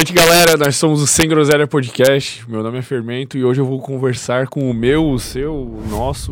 [0.00, 0.56] Noite, galera.
[0.56, 2.48] Nós somos o Sem Groselha Podcast.
[2.48, 5.86] Meu nome é Fermento e hoje eu vou conversar com o meu, o seu, o
[5.90, 6.30] nosso,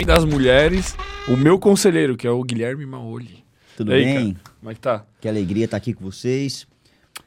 [0.00, 0.94] o das mulheres,
[1.28, 3.44] o meu conselheiro, que é o Guilherme Maoli.
[3.76, 4.34] Tudo aí, bem?
[4.34, 4.54] cara?
[4.60, 5.04] Como é que tá?
[5.20, 6.64] Que alegria estar aqui com vocês.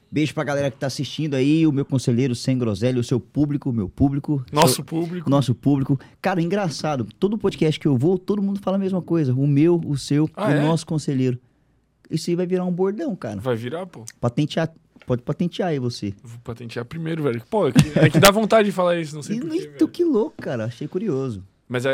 [0.09, 3.69] Beijo pra galera que tá assistindo aí, o meu conselheiro sem groselha, o seu público,
[3.69, 4.45] o meu público.
[4.53, 5.29] Nosso seu- público.
[5.29, 5.99] nosso público.
[6.21, 9.33] Cara, engraçado, todo podcast que eu vou, todo mundo fala a mesma coisa.
[9.33, 10.61] O meu, o seu, Ah, o é?
[10.61, 11.37] nosso conselheiro.
[12.09, 13.41] Isso aí vai virar um bordão, cara.
[13.41, 14.05] Vai virar, pô.
[14.21, 14.71] Patentear,
[15.05, 16.13] pode patentear aí você.
[16.23, 17.41] Vou patentear primeiro, velho.
[17.49, 19.71] Pô, é que, é que dá vontade de falar isso, não sei porquê, e tu,
[19.85, 19.87] velho.
[19.89, 20.65] que louco, cara.
[20.65, 21.43] Achei curioso.
[21.67, 21.89] Mas é,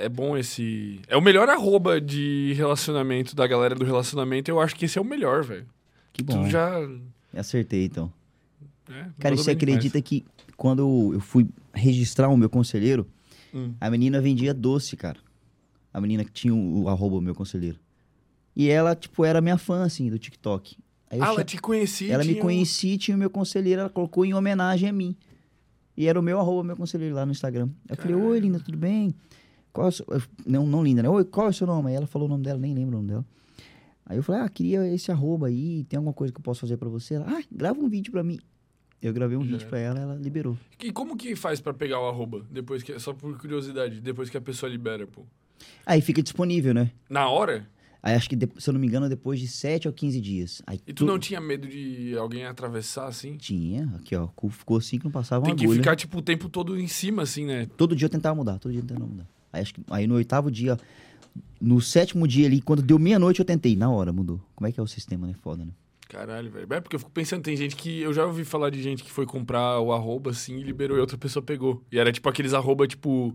[0.00, 1.00] é, é bom esse...
[1.06, 4.50] É o melhor arroba de relacionamento da galera do relacionamento.
[4.50, 5.66] Eu acho que esse é o melhor, velho.
[6.12, 6.44] Que bom.
[6.44, 6.78] Tu já...
[7.36, 8.12] Acertei, então.
[8.88, 9.76] é, Cara, você bem demais.
[9.78, 10.24] acredita que
[10.56, 13.06] quando eu fui registrar o meu conselheiro,
[13.52, 13.72] Hum.
[13.80, 15.18] a menina vendia doce, cara.
[15.92, 17.78] A menina que tinha o, o arroba meu conselheiro.
[18.56, 20.76] E ela, tipo, era minha fã, assim, do TikTok.
[21.14, 22.12] Aí Ah, ela te conhecia.
[22.12, 25.16] ela me conhecia, tinha o meu conselheiro, ela colocou em homenagem a mim.
[25.96, 27.68] E era o meu arroba, meu conselheiro lá no Instagram.
[27.88, 29.14] Eu falei, oi, linda, tudo bem?
[29.72, 30.04] Qual é o seu...
[30.08, 31.08] eu- Não, não linda, né?
[31.08, 31.90] Oi, qual é o seu nome?
[31.90, 33.24] Aí ela falou o nome dela, nem lembro o nome dela.
[34.06, 36.76] Aí eu falei, ah, queria esse arroba aí, tem alguma coisa que eu posso fazer
[36.76, 37.14] pra você?
[37.14, 38.38] Ela, ah, grava um vídeo pra mim.
[39.00, 39.68] Eu gravei um Já vídeo era.
[39.68, 40.56] pra ela, ela liberou.
[40.82, 42.44] E como que faz pra pegar o arroba?
[42.50, 45.22] Depois que, só por curiosidade, depois que a pessoa libera, pô.
[45.86, 46.90] Aí fica disponível, né?
[47.08, 47.68] Na hora?
[48.06, 50.60] Aí acho que, se eu não me engano, depois de 7 ou 15 dias.
[50.66, 53.34] Aí E tu tu- não tinha medo de alguém atravessar assim?
[53.38, 55.78] Tinha, aqui ó, ficou assim que não passava uma Tem que agulha.
[55.78, 57.66] ficar, tipo, o tempo todo em cima, assim, né?
[57.78, 59.26] Todo dia eu tentava mudar, todo dia eu tentava mudar.
[59.50, 60.76] Aí, acho que, aí no oitavo dia,
[61.58, 64.38] no sétimo dia ali, quando deu meia-noite eu tentei, na hora mudou.
[64.54, 65.34] Como é que é o sistema, né?
[65.40, 65.72] Foda, né?
[66.06, 66.66] Caralho, velho.
[66.70, 68.00] É porque eu fico pensando, tem gente que.
[68.00, 71.00] Eu já ouvi falar de gente que foi comprar o arroba assim e liberou e
[71.00, 71.82] outra pessoa pegou.
[71.90, 73.34] E era tipo aqueles arroba, tipo.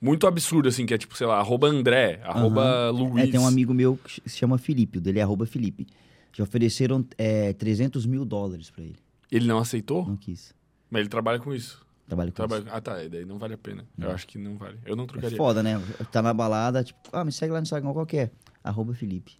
[0.00, 3.28] Muito absurdo, assim, que é tipo, sei lá, arroba André, arroba Luiz.
[3.28, 5.86] É, tem um amigo meu que se chama Felipe, o dele é arroba Felipe.
[6.32, 8.96] Já ofereceram é, 300 mil dólares pra ele.
[9.30, 10.06] Ele não aceitou?
[10.06, 10.54] Não quis.
[10.90, 11.84] Mas ele trabalha com isso.
[12.06, 12.64] Trabalha com Trabalha...
[12.70, 12.94] Ah, tá.
[12.94, 13.84] Daí não vale a pena.
[13.98, 14.78] Eu acho que não vale.
[14.86, 15.12] Eu não isso.
[15.16, 15.36] É trocaria.
[15.36, 15.82] foda, né?
[16.10, 18.30] Tá na balada, tipo, ah, me segue lá no Instagram qualquer.
[18.62, 19.32] Arroba Felipe.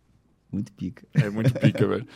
[0.51, 1.07] Muito pica.
[1.15, 2.07] É muito pica, velho.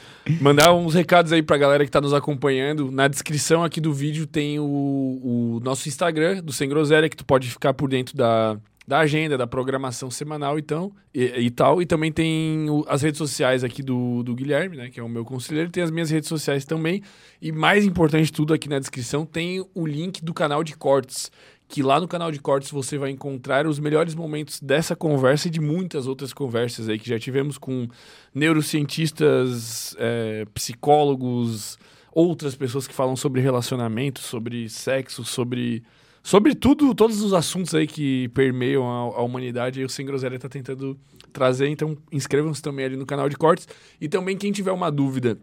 [0.40, 2.90] Mandar uns recados aí pra galera que tá nos acompanhando.
[2.90, 7.26] Na descrição aqui do vídeo tem o, o nosso Instagram do Sem Groselha, que tu
[7.26, 8.58] pode ficar por dentro da,
[8.88, 11.82] da agenda, da programação semanal então, e, e tal.
[11.82, 14.88] E também tem o- as redes sociais aqui do, do Guilherme, né?
[14.88, 15.70] Que é o meu conselheiro.
[15.70, 17.02] Tem as minhas redes sociais também.
[17.40, 21.30] E mais importante de tudo aqui na descrição tem o link do canal de cortes.
[21.72, 25.50] Que lá no canal de cortes você vai encontrar os melhores momentos dessa conversa e
[25.50, 27.88] de muitas outras conversas aí que já tivemos com
[28.34, 31.78] neurocientistas, é, psicólogos,
[32.12, 35.82] outras pessoas que falam sobre relacionamento, sobre sexo, sobre.
[36.22, 40.38] Sobre tudo, todos os assuntos aí que permeiam a, a humanidade, aí o Sem Groselha
[40.38, 40.96] tá tentando
[41.32, 41.68] trazer.
[41.68, 43.66] Então, inscrevam-se também ali no canal de cortes.
[43.98, 45.38] E também, quem tiver uma dúvida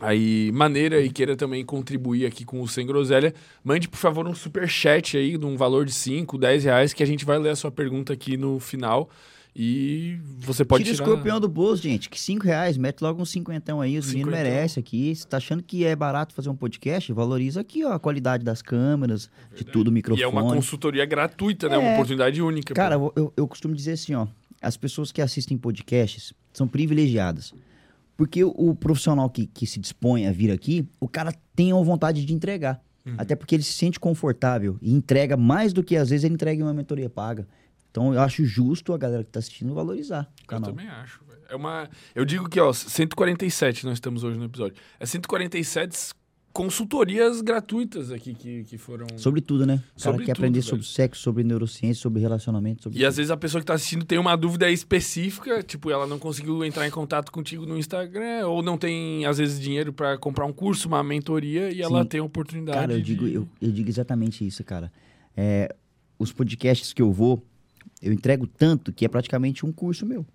[0.00, 4.34] aí maneira e queira também contribuir aqui com o Sem Groselha, mande, por favor, um
[4.34, 7.50] super chat aí de um valor de 5, 10 reais, que a gente vai ler
[7.50, 9.08] a sua pergunta aqui no final.
[9.54, 11.08] E você pode Tira o tirar...
[11.08, 12.08] escorpião do bolso, gente.
[12.08, 13.98] Que 5 reais, mete logo uns cinquentão aí.
[13.98, 15.12] Os meninos merecem aqui.
[15.14, 17.12] Você tá achando que é barato fazer um podcast?
[17.12, 20.22] Valoriza aqui, ó, a qualidade das câmeras, de tudo, o E microfone.
[20.22, 21.76] é uma consultoria gratuita, né?
[21.76, 21.94] Uma É.
[21.94, 22.72] oportunidade única.
[22.74, 24.28] Cara, eu- eu costumo dizer assim, ó.
[24.62, 27.52] As pessoas que assistem podcasts são privilegiadas.
[28.20, 32.22] Porque o, profissional que, que se dispõe a vir aqui, o cara tem a vontade
[32.22, 32.78] de entregar.
[33.06, 33.14] Uhum.
[33.16, 36.60] Até porque ele se sente confortável e entrega mais do que às vezes ele entrega
[36.60, 37.48] em uma mentoria paga.
[37.90, 40.68] Então eu acho justo a galera que tá assistindo valorizar o Eu canal.
[40.68, 41.22] também acho.
[41.48, 41.88] É uma...
[42.14, 44.76] Eu digo que, ó, 147 nós estamos hoje no episódio.
[45.00, 46.10] É 147
[46.52, 49.06] consultorias gratuitas aqui que, que foram...
[49.16, 49.74] Sobre tudo, né?
[49.74, 50.68] O cara Sobre quer tudo, aprender velho.
[50.68, 54.04] sobre sexo, sobre neurociência, sobre relacionamento, sobre E às vezes a pessoa que tá assistindo
[54.04, 58.62] tem uma dúvida específica, tipo, ela não conseguiu entrar em contato contigo no Instagram, ou
[58.62, 62.08] não tem, às vezes, dinheiro pra comprar um curso, uma mentoria, e ela Sim.
[62.08, 64.92] tem a oportunidade Cara, eu de- digo, eu, eu digo exatamente isso, cara.
[65.36, 65.74] É,
[66.18, 67.42] os podcasts que eu vou,
[68.02, 70.26] eu entrego tanto que é praticamente um curso meu.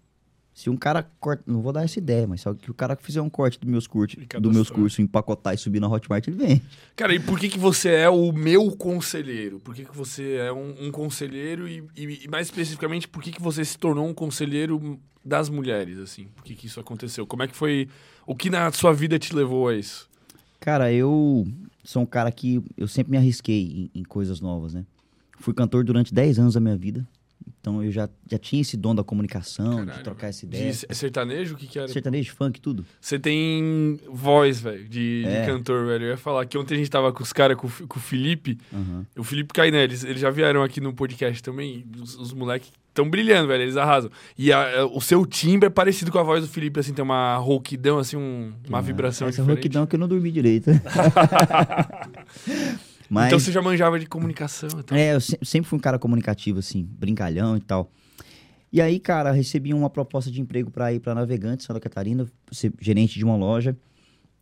[0.55, 3.19] Se um cara corta, não vou dar essa ideia, mas só que o cara fizer
[3.21, 6.61] um corte dos meus cursos, dos meus cursos, empacotar e subir na Hotmart, ele vem.
[6.95, 9.59] Cara, e por que que você é o meu conselheiro?
[9.59, 13.33] Por que que você é um, um conselheiro e, e- e mais especificamente, por que
[13.33, 16.27] que você se tornou um conselheiro das mulheres, assim?
[16.33, 17.27] Por que que isso aconteceu?
[17.27, 17.89] Como é que foi...
[18.25, 20.09] O que na sua vida te levou a isso?
[20.61, 21.45] Cara, eu
[21.83, 24.85] sou um cara que eu sempre me arrisquei em, em coisas novas, né?
[25.37, 27.05] Fui cantor durante 10 anos da minha vida.
[27.61, 30.69] Então eu já, já tinha esse dom da comunicação, de Caralho, trocar essa De ideia.
[30.87, 31.55] é sertanejo?
[31.55, 31.87] O que que era?
[31.87, 32.85] Sertanejo, funk, tudo.
[33.01, 35.45] Você tem voz, velho, de, de É.
[35.45, 36.05] cantor, velho.
[36.05, 38.57] Eu ia falar que ontem a gente tava com os caras, com, com o Felipe.
[38.73, 39.05] Aham.
[39.17, 41.85] O Felipe Cainé, eles, eles já vieram aqui no podcast também.
[41.99, 43.63] Os, os moleques estão brilhando, velho.
[43.63, 44.11] Eles arrasam.
[44.37, 47.03] E a- a- o seu timbre é parecido com a voz do Felipe, assim, tem
[47.03, 49.57] uma rouquidão, assim, um- uma vibração Essa diferente.
[49.57, 50.69] rouquidão que eu não dormi direito.
[53.09, 54.69] Mas, Então você já manjava de comunicação.
[54.91, 57.91] É, eu se- sempre fui um cara comunicativo, assim, brincalhão e tal.
[58.71, 62.73] E aí, cara, recebi uma proposta de emprego pra ir pra Navegante, Santa Catarina, ser
[62.81, 63.75] gerente de uma loja.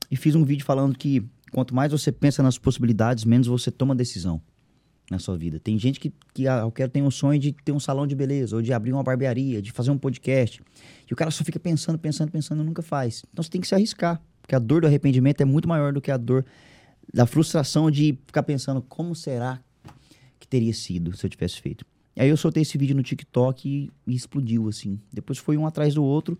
[0.10, 3.94] E fiz um vídeo falando que quanto mais você pensa nas possibilidades, menos você toma
[3.94, 4.42] decisão
[5.12, 5.60] na sua vida.
[5.60, 8.16] Tem gente que, que ah, eu quero ter um sonho de ter um salão de
[8.16, 10.62] beleza, ou de abrir uma barbearia, de fazer um podcast.
[11.10, 13.24] E o cara só fica pensando, pensando, pensando e nunca faz.
[13.32, 16.02] Então você tem que se arriscar, porque a dor do arrependimento é muito maior do
[16.02, 16.44] que a dor
[17.12, 19.60] da frustração de ficar pensando como será
[20.40, 21.86] que teria sido se eu tivesse feito.
[22.16, 25.00] Aí eu soltei esse vídeo no TikTok e, e explodiu, assim.
[25.12, 26.38] Depois foi um atrás do outro.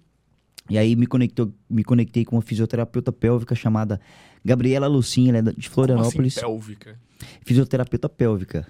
[0.70, 4.00] E aí me, conectou, me conectei com uma fisioterapeuta pélvica chamada
[4.46, 6.36] Gabriela Lucinha, ela é de Como assim, Florianópolis.
[6.36, 7.00] pélvica?
[7.42, 8.68] fisioterapeuta pélvica.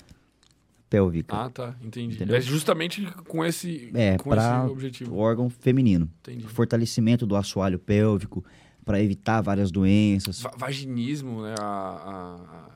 [0.89, 1.35] Pélvica.
[1.35, 1.75] Ah, tá.
[1.83, 2.15] Entendi.
[2.15, 2.35] Entendeu?
[2.35, 5.15] É justamente com esse, É, com esse objetivo.
[5.15, 6.09] O órgão feminino.
[6.21, 6.47] Entendi.
[6.47, 8.43] Fortalecimento do assoalho pélvico
[8.85, 10.41] para evitar várias doenças.
[10.41, 11.55] Va- Vaginismo, né?
[11.59, 11.63] A,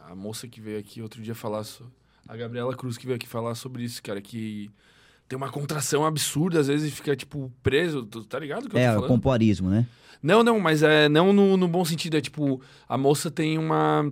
[0.08, 1.64] a, a- moça que veio aqui outro dia falar.
[1.64, 1.84] So...
[2.28, 4.70] A Gabriela Cruz que veio aqui falar sobre isso, cara, que
[5.28, 8.04] tem uma contração absurda, às vezes fica, tipo, preso.
[8.06, 9.86] Tá ligado que É, o pompoarismo, né?
[10.22, 12.18] Não, não, mas é não no, no bom sentido.
[12.18, 14.12] É tipo, a moça tem uma,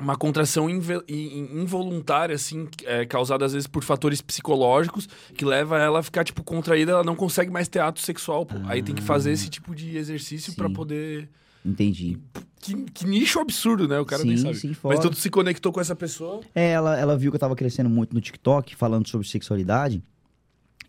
[0.00, 6.02] uma contração involuntária, assim, é, causada às vezes por fatores psicológicos, que leva ela a
[6.02, 8.56] ficar, tipo, contraída, ela não consegue mais ter ato sexual, pô.
[8.66, 10.72] Aí tem que fazer esse tipo de exercício Sim.
[10.72, 11.28] poder.
[11.64, 12.18] Entendi.
[12.60, 13.98] Que, que nicho absurdo, né?
[13.98, 14.54] O cara nem Sim, sabe.
[14.56, 15.10] sim, Mas fora.
[15.10, 16.40] tu se conectou com essa pessoa.
[16.54, 20.02] É, ela, ela viu que eu tava crescendo muito no TikTok, falando sobre sexualidade,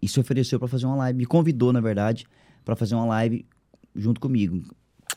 [0.01, 1.17] e se ofereceu pra fazer uma live.
[1.17, 2.25] Me convidou, na verdade,
[2.63, 3.45] pra fazer uma live
[3.95, 4.63] junto comigo.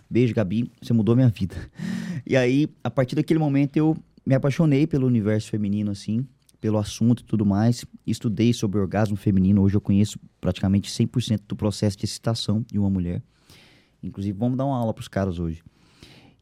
[0.09, 1.57] Beijo, Gabi, você mudou minha vida.
[2.25, 6.25] E aí, a partir daquele momento, eu me apaixonei pelo universo feminino, assim,
[6.61, 7.85] pelo assunto e tudo mais.
[8.07, 9.61] Estudei sobre orgasmo feminino.
[9.61, 13.21] Hoje eu conheço praticamente 100% do processo de excitação de uma mulher.
[14.01, 15.65] Inclusive, vamos dar uma aula pros caras hoje.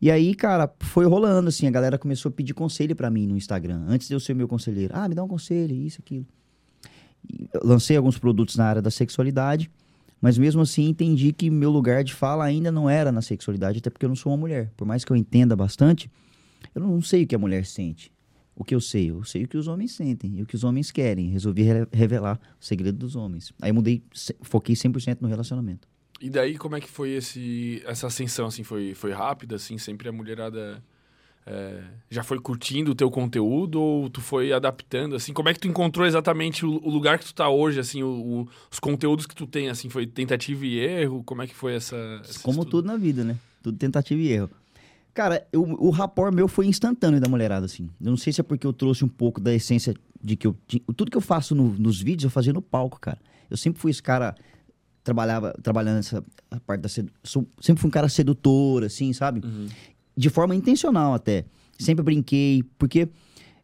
[0.01, 3.37] E aí, cara, foi rolando, assim, a galera começou a pedir conselho pra mim no
[3.37, 4.95] Instagram, antes de eu ser meu conselheiro.
[4.97, 6.27] Ah, me dá um conselho, isso, aquilo.
[7.29, 9.71] E lancei alguns produtos na área da sexualidade,
[10.21, 13.91] mas mesmo assim entendi que meu lugar de fala ainda não era na sexualidade, até
[13.91, 14.71] porque eu não sou uma mulher.
[14.77, 16.11] Por mais que eu entenda bastante,
[16.75, 18.13] eu não sei o que a mulher sente.
[18.55, 19.11] O que eu sei?
[19.11, 21.31] Eu sei o que os homens sentem e o que os homens querem.
[21.31, 23.53] Resolvi re- revelar o segredo dos homens.
[23.63, 24.03] Aí mudei,
[24.43, 25.89] foquei 100% no relacionamento.
[26.21, 28.63] E daí, como é que foi esse, essa ascensão, assim?
[28.63, 29.79] Foi, foi rápida, assim?
[29.79, 30.83] Sempre a mulherada
[31.47, 35.33] é, já foi curtindo o teu conteúdo ou tu foi adaptando, assim?
[35.33, 38.03] Como é que tu encontrou exatamente o, o lugar que tu tá hoje, assim?
[38.03, 38.09] O,
[38.43, 39.89] o- os conteúdos que tu tem, assim?
[39.89, 41.23] Foi tentativa e erro?
[41.25, 41.97] Como é que foi essa...
[42.43, 42.71] Como estudo?
[42.71, 43.37] tudo na vida, né?
[43.63, 44.51] Tudo tentativa e erro.
[45.13, 47.91] Cara, eu- o rapport meu foi instantâneo da mulherada, assim.
[48.01, 50.55] Eu não sei se é porque eu trouxe um pouco da essência de que eu
[50.69, 50.83] tinha.
[50.97, 53.19] Tudo que eu faço no- nos vídeos eu fazia no palco, cara.
[53.51, 54.37] Eu sempre fui esse cara.
[55.03, 57.11] Trabalhava, trabalhando nessa a parte da sedu...
[57.61, 59.41] Sempre fui um cara sedutor, assim, sabe?
[59.45, 59.67] Uhum.
[60.21, 61.47] De forma intencional até.
[61.79, 63.09] Sempre brinquei, porque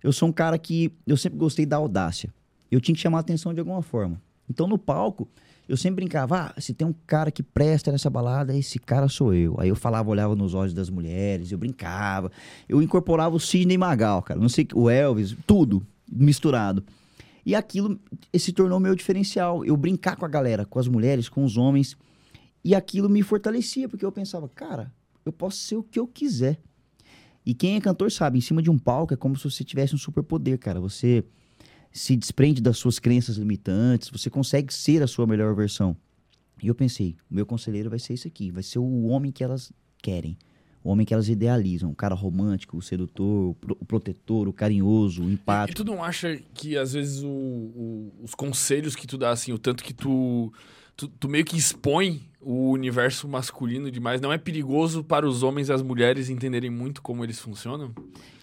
[0.02, 0.90] eu sou um cara que.
[1.06, 2.32] Eu sempre gostei da audácia.
[2.70, 4.18] Eu tinha que chamar a atenção de alguma forma.
[4.48, 5.28] Então no palco,
[5.68, 9.34] eu sempre brincava, ah, se tem um cara que presta nessa balada, esse cara sou
[9.34, 9.54] eu.
[9.58, 12.32] Aí eu falava, olhava nos olhos das mulheres, eu brincava.
[12.66, 14.40] Eu incorporava o Sidney Magal, cara.
[14.40, 16.82] Não sei, o Elvis, tudo misturado.
[17.44, 18.00] E aquilo
[18.34, 19.62] se tornou meu diferencial.
[19.62, 21.98] Eu brincar com a galera, com as mulheres, com os homens.
[22.64, 24.90] E aquilo me fortalecia, porque eu pensava, cara,
[25.28, 26.58] eu posso ser o que eu quiser.
[27.44, 29.94] E quem é cantor sabe, em cima de um palco é como se você tivesse
[29.94, 30.80] um superpoder, cara.
[30.80, 31.24] Você
[31.92, 35.96] se desprende das suas crenças limitantes, você consegue ser a sua melhor versão.
[36.62, 39.44] E eu pensei, o meu conselheiro vai ser esse aqui, vai ser o homem que
[39.44, 40.36] elas querem,
[40.82, 44.52] o homem que elas idealizam, o cara romântico, o sedutor, o, pro- o protetor, o
[44.52, 45.76] carinhoso, o E, e empático.
[45.76, 49.58] tu não acha que, às vezes, o- o- os conselhos que tu dá, assim, o
[49.58, 50.52] tanto que tu,
[50.96, 55.68] tu, tu meio que expõe o universo masculino demais, não é perigoso para os homens
[55.68, 57.92] e as mulheres entenderem muito como eles funcionam?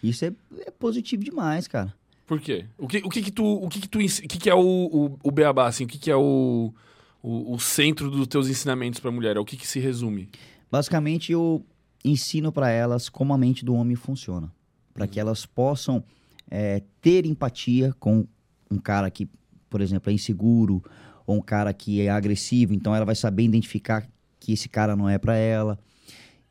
[0.03, 1.95] Isso é, é positivo demais, cara.
[2.27, 2.65] Por quê?
[2.77, 4.60] O que, o que que tu, o que que tu, o que que é o,
[4.60, 5.86] o, o beabá, assim?
[5.86, 6.74] O que que é o,
[7.22, 9.38] o, o centro dos teus ensinamentos para mulher?
[9.38, 10.27] O que que se resume?
[10.69, 11.65] Basicamente, eu
[12.03, 14.51] ensino para elas como a mente do homem funciona.
[14.93, 16.03] Para que elas possam
[16.51, 18.27] é, ter empatia com
[18.69, 19.29] um cara que,
[19.69, 20.83] por exemplo, é inseguro
[21.25, 22.74] ou um cara que é agressivo.
[22.74, 24.08] Então, ela vai saber identificar
[24.39, 25.80] que esse cara não é para ela.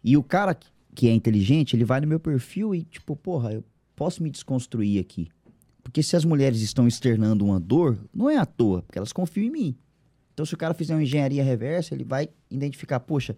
[0.03, 0.57] E o cara
[0.95, 3.65] que é inteligente, ele vai no meu perfil e, tipo, porra, eu
[3.95, 5.29] posso me desconstruir aqui.
[5.83, 9.47] Porque se as mulheres estão externando uma dor, não é à toa, porque elas confiam
[9.47, 9.77] em mim.
[10.33, 13.37] Então, se o cara fizer uma engenharia reversa, ele vai identificar, poxa,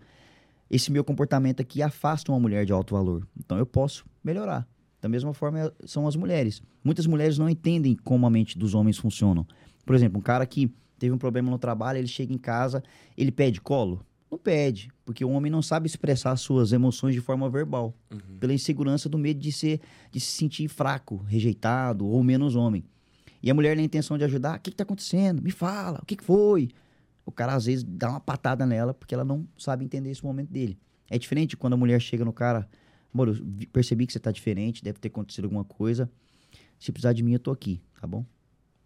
[0.71, 3.27] esse meu comportamento aqui afasta uma mulher de alto valor.
[3.37, 4.67] Então, eu posso melhorar.
[5.01, 6.63] Da mesma forma, são as mulheres.
[6.83, 9.47] Muitas mulheres não entendem como a mente dos homens funcionam.
[9.85, 10.73] Por exemplo, um cara que
[11.05, 12.83] teve um problema no trabalho, ele chega em casa,
[13.17, 14.05] ele pede colo?
[14.31, 18.39] Não pede, porque o homem não sabe expressar suas emoções de forma verbal, Uhum.
[18.41, 19.81] pela insegurança do medo de ser
[20.11, 22.85] de se sentir fraco, rejeitado ou menos homem.
[23.43, 25.43] E a mulher na intenção de ajudar, o que, que tá acontecendo?
[25.43, 26.71] Me fala, o que, que foi?
[27.27, 30.51] O cara às vezes dá uma patada nela porque ela não sabe entender esse momento
[30.51, 30.79] dele.
[31.11, 32.67] É diferente quando a mulher chega no cara,
[33.13, 33.37] amor, eu
[33.73, 36.11] percebi que você tá diferente, deve ter acontecido alguma coisa.
[36.79, 38.25] Se precisar de mim, eu tô aqui, tá bom?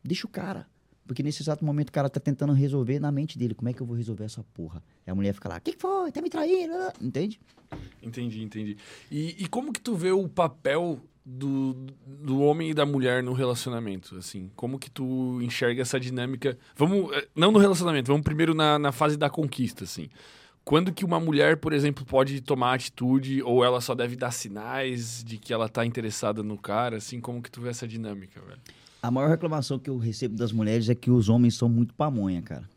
[0.05, 0.67] Deixa o cara.
[1.09, 3.55] Porque nesse exato momento o cara tá tentando resolver na mente dele.
[3.55, 4.83] Como é que eu vou resolver essa porra?
[5.07, 6.13] E a mulher fica lá, o que, que foi?
[6.13, 6.75] Tá me traindo?
[6.75, 7.41] ah?" Entende?
[8.03, 8.77] Entendi, entendi.
[9.11, 11.75] E, e como que tu vê o papel do,
[12.07, 14.51] do homem e da mulher no relacionamento, assim?
[14.55, 16.59] Como que tu enxerga essa dinâmica?
[16.77, 20.11] Vamos, eh, não no relacionamento, vamos primeiro na, na fase da conquista, assim.
[20.63, 25.25] Quando que uma mulher, por exemplo, pode tomar atitude ou ela só deve dar sinais
[25.25, 27.19] de que ela tá interessada no cara, assim?
[27.19, 28.61] Como que tu vê essa dinâmica, velho?
[29.01, 32.43] A maior reclamação que eu recebo das mulheres é que os homens são muito pamonha,
[32.43, 32.69] cara.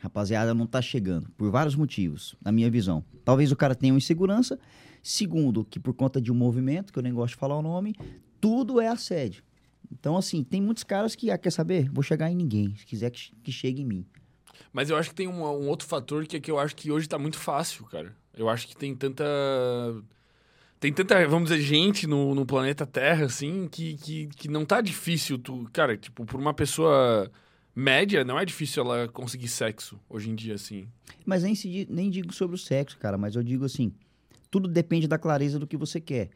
[0.00, 1.28] Rapaziada, não tá chegando.
[1.36, 3.04] Por vários motivos, na minha visão.
[3.24, 4.58] Talvez o cara tenha uma insegurança.
[5.00, 7.94] Segundo, que por conta de um movimento, que eu nem gosto de falar o nome,
[8.40, 9.44] tudo é assédio.
[9.90, 11.88] Então, assim, tem muitos caras que, ah, quer saber?
[11.90, 12.74] Vou chegar em ninguém.
[12.76, 14.06] Se quiser que, que chegue em mim.
[14.72, 16.90] Mas eu acho que tem um, um outro fator que é que eu acho que
[16.90, 18.16] hoje tá muito fácil, cara.
[18.34, 19.24] Eu acho que tem tanta.
[20.82, 24.80] Tem tanta, vamos dizer, gente no, no planeta Terra, assim, que, que, que não tá
[24.80, 25.68] difícil tu.
[25.72, 27.30] Cara, tipo, por uma pessoa
[27.72, 30.88] média, não é difícil ela conseguir sexo hoje em dia, assim.
[31.24, 33.92] Mas nem, se nem digo sobre o sexo, cara, mas eu digo assim:
[34.50, 36.30] tudo depende da clareza do que você quer.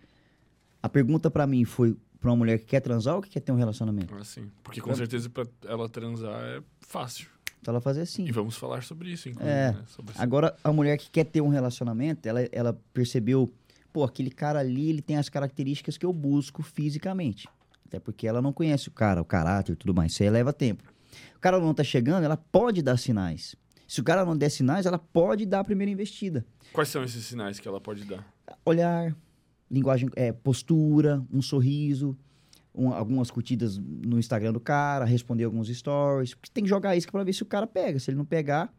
[0.80, 3.50] A pergunta pra mim foi pra uma mulher que quer transar ou que quer ter
[3.50, 4.14] um relacionamento?
[4.14, 4.48] assim.
[4.62, 7.26] Porque com certeza pra ela transar é fácil.
[7.60, 8.24] Então ela fazer assim.
[8.24, 9.72] E vamos falar sobre isso, inclusive, É.
[9.72, 9.82] né?
[9.88, 13.52] Sobre Agora, a mulher que quer ter um relacionamento, ela, ela percebeu,
[13.96, 17.48] pô, aquele cara ali, ele tem as características que eu busco fisicamente.
[17.86, 20.12] Até porque ela não conhece o cara, o caráter e tudo mais.
[20.12, 20.82] Isso aí leva tempo.
[21.34, 23.56] O cara não tá chegando, ela pode dar sinais.
[23.88, 26.44] Se o cara não der sinais, ela pode dar a primeira investida.
[26.74, 28.22] Quais são esses sinais que ela pode dar?
[28.66, 29.16] Olhar,
[29.70, 32.14] linguagem, é, postura, um sorriso,
[32.74, 36.34] um- algumas curtidas no Instagram do cara, responder alguns stories.
[36.34, 37.98] Porque tem que jogar isca pra ver se o cara pega.
[37.98, 38.70] Se ele não pegar,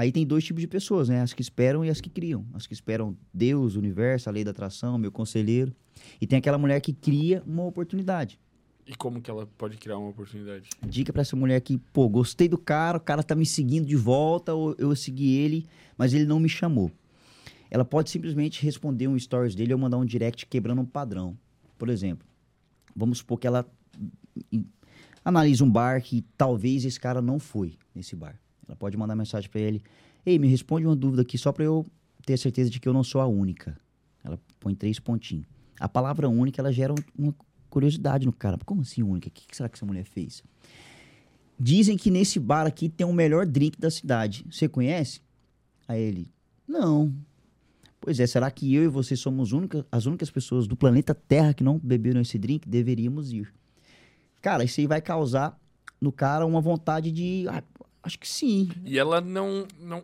[0.00, 1.20] aí tem dois tipos de pessoas, né?
[1.20, 2.44] As que esperam e as que criam.
[2.54, 5.74] As que esperam Deus, o universo, a lei da atração, meu conselheiro.
[6.20, 8.38] E tem aquela mulher que cria uma oportunidade.
[8.86, 10.68] E como que ela pode criar uma oportunidade?
[10.86, 13.94] Dica pra essa mulher que, pô, gostei do cara, o cara tá me seguindo de
[13.94, 15.66] volta, ou eu segui ele,
[15.96, 16.90] mas ele não me chamou.
[17.70, 21.36] Ela pode simplesmente responder um stories dele ou mandar um direct quebrando um padrão.
[21.78, 22.26] Por exemplo,
[22.96, 23.64] vamos supor que ela
[24.50, 24.66] em-
[25.24, 28.40] analisa um bar que talvez esse cara não foi nesse bar.
[28.70, 29.82] Ela pode mandar mensagem pra ele:
[30.24, 31.84] Ei, me responde uma dúvida aqui só pra eu
[32.24, 33.76] ter certeza de que eu não sou a única.
[34.22, 35.44] Ela põe três pontinhos.
[35.80, 37.34] A palavra única, ela gera um- uma
[37.68, 38.56] curiosidade no cara.
[38.64, 39.28] Como assim única?
[39.28, 40.42] O que será que essa mulher fez?
[41.58, 44.46] Dizem que nesse bar aqui tem o melhor drink da cidade.
[44.50, 45.20] Você conhece?
[45.88, 46.30] Aí ele:
[46.66, 47.12] Não.
[48.00, 51.52] Pois é, será que eu e você somos única- as únicas pessoas do planeta Terra
[51.52, 52.66] que não beberam esse drink?
[52.68, 53.52] Deveríamos ir.
[54.40, 55.58] Cara, isso aí vai causar
[56.00, 57.44] no cara uma vontade de.
[57.48, 57.62] "Ah,
[58.02, 58.68] acho que sim.
[58.84, 60.02] E ela não, não,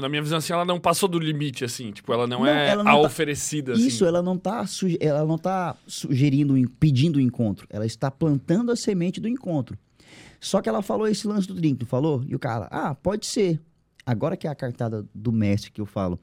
[0.00, 1.90] na minha visão, assim, ela não passou do limite, assim.
[1.92, 3.86] Tipo, ela não, Não, é ela não a tá- oferecida, assim.
[3.86, 7.66] Isso, ela não tá, suge- ela não tá sugerindo, pedindo o encontro.
[7.70, 9.78] Ela está plantando a semente do encontro.
[10.40, 12.22] Só que ela falou esse lance do drink, não falou?
[12.26, 13.60] E o cara, ah, pode ser.
[14.06, 16.18] Agora que é a cartada do mestre que eu falo.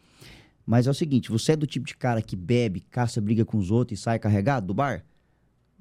[0.65, 3.57] Mas é o seguinte, você é do tipo de cara que bebe, caça, briga com
[3.57, 5.03] os outros e sai carregado do bar?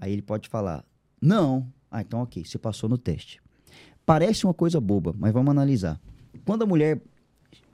[0.00, 0.84] Aí ele pode falar,
[1.20, 1.72] não.
[1.90, 3.40] Ah, então ok, você passou no teste.
[4.06, 6.00] Parece uma coisa boba, mas vamos analisar.
[6.44, 7.00] Quando a mulher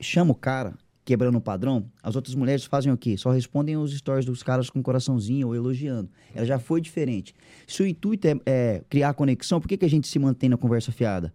[0.01, 3.17] chama o cara, quebrando o padrão, as outras mulheres fazem o quê?
[3.17, 6.09] Só respondem os stories dos caras com coraçãozinho ou elogiando.
[6.35, 7.35] Ela já foi diferente.
[7.67, 10.57] Se o intuito é, é criar conexão, por que, que a gente se mantém na
[10.57, 11.33] conversa fiada?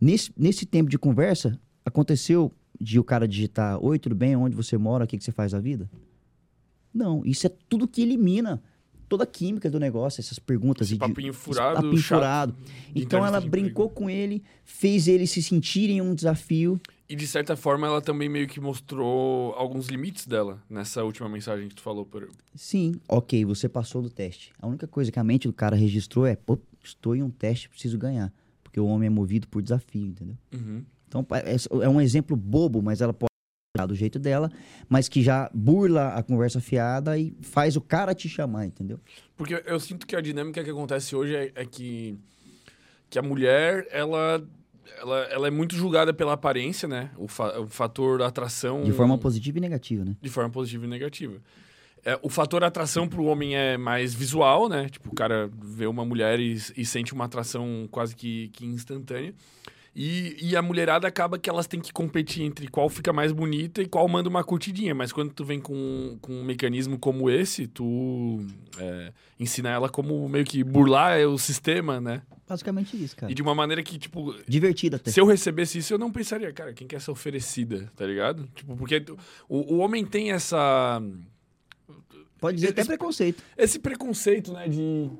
[0.00, 4.36] Nesse, nesse tempo de conversa, aconteceu de o cara digitar: Oi, tudo bem?
[4.36, 5.04] Onde você mora?
[5.04, 5.90] O que, que você faz da vida?
[6.94, 8.62] Não, isso é tudo que elimina
[9.08, 10.86] toda a química do negócio, essas perguntas.
[10.88, 12.56] Esse de- papinho esse furado, papinho furado.
[12.92, 16.80] de Então ela de brincou com ele, fez ele se sentir em um desafio.
[17.08, 21.68] E de certa forma, ela também meio que mostrou alguns limites dela nessa última mensagem
[21.68, 22.04] que tu falou.
[22.04, 22.28] Por...
[22.54, 24.52] Sim, ok, você passou do teste.
[24.60, 26.36] A única coisa que a mente do cara registrou é,
[26.82, 28.32] estou em um teste, preciso ganhar.
[28.62, 30.36] Porque o homem é movido por desafio, entendeu?
[30.52, 30.84] Uhum.
[31.08, 33.30] Então é é um exemplo bobo, mas ela pode
[33.84, 34.50] do jeito dela,
[34.88, 39.00] mas que já burla a conversa fiada e faz o cara te chamar, entendeu?
[39.36, 42.16] Porque eu sinto que a dinâmica que acontece hoje é, é que,
[43.10, 44.42] que a mulher, ela,
[44.98, 47.10] ela, ela é muito julgada pela aparência, né?
[47.18, 48.84] O, fa o fator atração.
[48.84, 50.16] De forma positiva e negativa, né?
[50.22, 51.40] De forma positiva e negativa.
[52.04, 54.88] É, o fator atração pro homem é mais visual, né?
[54.88, 59.34] Tipo, o cara vê uma mulher e, e sente uma atração quase que, que instantânea.
[59.98, 63.80] E, e, a mulherada acaba que elas têm que competir entre qual fica mais bonita
[63.80, 64.94] e qual manda uma curtidinha.
[64.94, 68.46] Mas quando tu vem com, com um mecanismo como esse, tu
[68.78, 72.20] é, ensina ela como meio que burlar o sistema, né?
[72.46, 73.32] Basicamente isso, cara.
[73.32, 74.34] E de uma maneira que, tipo.
[74.46, 75.10] Divertida até.
[75.10, 78.46] Se eu recebesse isso, eu não pensaria, cara, quem quer ser oferecida, tá ligado?
[78.54, 79.02] Tipo, porque
[79.48, 81.02] o, o homem tem essa.
[82.38, 83.42] Pode dizer esse, até preconceito.
[83.56, 85.10] Esse preconceito, né, de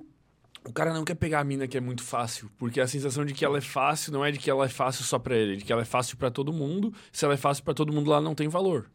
[0.66, 3.32] o cara não quer pegar a mina que é muito fácil, porque a sensação de
[3.32, 5.56] que ela é fácil não é de que ela é fácil só para ele, é
[5.56, 6.92] de que ela é fácil para todo mundo.
[7.12, 8.90] Se ela é fácil para todo mundo, ela não tem valor.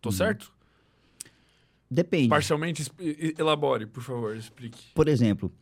[0.00, 0.14] Tô uhum.
[0.14, 0.52] certo?
[1.90, 2.28] Depende.
[2.28, 2.84] Parcialmente,
[3.38, 4.92] elabore, por favor, explique.
[4.94, 5.52] Por exemplo,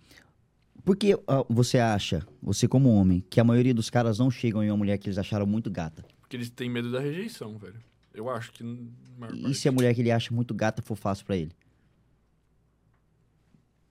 [0.85, 4.63] por que uh, você acha, você como homem, que a maioria dos caras não chegam
[4.65, 6.05] em uma mulher que eles acharam muito gata?
[6.21, 7.81] Porque eles têm medo da rejeição, velho.
[8.15, 8.65] Eu acho que.
[9.47, 11.53] E se a mulher que ele acha muito gata for fácil para ele?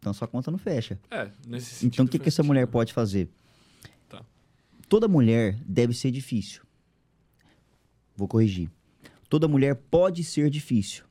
[0.01, 0.99] Então sua conta não fecha.
[1.11, 1.93] É, nesse sentido.
[1.93, 3.29] Então o que, que essa mulher pode fazer?
[4.09, 4.25] Tá.
[4.89, 6.63] Toda mulher deve ser difícil.
[8.15, 8.67] Vou corrigir.
[9.29, 11.05] Toda mulher pode ser difícil.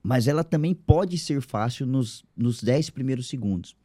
[0.00, 3.76] Mas ela também pode ser fácil nos, nos 10 primeiros segundos.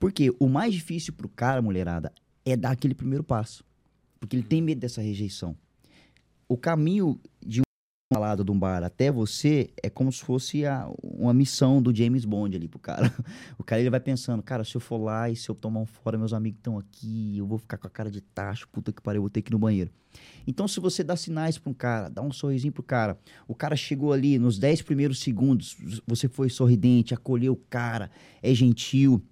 [0.00, 2.10] Porque o mais difícil pro cara, mulherada,
[2.46, 3.62] é dar aquele primeiro passo.
[4.18, 5.54] Porque ele tem medo dessa rejeição.
[6.48, 7.60] O caminho de
[8.16, 12.24] lado de um bar até você é como se fosse a, uma missão do James
[12.24, 13.12] Bond ali pro cara.
[13.58, 15.84] O cara ele vai pensando, cara, se eu for lá e se eu tomar um
[15.84, 19.02] fora, meus amigos estão aqui, eu vou ficar com a cara de tacho, puta que
[19.02, 19.90] pariu, eu vou ter que ir no banheiro.
[20.46, 23.76] Então, se você dá sinais pra um cara, dá um sorrisinho pro cara, o cara
[23.76, 28.10] chegou ali nos 10 primeiros segundos, você foi sorridente, acolheu o cara,
[28.42, 29.22] é gentil,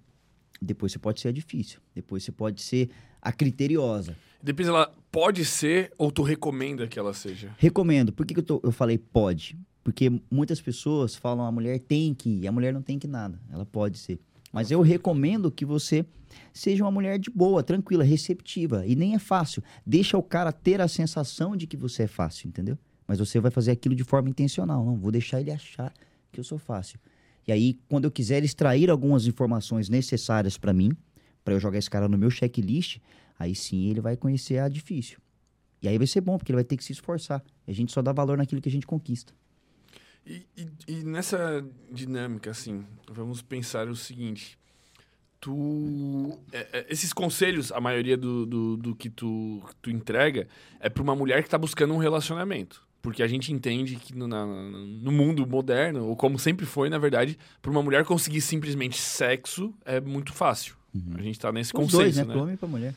[0.61, 2.89] depois você pode ser difícil, depois você pode ser
[3.21, 4.15] a criteriosa.
[4.41, 7.53] Depois ela pode ser ou tu recomenda que ela seja?
[7.57, 8.13] Recomendo.
[8.13, 9.57] Por que, que eu, tô, eu falei pode?
[9.83, 13.39] Porque muitas pessoas falam a mulher tem que ir, a mulher não tem que nada.
[13.51, 14.19] Ela pode ser.
[14.51, 16.05] Mas eu recomendo que você
[16.53, 18.85] seja uma mulher de boa, tranquila, receptiva.
[18.85, 19.63] E nem é fácil.
[19.85, 22.77] Deixa o cara ter a sensação de que você é fácil, entendeu?
[23.07, 24.85] Mas você vai fazer aquilo de forma intencional.
[24.85, 25.93] Não, vou deixar ele achar
[26.31, 26.99] que eu sou fácil.
[27.47, 30.91] E aí, quando eu quiser extrair algumas informações necessárias para mim,
[31.47, 32.97] para eu jogar esse cara no meu checklist,
[33.39, 35.17] aí sim ele vai conhecer a difícil.
[35.81, 37.41] E aí vai ser bom, porque ele vai ter que se esforçar.
[37.65, 39.33] A gente só dá valor naquilo que a gente conquista.
[40.25, 44.59] E, e, e nessa dinâmica, assim, vamos pensar o seguinte.
[45.39, 46.37] Tu.
[46.51, 50.49] É, é, esses conselhos, a maioria do, do, do que tu, tu entrega,
[50.81, 52.85] é para uma mulher que está buscando um relacionamento.
[53.01, 56.97] Porque a gente entende que no, na, no mundo moderno, ou como sempre foi, na
[56.97, 60.76] verdade, para uma mulher conseguir simplesmente sexo é muito fácil.
[61.05, 61.15] Uhum.
[61.17, 62.23] A gente tá nesse Os consenso, dois, né?
[62.23, 62.33] né?
[62.33, 62.93] Pro homem e pra mulher.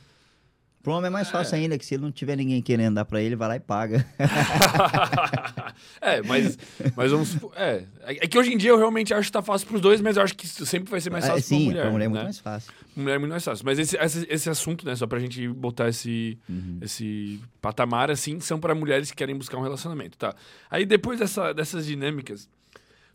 [0.82, 1.58] Pro homem é mais fácil é.
[1.58, 4.06] ainda, que se ele não tiver ninguém querendo dar pra ele, vai lá e paga.
[6.00, 6.58] é, mas,
[6.96, 7.36] mas vamos.
[7.54, 10.16] É, é que hoje em dia eu realmente acho que tá fácil pros dois, mas
[10.16, 11.82] eu acho que sempre vai ser mais ah, fácil é, sim, pra mulher.
[11.82, 12.24] Pra mulher é muito né?
[12.24, 12.72] mais fácil.
[12.96, 13.64] Mulher é muito mais fácil.
[13.66, 16.78] Mas esse, esse, esse assunto, né, só pra gente botar esse, uhum.
[16.80, 20.34] esse patamar assim, são para mulheres que querem buscar um relacionamento, tá?
[20.70, 22.48] Aí depois dessa, dessas dinâmicas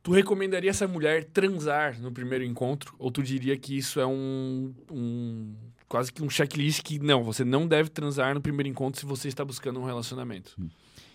[0.06, 2.94] Tu recomendaria essa mulher transar no primeiro encontro?
[3.00, 5.56] Ou tu diria que isso é um, um
[5.88, 9.30] quase que um checklist que não, você não deve transar no primeiro encontro se você
[9.30, 10.54] está buscando um relacionamento?
[10.60, 10.70] Hum.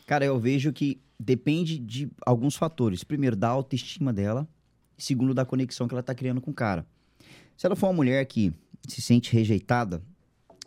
[0.08, 3.04] Cara, eu vejo que depende de alguns fatores.
[3.04, 4.48] Primeiro, da autoestima dela.
[4.98, 6.84] Segundo, da conexão que ela está criando com o cara.
[7.56, 8.52] Se ela for uma mulher que
[8.88, 10.02] se sente rejeitada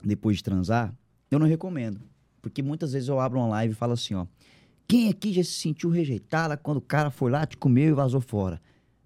[0.01, 0.95] depois de transar,
[1.29, 1.99] eu não recomendo.
[2.41, 4.25] Porque muitas vezes eu abro uma live e falo assim, ó.
[4.87, 8.21] Quem aqui já se sentiu rejeitada quando o cara foi lá, te comeu e vazou
[8.21, 8.61] fora?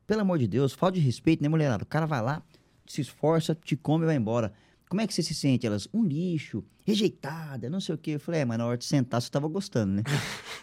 [0.05, 1.83] Pelo amor de Deus, falta de respeito, né, mulherada?
[1.83, 2.41] O cara vai lá,
[2.85, 4.53] se esforça, te come e vai embora.
[4.89, 5.67] Como é que você se sente?
[5.67, 8.11] Elas, um lixo, rejeitada, não sei o quê.
[8.11, 10.03] Eu falei, é, mas na hora de sentar você tava gostando, né?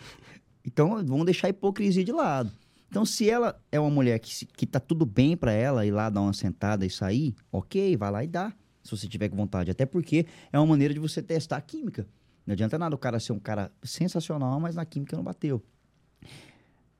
[0.64, 2.50] então, vamos deixar a hipocrisia de lado.
[2.88, 6.08] Então, se ela é uma mulher que, que tá tudo bem para ela ir lá
[6.08, 9.70] dar uma sentada e sair, ok, vai lá e dá, se você tiver com vontade.
[9.70, 12.06] Até porque é uma maneira de você testar a química.
[12.46, 15.62] Não adianta nada o cara ser um cara sensacional, mas na química não bateu.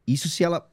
[0.07, 0.71] Isso se ela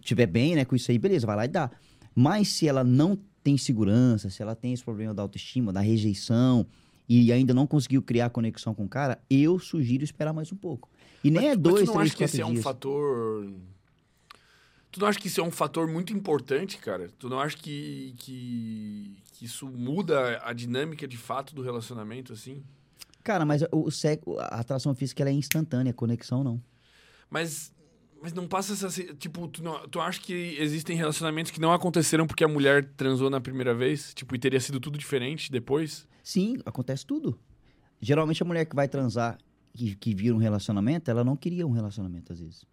[0.00, 1.70] tiver bem, né, com isso aí, beleza, vai lá e dá.
[2.14, 6.66] Mas se ela não tem segurança, se ela tem esse problema da autoestima, da rejeição,
[7.08, 10.88] e ainda não conseguiu criar conexão com o cara, eu sugiro esperar mais um pouco.
[11.22, 12.48] E nem mas, é dois, mas tu não três, acha que esse dias.
[12.48, 13.52] é um fator...
[14.90, 17.10] Tu não acha que isso é um fator muito importante, cara?
[17.18, 22.62] Tu não acha que, que, que isso muda a dinâmica de fato do relacionamento, assim?
[23.22, 26.62] Cara, mas o, sexo, a atração física ela é instantânea, a conexão não.
[27.30, 27.72] Mas
[28.20, 28.88] Mas não passa essa.
[29.14, 33.28] Tipo, tu, não, tu acha que existem relacionamentos que não aconteceram porque a mulher transou
[33.28, 34.14] na primeira vez?
[34.14, 36.06] Tipo, e teria sido tudo diferente depois?
[36.22, 37.38] Sim, acontece tudo.
[38.00, 39.38] Geralmente a mulher que vai transar,
[39.74, 42.64] que, que vira um relacionamento, ela não queria um relacionamento às vezes.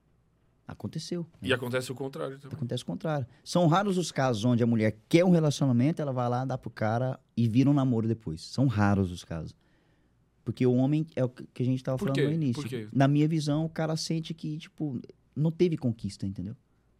[0.67, 1.25] Aconteceu.
[1.41, 2.55] E acontece o contrário também.
[2.55, 3.25] Acontece o contrário.
[3.43, 6.69] São raros os casos onde a mulher quer um relacionamento, ela vai lá, dá pro
[6.69, 8.41] cara e vira um namoro depois.
[8.41, 9.55] São raros os casos.
[10.43, 12.25] Porque o homem é o que a gente tava Por falando quê?
[12.25, 12.61] no início.
[12.61, 12.87] Por quê?
[12.91, 14.99] Na minha visão, o cara sente que, tipo,
[15.35, 16.55] não teve conquista, entendeu?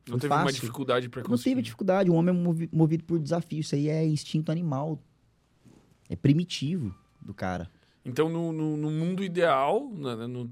[0.08, 0.62] Não teve uma fácil.
[0.62, 1.52] dificuldade pra Não conseguir.
[1.52, 2.10] teve dificuldade.
[2.10, 3.60] O homem é movi- movido por desafio.
[3.60, 5.00] Isso aí é instinto animal.
[6.10, 7.70] É primitivo do cara.
[8.04, 10.52] Então, no, no- no mundo ideal, na- no-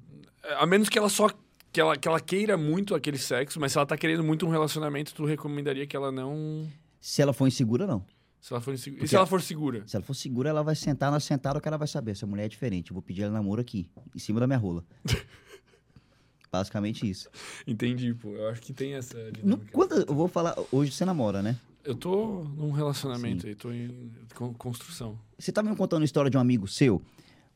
[0.60, 1.30] a menos que ela só
[1.72, 4.50] que ela, que ela queira muito aquele sexo, mas se ela tá querendo muito um
[4.50, 6.68] relacionamento, tu recomendaria que ela não.
[7.00, 8.04] Se ela for insegura, não.
[8.40, 9.04] Se ela for insegura.
[9.04, 9.84] E se ela for segura?
[9.88, 12.12] Se ela for segura, ela vai sentar na sentada, o cara vai saber.
[12.12, 12.92] Essa mulher é diferente.
[12.92, 14.84] Eu vou pedir ela namoro aqui, em cima da minha rola.
[16.52, 17.30] Basicamente isso.
[17.66, 18.30] Entendi, pô.
[18.30, 19.60] Eu acho que tem essa No,
[20.08, 20.56] eu vou falar.
[20.72, 21.58] Hoje você namora, né?
[21.84, 25.18] Eu tô num relacionamento aí, tô em con- construção.
[25.38, 27.02] Você tá me contando a história de um amigo seu.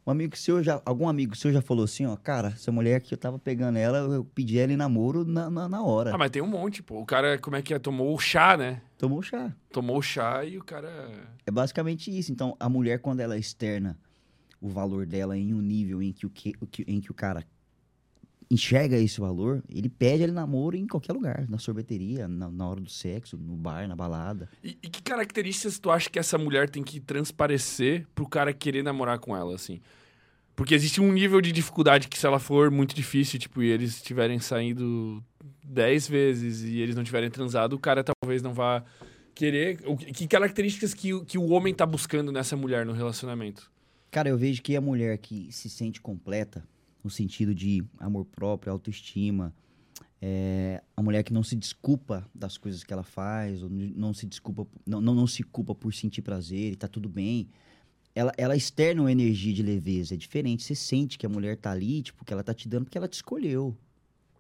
[0.05, 0.81] Um amigo seu já.
[0.83, 3.99] Algum amigo seu já falou assim, ó, cara, essa mulher que eu tava pegando ela,
[3.99, 6.13] eu pedi ela em namoro na, na, na hora.
[6.13, 6.99] Ah, mas tem um monte, pô.
[6.99, 7.77] O cara, como é que é?
[7.79, 8.81] Tomou o chá, né?
[8.97, 9.53] Tomou o chá.
[9.71, 10.89] Tomou o chá e o cara.
[11.45, 12.31] É basicamente isso.
[12.31, 13.95] Então, a mulher, quando ela externa
[14.59, 17.13] o valor dela em um nível em que o, que, o que- em que o
[17.13, 17.43] cara
[18.53, 21.45] enxerga esse valor, ele pede ele namoro em qualquer lugar.
[21.49, 24.49] Na sorveteria, na, na hora do sexo, no bar, na balada.
[24.63, 28.83] E, e que características tu acha que essa mulher tem que transparecer pro cara querer
[28.83, 29.79] namorar com ela, assim?
[30.55, 33.95] Porque existe um nível de dificuldade que se ela for muito difícil, tipo, e eles
[33.95, 35.23] estiverem saindo
[35.63, 38.83] dez vezes e eles não tiverem transado, o cara talvez não vá
[39.33, 39.79] querer...
[39.85, 43.71] o que- características que, o- que o homem tá buscando nessa mulher no relacionamento?
[44.11, 46.63] Cara, eu vejo que a mulher que se sente completa,
[47.03, 49.53] no sentido de amor próprio, autoestima,
[50.21, 54.27] é, a mulher que não se desculpa das coisas que ela faz, ou não se
[54.27, 57.49] desculpa, não, não, não se culpa por sentir prazer e tá tudo bem.
[58.13, 60.63] Ela, ela externa uma energia de leveza, é diferente.
[60.63, 63.07] Você sente que a mulher tá ali, tipo, que ela tá te dando porque ela
[63.07, 63.75] te escolheu.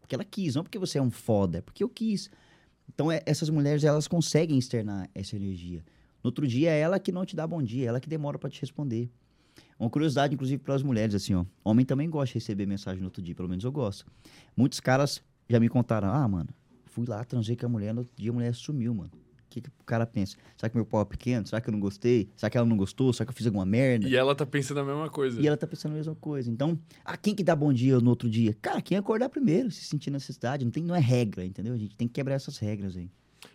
[0.01, 2.29] Porque ela quis, não porque você é um foda, é porque eu quis.
[2.93, 5.83] Então, é- essas mulheres, elas conseguem externar essa energia.
[6.23, 8.37] No outro dia, é ela que não te dá bom dia, é ela que demora
[8.37, 9.09] pra te responder.
[9.81, 11.43] Uma curiosidade, inclusive, para as mulheres, assim, ó.
[11.63, 14.05] Homem também gosta de receber mensagem no outro dia, pelo menos eu gosto.
[14.55, 16.49] Muitos caras já me contaram, ah, mano,
[16.85, 19.09] fui lá, transei com a mulher, no outro dia a mulher sumiu, mano.
[19.11, 20.37] O que, que o cara pensa?
[20.55, 21.47] Será que meu pau é pequeno?
[21.47, 22.29] Será que eu não gostei?
[22.37, 23.11] Será que ela não gostou?
[23.11, 24.07] Será que eu fiz alguma merda?
[24.07, 25.41] E ela tá pensando a mesma coisa.
[25.41, 26.51] E ela tá pensando a mesma coisa.
[26.51, 28.55] Então, ah, quem que dá bom dia no outro dia?
[28.61, 30.63] Cara, quem acordar primeiro, se sentir necessidade.
[30.63, 31.73] Não, tem, não é regra, entendeu?
[31.73, 33.09] A gente tem que quebrar essas regras aí.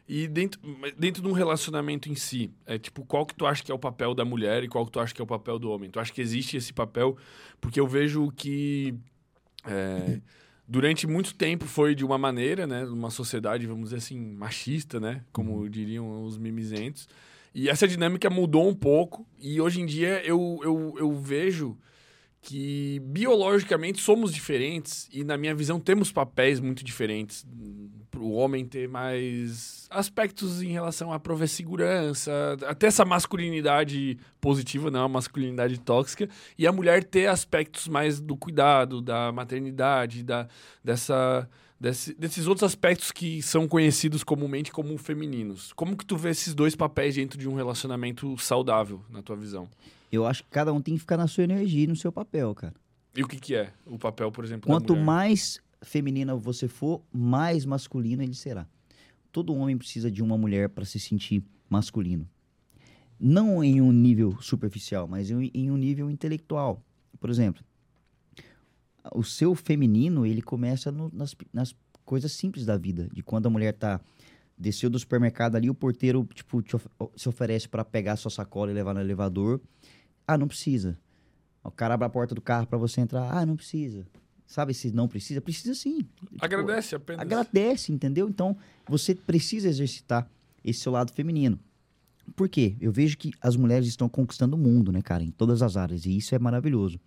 [0.08, 0.60] E dentro,
[0.96, 3.78] dentro de um relacionamento em si, é tipo, qual que tu acha que é o
[3.78, 5.90] papel da mulher e qual que tu acha que é o papel do homem?
[5.90, 7.16] Tu acha que existe esse papel?
[7.60, 8.94] Porque eu vejo que
[9.64, 10.20] é,
[10.66, 12.84] durante muito tempo foi de uma maneira, né?
[12.84, 15.24] Uma sociedade, vamos dizer assim, machista, né?
[15.32, 17.08] Como diriam os mimizentos.
[17.52, 21.76] E essa dinâmica mudou um pouco e hoje em dia eu, eu, eu vejo
[22.48, 27.44] que biologicamente somos diferentes e na minha visão temos papéis muito diferentes
[28.08, 34.92] para o homem ter mais aspectos em relação a prover segurança, até essa masculinidade positiva,
[34.92, 40.46] não a masculinidade tóxica, e a mulher ter aspectos mais do cuidado, da maternidade, da,
[40.84, 41.48] dessa,
[41.80, 45.72] desse- desses outros aspectos que são conhecidos comumente como femininos.
[45.72, 49.68] Como que tu vê esses dois papéis dentro de um relacionamento saudável, na tua visão?
[50.10, 52.54] Eu acho que cada um tem que ficar na sua energia e no seu papel,
[52.54, 52.74] cara.
[53.14, 57.64] E o que, que é o papel, por exemplo, Quanto mais feminina você for, mais
[57.64, 58.66] masculino ele será.
[59.32, 62.28] Todo homem precisa de uma mulher para se sentir masculino.
[63.18, 66.82] Não em um nível superficial, mas em, um nível intelectual.
[67.18, 67.62] Por exemplo,
[69.14, 73.08] o seu feminino, ele começa no- nas, nas coisas simples da vida.
[73.12, 74.00] De quando a mulher tá
[74.58, 78.74] desceu do supermercado ali, o porteiro tipo of- se oferece para pegar sua sacola e
[78.74, 79.60] levar no elevador.
[80.26, 80.98] Ah, não precisa.
[81.62, 83.30] O cara abre a porta do carro para você entrar.
[83.36, 84.06] Ah, não precisa.
[84.46, 85.40] Sabe se não precisa?
[85.40, 85.98] Precisa sim.
[85.98, 87.20] Tipo, Agradece apenas.
[87.20, 88.28] agradece, entendeu?
[88.28, 88.56] Então,
[88.88, 90.30] você precisa exercitar
[90.64, 91.58] esse seu lado feminino.
[92.34, 92.76] Por quê?
[92.80, 96.06] Eu vejo que as mulheres estão conquistando o mundo, né, cara, em todas as áreas,
[96.06, 96.98] e isso é maravilhoso.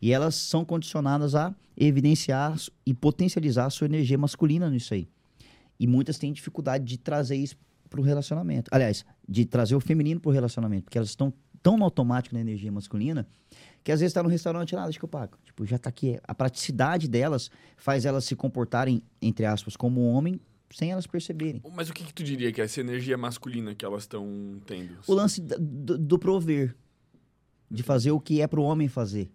[0.00, 5.08] E elas são condicionadas a evidenciar e potencializar a sua energia masculina nisso aí.
[5.78, 7.56] E muitas têm dificuldade de trazer isso
[7.88, 8.68] pro relacionamento.
[8.72, 12.72] Aliás, de trazer o feminino pro relacionamento, porque elas estão tão no automático na energia
[12.72, 13.26] masculina
[13.84, 15.36] que às vezes tá no restaurante, ah, deixa que eu pago.
[15.44, 16.18] Tipo, já tá aqui.
[16.24, 21.60] A praticidade delas faz elas se comportarem, entre aspas, como um homem, sem elas perceberem.
[21.74, 24.98] Mas o que, que tu diria que é essa energia masculina que elas estão tendo?
[25.06, 26.74] O lance do, do prover.
[27.70, 29.30] De fazer o que é pro homem fazer.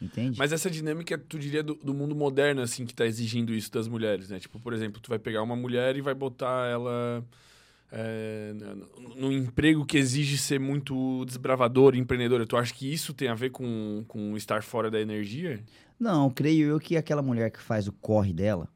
[0.00, 0.38] Entende?
[0.38, 3.88] Mas essa dinâmica, tu diria, do, do mundo moderno, assim, que tá exigindo isso das
[3.88, 4.38] mulheres, né?
[4.38, 7.24] Tipo, por exemplo, tu vai pegar uma mulher e vai botar ela
[7.90, 8.52] é,
[9.16, 12.46] no, emprego que exige ser muito desbravadora, empreendedora.
[12.46, 15.62] Tu acha que isso tem a ver com, com estar fora da energia?
[15.98, 18.68] Não, creio eu que aquela mulher que faz o corre dela,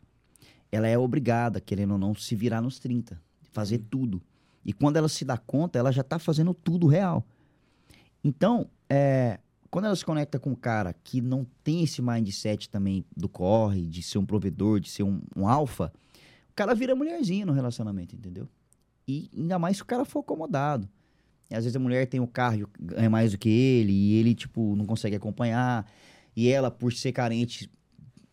[0.71, 3.21] ela é obrigada, querendo ou não, se virar nos 30,
[3.53, 4.23] fazer tudo.
[4.65, 7.27] E quando ela se dá conta, ela já tá fazendo tudo real.
[8.23, 13.05] Então, é, quando ela se conecta com um cara que não tem esse mindset também
[13.17, 15.93] do corre, de ser um provedor, de ser um, um alfa,
[16.51, 18.49] o cara vira mulherzinha no relacionamento, entendeu?
[19.11, 20.89] E ainda mais se o cara for acomodado.
[21.51, 24.15] E às vezes a mulher tem o carro e ganha mais do que ele, e
[24.21, 25.85] ele, tipo, não consegue acompanhar.
[26.37, 27.69] E ela, por ser carente,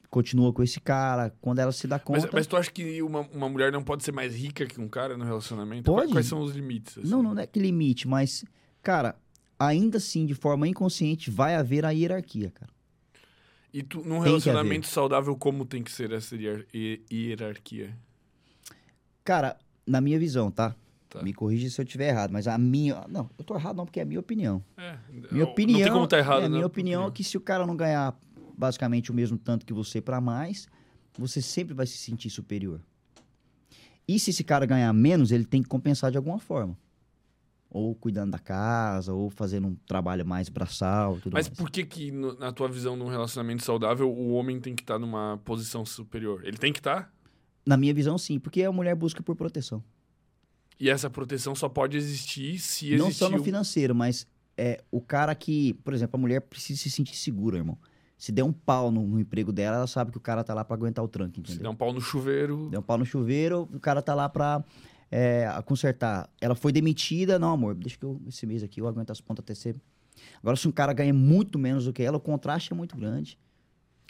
[0.09, 1.33] continua com esse cara.
[1.41, 2.21] Quando ela se dá conta.
[2.21, 4.87] Mas, mas tu acha que uma, uma mulher não pode ser mais rica que um
[4.87, 5.83] cara no relacionamento?
[5.83, 6.11] Pode.
[6.11, 6.97] Quais, são os limites?
[6.99, 7.07] assim?
[7.09, 8.45] Não, não é que limite, mas,
[8.83, 9.15] cara,
[9.57, 12.71] ainda assim, de forma inconsciente, vai haver a hierarquia, cara.
[13.73, 17.95] E tu, num relacionamento saudável, como tem que ser essa hier- hi- hierarquia?
[19.23, 20.75] Cara, na minha visão, tá?
[21.09, 21.23] Tá.
[21.23, 23.05] Me corrija se eu estiver errado, mas a minha.
[23.07, 24.61] Não, eu tô errado não, porque é a minha opinião.
[24.75, 25.79] É, Minha não opinião.
[25.83, 26.49] tem como estar errado, é, né?
[26.49, 28.13] minha opinião é que se o cara não ganhar
[28.57, 30.67] basicamente o mesmo tanto que você pra mais,
[31.17, 32.81] você sempre vai se sentir superior.
[34.07, 36.77] E se esse cara ganhar menos, ele tem que compensar de alguma forma.
[37.69, 41.57] Ou cuidando da casa, ou fazendo um trabalho mais braçal, tudo Mas mais.
[41.57, 45.37] por que que, na tua visão, num relacionamento saudável, o homem tem que estar numa
[45.43, 46.41] posição superior?
[46.45, 47.13] Ele tem que estar?
[47.67, 49.83] Na minha visão, sim, porque a mulher busca por proteção.
[50.79, 52.97] E essa proteção só pode existir se existir...
[52.97, 54.25] Não só no financeiro, mas
[54.57, 57.77] é o cara que, por exemplo, a mulher precisa se sentir segura, irmão.
[58.17, 60.63] Se der um pau no, no emprego dela, ela sabe que o cara tá lá
[60.63, 61.61] pra aguentar o Se entendeu?
[61.61, 62.69] der um pau no chuveiro...
[62.69, 64.63] Deu um pau no chuveiro, o cara tá lá pra
[65.11, 66.29] é, consertar.
[66.39, 69.43] Ela foi demitida, não, amor, deixa que eu, esse mês aqui eu aguento as pontas
[69.43, 69.75] até ser.
[70.41, 73.37] Agora, se um cara ganha muito menos do que ela, o contraste é muito grande.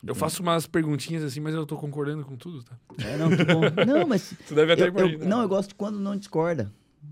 [0.06, 2.78] Eu faço umas perguntinhas assim, mas eu tô concordando com tudo, tá?
[3.04, 3.62] É, não, que bom.
[3.86, 4.34] Não, mas.
[4.48, 5.26] Tu deve até eu- eu- imaginar.
[5.26, 6.72] não, eu gosto quando não discorda.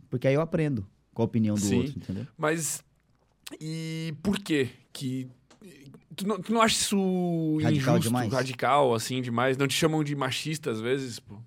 [0.10, 1.78] Porque aí eu aprendo com a opinião do Sim.
[1.80, 2.28] outro, entendeu?
[2.38, 2.84] Mas
[3.60, 5.28] e por quê que
[6.16, 8.34] tu não, tu não acha isso Radical injusto, demais?
[8.34, 9.58] radical assim demais?
[9.58, 11.38] Não te chamam de machista às vezes, pô?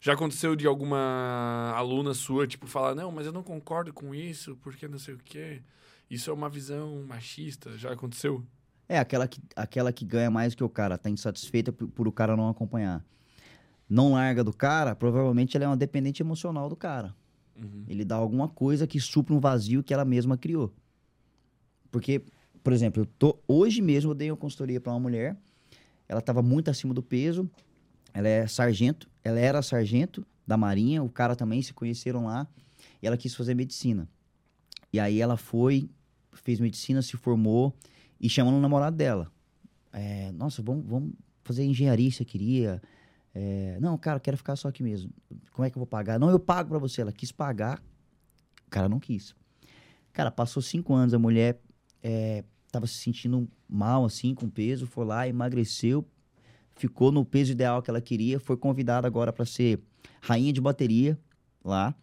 [0.00, 4.56] Já aconteceu de alguma aluna sua tipo falar não, mas eu não concordo com isso
[4.62, 5.62] porque não sei o quê.
[6.08, 7.76] Isso é uma visão machista.
[7.76, 8.44] Já aconteceu?
[8.88, 12.12] É, aquela que, aquela que ganha mais que o cara, tá insatisfeita por, por o
[12.12, 13.04] cara não acompanhar.
[13.88, 17.14] Não larga do cara, provavelmente ela é uma dependente emocional do cara.
[17.56, 17.84] Uhum.
[17.88, 20.72] Ele dá alguma coisa que supra um vazio que ela mesma criou.
[21.90, 22.22] Porque,
[22.62, 25.36] por exemplo, eu tô, hoje mesmo eu dei uma consultoria para uma mulher,
[26.08, 27.48] ela estava muito acima do peso,
[28.12, 32.46] ela é sargento, ela era sargento da Marinha, o cara também se conheceram lá,
[33.02, 34.08] e ela quis fazer medicina.
[34.92, 35.90] E aí ela foi,
[36.32, 37.74] fez medicina, se formou
[38.20, 39.30] e chamou no namorado dela.
[39.92, 42.82] É, Nossa, vamos, vamos fazer engenharia, você queria?
[43.34, 45.10] É, não, cara, eu quero ficar só aqui mesmo.
[45.52, 46.18] Como é que eu vou pagar?
[46.18, 47.02] Não, eu pago pra você.
[47.02, 47.82] Ela quis pagar,
[48.66, 49.34] o cara não quis.
[50.12, 51.60] Cara, passou cinco anos, a mulher
[52.02, 56.06] é, tava se sentindo mal, assim, com peso, foi lá, emagreceu,
[56.74, 59.80] ficou no peso ideal que ela queria, foi convidada agora pra ser
[60.20, 61.18] rainha de bateria
[61.64, 61.94] lá.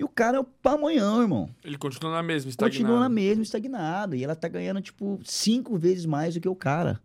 [0.00, 1.50] E o cara é o pamonhão, irmão.
[1.62, 2.78] Ele continua na mesma, estagnado.
[2.78, 4.16] Continua na mesma, estagnado.
[4.16, 6.98] E ela tá ganhando, tipo, cinco vezes mais do que o cara.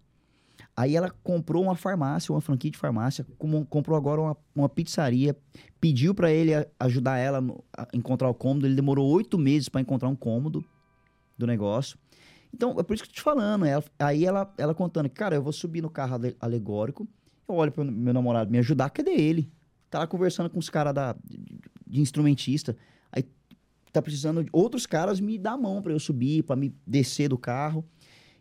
[0.77, 5.35] Aí ela comprou uma farmácia, uma franquia de farmácia, como- comprou agora uma, uma pizzaria,
[5.81, 7.43] pediu pra ele ajudar ela
[7.77, 8.65] a encontrar o cômodo.
[8.65, 10.63] Ele demorou oito meses pra encontrar um cômodo
[11.37, 11.97] do negócio.
[12.53, 13.65] Então, é por isso que eu tô te falando.
[13.65, 17.05] Ela- aí ela, ela contando, cara, eu vou subir no carro ale- alegórico,
[17.45, 19.51] eu olho pro meu namorado me ajudar, cadê ele?
[19.89, 21.13] Tá lá conversando com os caras da,
[21.85, 22.75] de, instrumentista.
[23.11, 23.23] Aí
[23.91, 27.29] tá precisando de outros caras me dar a mão pra eu subir, pra me descer
[27.29, 27.85] do carro.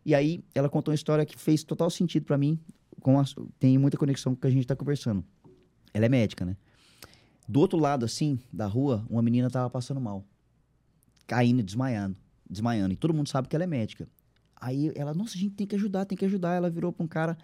[0.04, 2.58] E aí ela contou uma história que fez total sentido pra mim,
[3.00, 3.24] com a-
[3.58, 5.24] tem muita conexão com o que a gente tá conversando.
[5.92, 6.56] Ela é médica, né?
[7.48, 10.24] Do outro lado, assim, da rua, uma menina tava passando mal.
[11.26, 12.16] Caindo, desmaiando,
[12.48, 12.92] desmaiando.
[12.92, 14.08] E todo mundo sabe que ela é médica.
[14.56, 16.54] Aí ela, nossa, a gente tem que ajudar, tem que ajudar.
[16.54, 17.36] Ela virou pra um cara.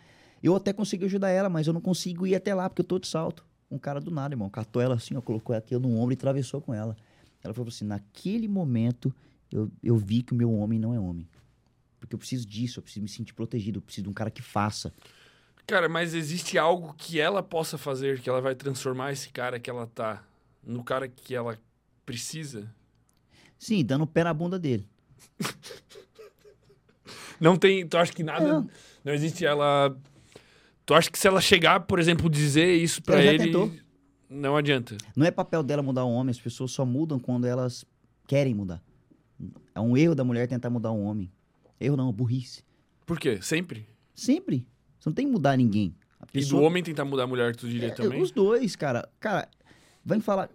[0.42, 2.98] Eu até consigo ajudar ela, mas eu não consigo ir até lá, porque eu tô
[2.98, 3.44] de salto.
[3.70, 4.50] Um cara do nada, irmão.
[4.50, 6.96] Catou ela assim, ó, colocou aqui no ombro e atravessou com ela.
[7.42, 9.14] Ela falou assim: naquele momento
[9.50, 11.28] eu, eu vi que o meu homem não é homem.
[11.98, 14.42] Porque eu preciso disso, eu preciso me sentir protegido, eu preciso de um cara que
[14.42, 14.92] faça.
[15.66, 19.70] Cara, mas existe algo que ela possa fazer que ela vai transformar esse cara que
[19.70, 20.24] ela tá
[20.64, 21.58] no cara que ela
[22.04, 22.74] precisa?
[23.58, 24.88] Sim, dando o pé na bunda dele.
[27.38, 27.86] Não tem.
[27.86, 28.46] Tu acha que nada.
[28.46, 28.68] Não.
[29.04, 29.96] Não, existe ela.
[30.90, 33.44] Tu acha que se ela chegar, por exemplo, dizer isso pra Ela já ele.
[33.44, 33.72] tentou.
[34.28, 34.96] Não adianta.
[35.14, 37.84] Não é papel dela mudar o homem, as pessoas só mudam quando elas
[38.26, 38.82] querem mudar.
[39.72, 41.30] É um erro da mulher tentar mudar um homem.
[41.78, 42.64] Erro não, burrice.
[43.06, 43.38] Por quê?
[43.40, 43.86] Sempre?
[44.16, 44.66] Sempre.
[44.98, 45.94] Você não tem que mudar ninguém.
[46.20, 48.20] A E do homem tentar mudar a mulher, tu diria É, também?
[48.20, 49.08] Os dois, cara.
[49.20, 49.48] Cara,
[50.04, 50.50] vai me falar.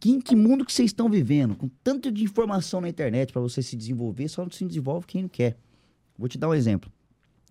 [0.00, 1.54] Que, em que mundo que vocês estão vivendo?
[1.54, 5.22] Com tanto de informação na internet pra você se desenvolver, só não se desenvolve quem
[5.22, 5.56] não quer.
[6.18, 6.90] Vou te dar um exemplo.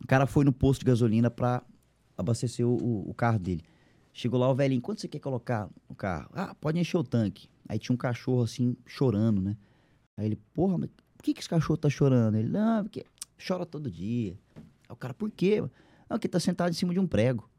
[0.02, 1.64] O cara foi no posto de gasolina pra
[2.18, 2.76] abastecer o,
[3.10, 3.62] o- carro dele.
[4.14, 6.30] Chegou lá o velhinho, quanto você quer colocar no carro?
[6.34, 7.50] Ah, pode encher o tanque.
[7.68, 9.58] Aí tinha um cachorro assim, chorando, né?
[10.18, 12.36] Aí ele, porra, mas por que, que esse cachorro tá chorando?
[12.36, 13.06] Ele, não, porque
[13.46, 14.38] chora todo dia.
[14.56, 15.62] Aí o cara, por quê?
[15.62, 15.70] Não,
[16.18, 17.50] porque tá sentado em cima de um prego.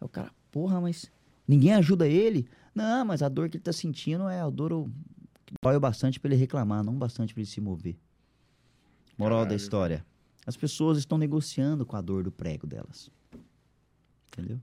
[0.00, 1.10] Aí o cara, porra, mas
[1.46, 2.48] ninguém ajuda ele?
[2.74, 4.90] Não, mas a dor que ele tá sentindo é a dor o-
[5.44, 7.96] que dói bastante pra ele reclamar, não bastante pra ele se mover.
[9.16, 9.56] Moral da Caralho.
[9.56, 10.06] história.
[10.46, 13.10] As pessoas estão negociando com a dor do prego delas.
[14.32, 14.60] Entendeu?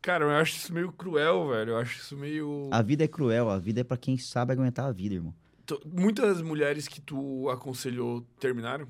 [0.00, 1.70] Cara, eu acho isso meio cruel, velho.
[1.72, 2.68] Eu acho isso meio.
[2.70, 5.34] A vida é cruel, a vida é pra quem sabe aguentar a vida, irmão.
[5.64, 8.86] Tu- Muitas mulheres que tu aconselhou terminaram?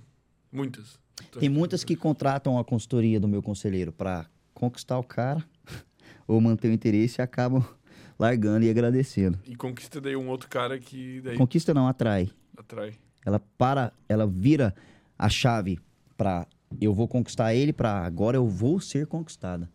[0.51, 0.99] Muitas.
[1.39, 5.45] Tem muitas que contratam a consultoria do meu conselheiro pra conquistar o cara
[6.27, 7.65] ou manter o interesse e acabam
[8.19, 9.39] largando e agradecendo.
[9.47, 12.29] E conquista daí um outro cara que daí Conquista não, atrai.
[12.57, 12.95] atrai.
[13.25, 14.75] Ela para, ela vira
[15.19, 15.79] a chave
[16.17, 16.47] pra
[16.81, 19.71] eu vou conquistar ele pra agora eu vou ser conquistada.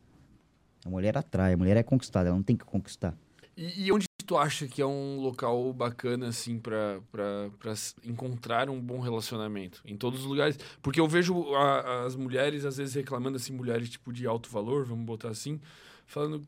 [0.85, 3.17] A mulher atrai, a mulher é conquistada, ela não tem que conquistar.
[3.55, 6.59] E, e onde tu acha que é um local bacana, assim,
[7.71, 9.81] s- encontrar um bom relacionamento?
[9.85, 10.57] Em todos os lugares.
[10.81, 14.85] Porque eu vejo a- as mulheres, às vezes, reclamando, assim, mulheres, tipo, de alto valor,
[14.85, 15.59] vamos botar assim,
[16.05, 16.47] falando...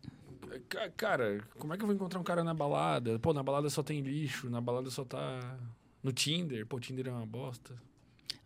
[0.69, 3.19] "Ca- Cara, como é que eu vou encontrar um cara na balada?
[3.19, 5.57] Pô, na balada só tem lixo, na balada só tá...
[6.03, 7.75] No Tinder, pô, Tinder é uma bosta.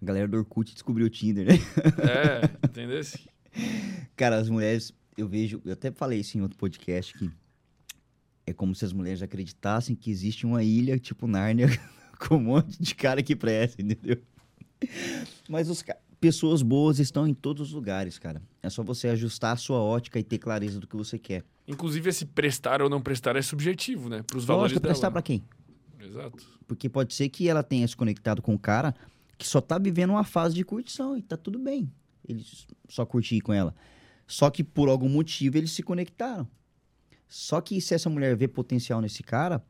[0.02, 1.54] A galera do Orkut descobriu o Tinder, né?
[2.00, 3.02] É, entendeu?
[4.16, 7.32] Cara, as mulheres, eu vejo, eu até falei isso em outro podcast que
[8.46, 11.68] é como se as mulheres acreditassem que existe uma ilha tipo Nárnia
[12.20, 14.22] com um monte de cara que presta, entendeu?
[15.50, 15.84] Mas os
[16.20, 18.42] pessoas boas estão em todos os lugares, cara.
[18.62, 21.44] É só você ajustar a sua ótica e ter clareza do que você quer.
[21.68, 24.22] Inclusive, esse prestar ou não prestar é subjetivo, né?
[24.24, 24.94] Pros valores Lógico, dela.
[24.94, 25.44] prestar pra quem?
[26.00, 26.46] Exato.
[26.68, 28.94] Porque pode ser que ela tenha se conectado com um cara
[29.38, 31.92] que só tá vivendo uma fase de curtição e tá tudo bem.
[32.28, 33.76] Ele s- só curtir com ela.
[34.28, 36.48] Só que por algum motivo eles se conectaram.
[37.28, 39.64] Só que se essa mulher vê potencial nesse cara,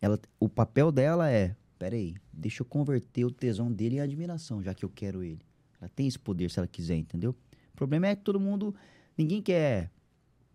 [0.00, 4.74] ela, o papel dela é: peraí, deixa eu converter o tesão dele em admiração, já
[4.74, 5.40] que eu quero ele.
[5.80, 7.30] Ela tem esse poder se ela quiser, entendeu?
[7.72, 8.74] O problema é que todo mundo.
[9.16, 9.90] Ninguém quer,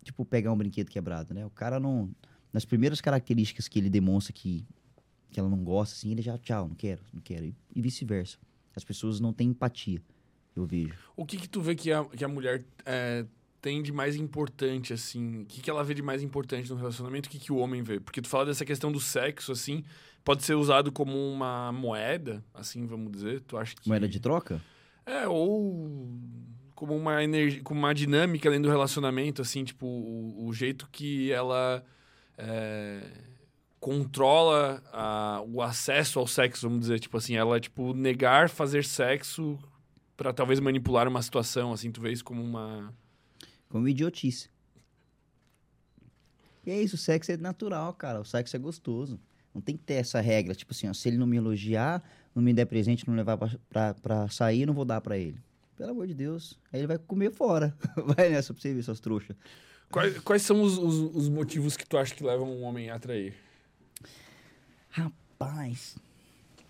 [0.04, 1.46] tipo, pegar um brinquedo quebrado, né?
[1.46, 2.10] O cara não.
[2.52, 4.66] Nas primeiras características que ele demonstra que
[5.32, 7.46] que ela não gosta, assim, ele já, tchau, não quero, não quero.
[7.46, 8.36] E, e vice-versa.
[8.80, 10.02] As pessoas não têm empatia,
[10.56, 10.98] eu vejo.
[11.18, 13.26] O que que tu vê que a, que a mulher é,
[13.62, 15.42] tem de mais importante, assim?
[15.42, 17.28] O que que ela vê de mais importante no relacionamento?
[17.28, 18.00] O que que o homem vê?
[18.00, 19.84] Porque tu fala dessa questão do sexo, assim,
[20.24, 23.42] pode ser usado como uma moeda, assim, vamos dizer.
[23.42, 23.90] Tu acha que...
[23.90, 24.62] Moeda de troca?
[25.06, 26.10] É, ou
[26.74, 31.30] como uma energia, como uma dinâmica dentro do relacionamento, assim, tipo, o, o jeito que
[31.34, 31.84] ela
[32.38, 33.02] é,
[33.80, 39.58] controla a- o acesso ao sexo, vamos dizer, tipo assim, ela, tipo, negar fazer sexo
[40.18, 42.94] pra talvez manipular uma situação, assim, tu vê isso como uma...
[43.70, 44.50] Como idiotice.
[46.66, 48.20] E é isso, o sexo é natural, cara.
[48.20, 49.20] O sexo é gostoso.
[49.54, 52.04] Não tem que ter essa regra, tipo assim, ó, se ele não me elogiar,
[52.36, 55.40] não me der presente, não levar pra, pra, pra sair, não vou dar pra ele.
[55.76, 56.60] Pelo amor de Deus.
[56.74, 57.76] Aí ele vai comer fora.
[58.18, 59.36] Vai nessa pra você ver, suas trouxas.
[59.90, 62.96] Quais, quais são os, os, os motivos que tu acha que levam um homem a
[62.96, 63.34] atrair?
[65.42, 65.96] Rapaz,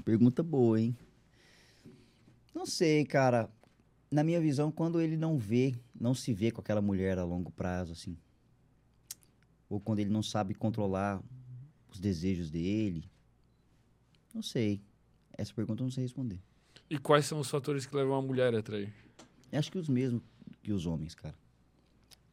[0.05, 0.95] pergunta boa, hein?
[2.53, 3.49] Não sei, cara.
[4.11, 7.49] Na minha visão, quando ele não vê, não se vê com aquela mulher a longo
[7.51, 8.15] prazo, assim.
[9.67, 11.19] Ou quando ele não sabe controlar
[11.91, 13.09] os desejos dele.
[14.35, 14.83] Não sei.
[15.35, 16.39] Essa pergunta eu não sei responder.
[16.87, 18.93] E quais são os fatores que levam a mulher a atrair?
[19.51, 20.21] Eu acho que os mesmos
[20.61, 21.35] que os homens, cara.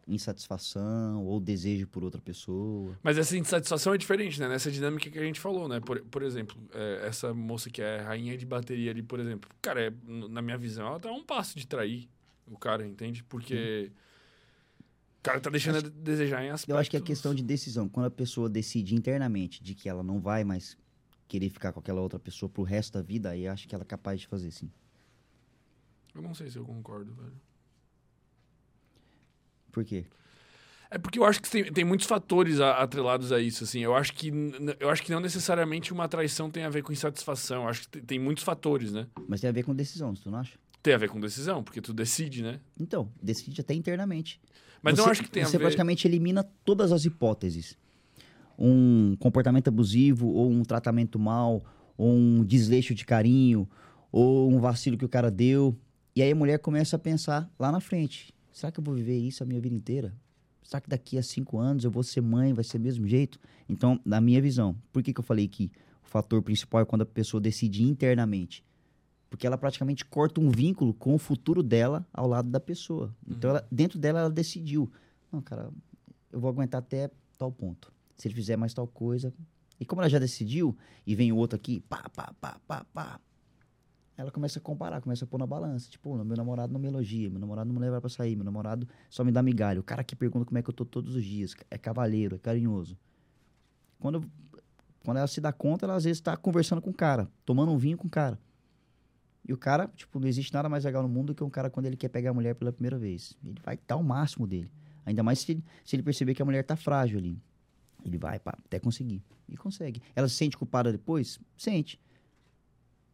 [0.06, 2.96] Insatisfação ou desejo por outra pessoa.
[3.02, 4.48] Mas essa insatisfação é diferente, né?
[4.48, 5.80] Nessa dinâmica que a gente falou, né?
[5.80, 9.50] Por, por exemplo, é, essa moça que é rainha de bateria ali, por exemplo.
[9.60, 12.08] Cara, é, na minha visão, ela tá a um passo de trair
[12.46, 13.24] o cara, entende?
[13.24, 13.90] Porque
[15.18, 16.68] o cara tá deixando a desejar em aspectos...
[16.68, 17.88] Eu acho que é questão de decisão.
[17.88, 20.78] Quando a pessoa decide internamente de que ela não vai mais
[21.26, 23.86] querer ficar com aquela outra pessoa pro resto da vida, aí acho que ela é
[23.86, 24.70] capaz de fazer sim.
[26.14, 27.45] Eu não sei se eu concordo, velho.
[29.76, 30.06] Por quê?
[30.90, 33.80] É porque eu acho que tem, tem muitos fatores a- atrelados a isso, assim.
[33.80, 34.32] Eu acho que
[34.80, 37.64] eu acho que não necessariamente uma traição tem a ver com insatisfação.
[37.64, 39.06] Eu acho que tem, tem muitos fatores, né?
[39.28, 40.56] Mas tem a ver com decisão, tu não acha?
[40.82, 42.58] Tem a ver com decisão, porque tu decide, né?
[42.80, 44.40] Então, decide até internamente.
[44.80, 45.64] Mas você, não acho que tem a Você ver...
[45.64, 47.76] praticamente elimina todas as hipóteses.
[48.58, 51.62] Um comportamento abusivo, ou um tratamento mal,
[51.98, 53.68] ou um desleixo de carinho,
[54.10, 55.76] ou um vacilo que o cara deu.
[56.14, 59.18] E aí a mulher começa a pensar lá na frente: será que eu vou viver
[59.18, 60.14] isso a minha vida inteira?
[60.62, 63.38] Será que daqui a cinco anos eu vou ser mãe, vai ser do mesmo jeito?
[63.68, 65.70] Então, na minha visão, por que, que eu falei que
[66.02, 68.64] o fator principal é quando a pessoa decide internamente?
[69.28, 73.14] Porque ela praticamente corta um vínculo com o futuro dela ao lado da pessoa.
[73.28, 74.90] Então, ela, dentro dela, ela decidiu:
[75.30, 75.70] não, cara,
[76.32, 77.92] eu vou aguentar até tal ponto.
[78.16, 79.34] Se ele fizer mais tal coisa.
[79.78, 80.74] E como ela já decidiu,
[81.06, 83.20] e vem o outro aqui, pá, pá, pá, pá, pá.
[84.16, 85.90] Ela começa a comparar, começa a pôr na balança.
[85.90, 88.88] Tipo, meu namorado não me elogia, meu namorado não me leva pra sair, meu namorado
[89.10, 89.78] só me dá migalha.
[89.78, 92.38] O cara que pergunta como é que eu tô todos os dias, é cavalheiro, é
[92.38, 92.96] carinhoso.
[93.98, 94.24] Quando,
[95.04, 97.76] quando ela se dá conta, ela às vezes tá conversando com o cara, tomando um
[97.76, 98.38] vinho com o cara.
[99.48, 101.70] E o cara, tipo, não existe nada mais legal no mundo do que um cara
[101.70, 103.36] quando ele quer pegar a mulher pela primeira vez.
[103.44, 104.70] Ele vai dar o máximo dele.
[105.04, 107.40] Ainda mais se, se ele perceber que a mulher tá frágil ali.
[108.04, 109.22] Ele vai, pá, até conseguir.
[109.48, 110.02] E consegue.
[110.16, 111.38] Ela se sente culpada depois?
[111.56, 112.00] Sente.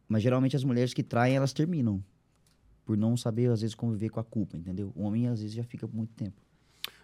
[0.07, 2.03] Mas geralmente as mulheres que traem, elas terminam.
[2.85, 4.91] Por não saber, às vezes, conviver com a culpa, entendeu?
[4.95, 6.41] O homem, às vezes, já fica por muito tempo.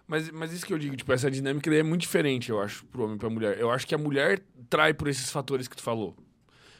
[0.06, 3.04] Mas, mas isso que eu digo, tipo, essa dinâmica é muito diferente, eu acho, pro
[3.04, 3.58] homem e pra mulher.
[3.58, 6.16] Eu acho que a mulher trai por esses fatores que tu falou.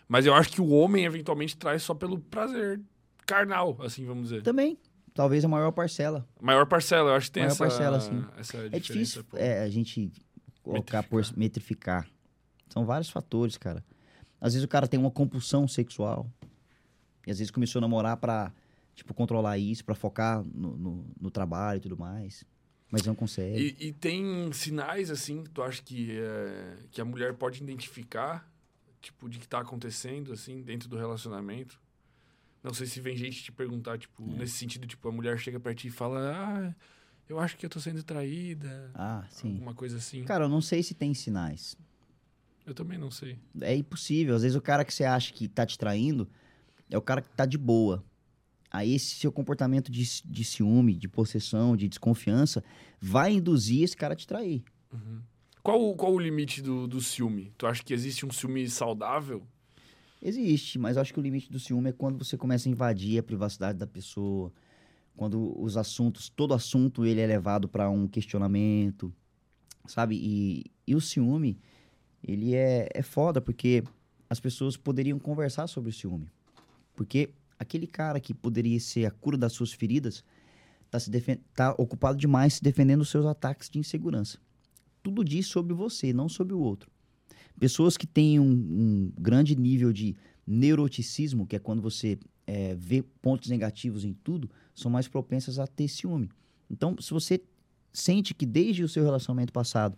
[0.08, 2.80] Mas eu acho que o homem, eventualmente, trai só pelo prazer
[3.24, 4.42] carnal, assim, vamos dizer.
[4.42, 4.76] Também.
[5.14, 6.28] Talvez a maior parcela.
[6.40, 8.24] Maior parcela, eu acho que tem Maior essa, parcela, sim.
[8.72, 10.10] É difícil é, a gente
[10.62, 11.38] colocar por Metrificar.
[11.38, 12.10] metrificar.
[12.68, 13.84] São vários fatores, cara.
[14.40, 16.30] Às vezes o cara tem uma compulsão sexual.
[17.26, 18.52] E às vezes começou a namorar pra,
[18.94, 22.44] tipo, controlar isso, pra focar no, no, no trabalho e tudo mais.
[22.90, 23.76] Mas não consegue.
[23.78, 28.50] E, e tem sinais, assim, que tu acha que, é, que a mulher pode identificar,
[29.00, 31.78] tipo, de que tá acontecendo, assim, dentro do relacionamento?
[32.62, 34.38] Não sei se vem gente te perguntar, tipo, É.
[34.38, 36.74] nesse sentido, tipo, a mulher chega pra ti e fala, ah,
[37.28, 39.52] eu acho que eu tô sendo traída, Ah, sim.
[39.52, 40.24] alguma coisa assim.
[40.24, 41.76] Cara, eu não sei se tem sinais.
[42.70, 43.36] Eu também não sei.
[43.60, 44.36] É impossível.
[44.36, 46.28] Às vezes o cara que você acha que tá te traindo
[46.88, 48.04] é o cara que tá de boa.
[48.70, 52.62] Aí esse seu comportamento de, de ciúme, de possessão, de desconfiança,
[53.00, 54.62] vai induzir esse cara a te trair.
[54.92, 55.20] Uhum.
[55.64, 57.52] Qual, o- qual o limite do, do ciúme?
[57.58, 59.42] Tu acha que existe um ciúme saudável?
[60.22, 63.18] Existe, mas eu acho que o limite do ciúme é quando você começa a invadir
[63.18, 64.52] a privacidade da pessoa,
[65.16, 69.12] quando os assuntos, todo assunto ele é levado para um questionamento,
[69.88, 70.14] sabe?
[70.22, 71.58] E, e o ciúme,
[72.22, 73.82] ele é, é foda porque
[74.28, 76.30] as pessoas poderiam conversar sobre o ciúme.
[76.94, 80.24] Porque aquele cara que poderia ser a cura das suas feridas
[80.90, 84.38] tá, defen- tá ocupado demais se defendendo dos seus ataques de insegurança.
[85.02, 86.90] Tudo diz sobre você, não sobre o outro.
[87.58, 90.16] Pessoas que têm um, um grande nível de
[90.46, 95.66] neuroticismo, que é quando você é, vê pontos negativos em tudo, são mais propensas a
[95.66, 96.30] ter ciúme.
[96.70, 97.40] Então, se você
[97.92, 99.96] sente que desde o seu relacionamento passado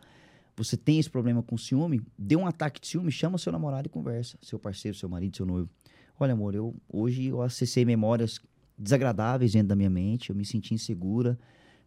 [0.57, 3.91] você tem esse problema com ciúme, dê um ataque de ciúme, chama seu namorado e
[3.91, 4.39] conversa.
[4.43, 5.71] Seu parceiro, seu marido, seu noivo.
[6.19, 8.41] Olha, amor, eu hoje eu acessei memórias
[8.77, 11.39] desagradáveis dentro da minha mente, eu me senti insegura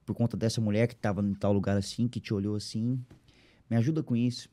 [0.06, 3.00] por conta dessa mulher que estava em tal lugar assim, que te olhou assim.
[3.70, 4.50] Me ajuda com isso.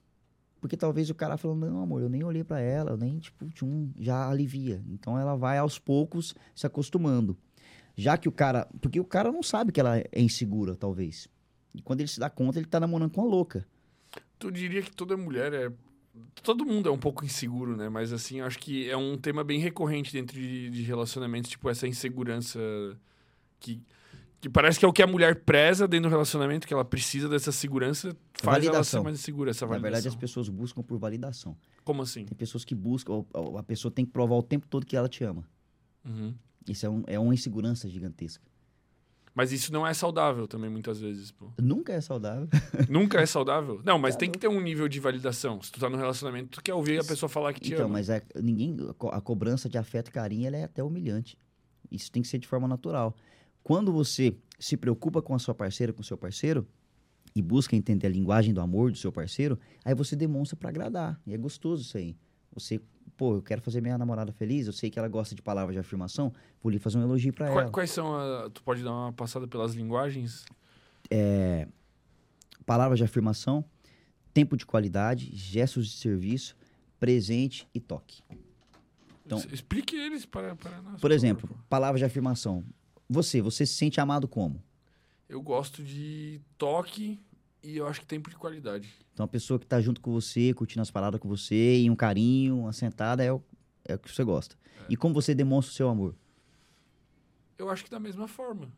[0.61, 3.47] Porque talvez o cara falando, não, amor, eu nem olhei pra ela, eu nem, tipo,
[3.51, 4.83] tchum, já alivia.
[4.89, 7.37] Então ela vai aos poucos se acostumando.
[7.97, 8.69] Já que o cara.
[8.81, 11.29] Porque o cara não sabe que ela é insegura, talvez.
[11.75, 13.67] E quando ele se dá conta, ele tá namorando com a louca.
[14.39, 15.73] Tu diria que toda mulher é.
[16.43, 17.89] Todo mundo é um pouco inseguro, né?
[17.89, 21.71] Mas assim, eu acho que é um tema bem recorrente dentro de, de relacionamentos, tipo,
[21.71, 22.59] essa insegurança
[23.59, 23.81] que,
[24.41, 27.29] que parece que é o que a mulher preza dentro do relacionamento, que ela precisa
[27.29, 29.05] dessa segurança, faz ela ser Validação.
[29.05, 29.93] mais insegura, essa Na validação.
[29.93, 31.57] verdade, as pessoas buscam por validação.
[31.85, 32.25] Como assim?
[32.27, 33.25] Tem pessoas que buscam,
[33.59, 35.49] a pessoa tem que provar o tempo todo que ela te ama.
[36.05, 36.35] Uhum.
[36.69, 38.45] Isso é, um- é uma insegurança gigantesca.
[39.35, 41.51] Mas isso não é saudável também, muitas vezes, pô.
[41.59, 42.49] Nunca é saudável.
[42.89, 43.81] Nunca é saudável?
[43.85, 45.61] Não, mas Tá tem que ter um nível de validação.
[45.63, 47.95] Se tu tá no relacionamento, tu quer ouvir a pessoa falar que te Então, ama.
[47.95, 51.39] mas é- ninguém, a co- a cobrança de afeto e carinho ela é até humilhante.
[51.91, 53.17] Isso tem que ser de forma natural.
[53.63, 56.67] Quando você se preocupa com a sua parceira, com o seu parceiro,
[57.35, 61.19] e busca entender a linguagem do amor do seu parceiro, aí você demonstra pra agradar.
[61.27, 62.15] E é gostoso isso aí.
[62.55, 62.81] Você,
[63.17, 65.81] pô, eu quero fazer minha namorada feliz, eu sei que ela gosta de palavras de
[65.81, 66.33] afirmação,
[66.63, 67.71] vou lhe fazer um elogio pra Qua- ela.
[67.71, 68.51] Quais são a...
[68.51, 70.45] Tu pode dar uma passada pelas linguagens?
[72.65, 73.65] Palavras de afirmação,
[74.33, 76.57] tempo de qualidade, gestos de serviço,
[76.99, 78.23] presente e toque.
[79.27, 81.01] Então- Explique eles para, para nós.
[81.01, 81.55] Por exemplo, pô.
[81.69, 82.65] palavras de afirmação.
[83.09, 84.63] Você, você se sente amado como?
[85.29, 87.19] Eu gosto de toque
[87.63, 88.89] e eu acho que tempo de qualidade.
[89.13, 91.97] Então, a pessoa que tá junto com você, curtindo as palavras com você, e um
[91.97, 93.43] carinho, uma sentada, é o,
[93.85, 94.57] é o que você gosta.
[94.89, 96.15] E como você demonstra o seu amor?
[97.57, 98.73] Eu acho que da mesma forma.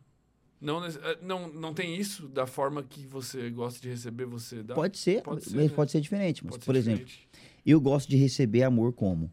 [0.61, 4.75] Não, eh, não, não tem isso da forma que você gosta de receber, você dá?
[4.75, 5.69] Pode ser, pode ser, né?
[5.69, 6.45] pode ser diferente.
[6.45, 7.29] Mas, Pode por exemplo, diferente.
[7.65, 9.31] eu gosto de receber amor como?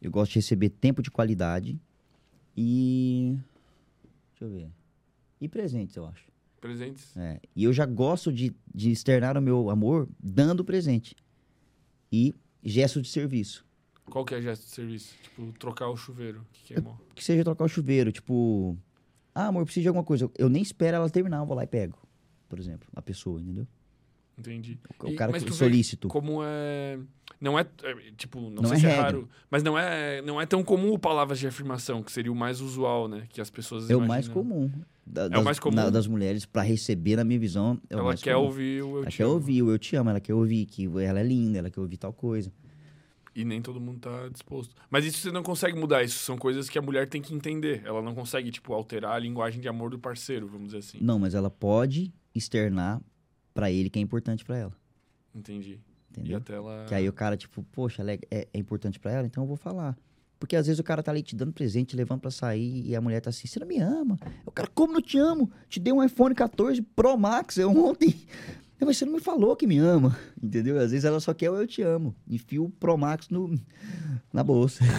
[0.00, 1.80] Eu gosto de receber tempo de qualidade
[2.56, 3.38] e
[4.40, 4.70] Deixa eu ver.
[5.38, 6.29] E presentes, eu acho.
[6.60, 7.16] Presentes?
[7.16, 11.16] É, e eu já gosto de, de externar o meu amor dando presente.
[12.12, 13.64] E gesto de serviço.
[14.10, 15.14] Qual que é gesto de serviço?
[15.22, 16.98] Tipo, trocar o chuveiro, que queimou.
[17.14, 18.76] Que seja trocar o chuveiro, tipo...
[19.34, 20.28] Ah, amor, eu preciso de alguma coisa.
[20.36, 21.96] Eu nem espero ela terminar, eu vou lá e pego.
[22.48, 23.66] Por exemplo, a pessoa, entendeu?
[24.36, 24.78] Entendi.
[24.98, 26.08] O E- cara mas que solícito.
[26.08, 26.98] Como é.
[27.40, 27.62] Não é.
[27.84, 29.02] é, Tipo, não, Não sei é se é regra.
[29.04, 29.28] raro.
[29.50, 33.06] Mas não é, não é tão comum palavras de afirmação, que seria o mais usual,
[33.06, 33.26] né?
[33.30, 33.88] Que as pessoas.
[33.88, 34.34] É o mais imaginam.
[34.34, 34.72] comum.
[35.12, 35.74] Da- É o das, mais comum.
[35.76, 38.46] na- das mulheres, pra receber, na minha visão, é Ela quer comum.
[38.46, 39.32] ouvir o eu Ela te quer amo.
[39.34, 41.96] ouvir o eu te amo, ela quer ouvir que ela é linda, ela quer ouvir
[41.96, 42.52] tal coisa.
[43.34, 44.74] E nem todo mundo tá disposto.
[44.90, 46.02] Mas isso você não consegue mudar.
[46.02, 47.80] Isso são coisas que a mulher tem que entender.
[47.84, 50.98] Ela não consegue, tipo, alterar a linguagem de amor do parceiro, vamos dizer assim.
[51.00, 53.00] Não, mas ela pode externar
[53.54, 54.72] pra ele que é importante pra ela.
[55.34, 55.78] Entendi.
[55.78, 56.38] E Entendeu?
[56.38, 56.84] até ela.
[56.88, 59.48] Que aí o cara, tipo, poxa, ela é, é- é importante pra ela, então eu
[59.48, 59.96] vou falar.
[60.40, 63.00] Porque às vezes o cara tá ali te dando presente, levando pra sair, e a
[63.00, 64.18] mulher tá assim, você não me ama.
[64.46, 65.52] O cara, como não te amo?
[65.68, 68.16] Te dei um iPhone 14 Pro Max eu ontem.
[68.80, 70.78] Mas você não me falou que me ama, entendeu?
[70.80, 72.16] Às vezes ela só quer o eu te amo.
[72.26, 73.54] Enfia o Pro Max no,
[74.32, 74.82] na bolsa.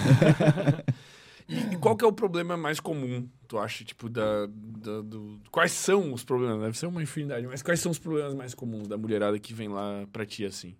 [1.49, 5.37] E qual que é o problema mais comum, tu acha, tipo, da, da- do...
[5.51, 6.61] Quais são os problemas?
[6.61, 9.67] Deve ser uma infinidade, mas quais são os problemas mais comuns da mulherada que vem
[9.67, 10.75] lá pra ti, assim?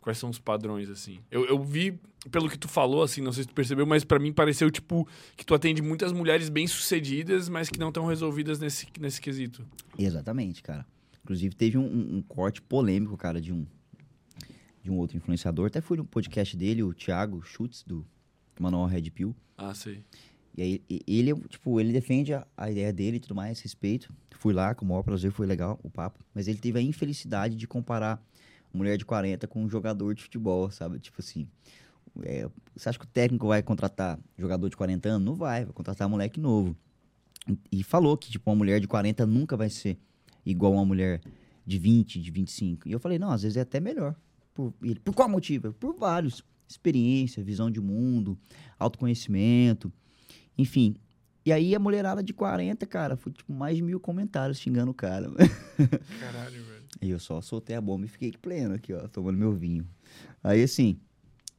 [0.00, 1.18] Quais são os padrões, assim?
[1.30, 1.98] Eu, eu vi,
[2.30, 5.06] pelo que tu falou, assim, não sei se tu percebeu, mas pra mim pareceu, tipo,
[5.36, 9.62] que tu atende muitas mulheres bem-sucedidas, mas que não estão resolvidas nesse, nesse quesito.
[9.98, 10.86] Exatamente, cara.
[11.22, 13.66] Inclusive, teve um, um- um corte polêmico, cara, de um,
[14.82, 15.66] de um outro influenciador.
[15.66, 18.06] Até fui no podcast dele, o Thiago Schutz, do
[18.58, 19.36] Manual Red Pill.
[19.56, 20.02] Ah, sei.
[20.56, 24.12] E aí, ele, tipo, ele defende a, a ideia dele e tudo mais, respeito.
[24.38, 26.18] Fui lá, com o maior prazer, foi legal o papo.
[26.34, 28.20] Mas ele teve a infelicidade de comparar
[28.72, 30.98] mulher de 40 com um jogador de futebol, sabe?
[30.98, 31.48] Tipo assim,
[32.22, 35.24] é, você acha que o técnico vai contratar jogador de 40 anos?
[35.24, 36.76] Não vai, vai contratar moleque novo.
[37.70, 39.98] E, falou que, tipo, uma mulher de 40 nunca vai ser
[40.44, 41.20] igual uma mulher
[41.66, 42.88] de 20, de 25.
[42.88, 44.14] E eu falei, não, às vezes é até melhor.
[44.54, 45.72] Por, ele, por qual motivo?
[45.72, 46.44] Por vários.
[46.68, 48.38] Experiência, visão de mundo,
[48.78, 49.92] autoconhecimento,
[50.56, 50.94] enfim.
[51.44, 54.94] E aí a mulherada de 40, cara, foi tipo mais de mil comentários xingando o
[54.94, 55.28] cara.
[56.20, 56.69] Caralho, velho.
[57.02, 59.86] E eu só soltei a bomba e fiquei pleno aqui, ó, tomando meu vinho.
[60.42, 60.98] Aí assim,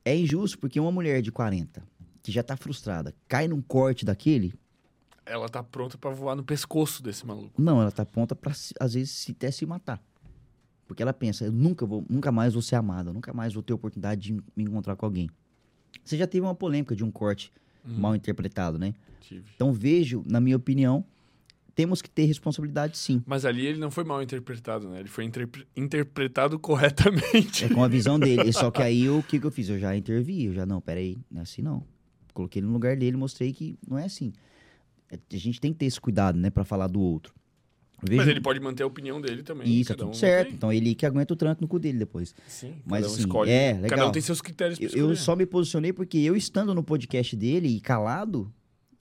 [0.05, 1.83] é injusto porque uma mulher de 40,
[2.21, 4.53] que já tá frustrada, cai num corte daquele,
[5.25, 7.59] Ela tá pronta pra voar no pescoço desse maluco.
[7.61, 10.01] não, ela tá pronta pra, às vezes, se até se matar.
[10.87, 13.63] Porque ela pensa, eu nunca vou, nunca mais vou ser amada, eu nunca mais vou
[13.63, 15.29] ter oportunidade de me encontrar com alguém.
[16.03, 17.51] Você já teve uma polêmica de um corte
[17.85, 18.93] Hum, mal interpretado, né?
[19.21, 19.43] tive.
[19.55, 21.03] Então vejo, na minha opinião,
[21.75, 23.21] temos que ter responsabilidade sim.
[23.25, 24.99] Mas ali ele não foi mal interpretado, né?
[24.99, 27.65] Ele foi interpre- interpretado corretamente.
[27.65, 28.51] É com a visão dele.
[28.53, 29.69] Só que aí o que, que eu fiz?
[29.69, 31.83] Eu já intervi, eu já, não, peraí, não é assim não.
[32.33, 34.31] Coloquei ele no lugar dele, mostrei que não é assim.
[35.09, 37.33] É, A gente tem que ter esse cuidado, né, pra falar do outro.
[38.03, 39.67] Eu Mas vejo- ele pode manter a opinião dele também.
[39.79, 40.47] Isso, é tudo um certo.
[40.47, 40.55] tem.
[40.55, 42.33] Então ele que aguenta o tranco no cu dele depois.
[42.47, 43.51] Sim, Mas cada um assim, escolhe.
[43.51, 44.11] é, Cada um legal.
[44.11, 47.67] tem seus critérios pra Eu, eu só me posicionei porque eu estando no podcast dele
[47.67, 48.51] e calado,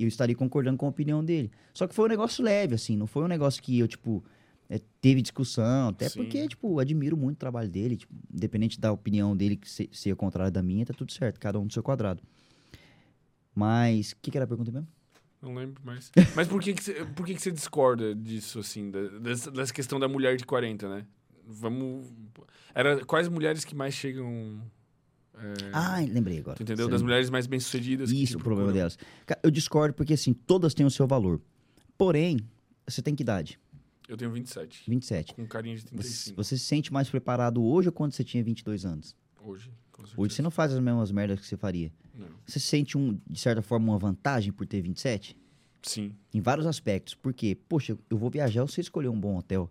[0.03, 1.51] eu estaria concordando com a opinião dele.
[1.74, 4.24] Só que foi um negócio leve, assim, não foi um negócio que eu, tipo,
[4.68, 6.22] é, teve discussão, até Sim.
[6.22, 10.14] porque, tipo, admiro muito o trabalho dele, tipo, independente da opinião dele que se, ser
[10.16, 12.22] contrária da minha, tá tudo certo, cada um do seu quadrado.
[13.55, 14.88] Mas, o que, que era a pergunta mesmo?
[15.42, 16.11] Não lembro mais.
[16.36, 19.72] Mas por que, que, você, por que, que você discorda disso, assim, da- dessa, dessa
[19.72, 21.07] questão da mulher de 40, né?
[21.46, 22.07] Vamos.
[22.74, 24.61] Era, quais mulheres que mais chegam.
[25.43, 26.57] É, Ah, lembrei agora.
[26.57, 26.86] tu entendeu?
[26.86, 27.12] Você Das lembra?
[27.14, 28.11] mulheres mais bem-sucedidas.
[28.11, 28.99] Isso, o problema delas.
[29.43, 31.41] Eu discordo porque, assim, todas têm o seu valor.
[31.97, 32.38] Porém,
[32.86, 33.59] você tem que idade?
[34.09, 34.82] Eu tenho 27.
[34.88, 35.34] 27.
[35.34, 36.36] Com carinha de Você, 35.
[36.36, 39.14] você se sente mais preparado hoje ou quando você tinha 22 anos?
[39.45, 39.70] Hoje.
[40.16, 41.93] Hoje você não faz as mesmas merdas que você faria.
[42.14, 42.26] Não.
[42.47, 45.36] Você sente, um, de certa forma, uma vantagem por ter 27?
[45.82, 46.14] Sim.
[46.32, 47.14] Em vários aspectos.
[47.14, 49.70] Porque, poxa, eu vou viajar, eu sei escolher um bom hotel.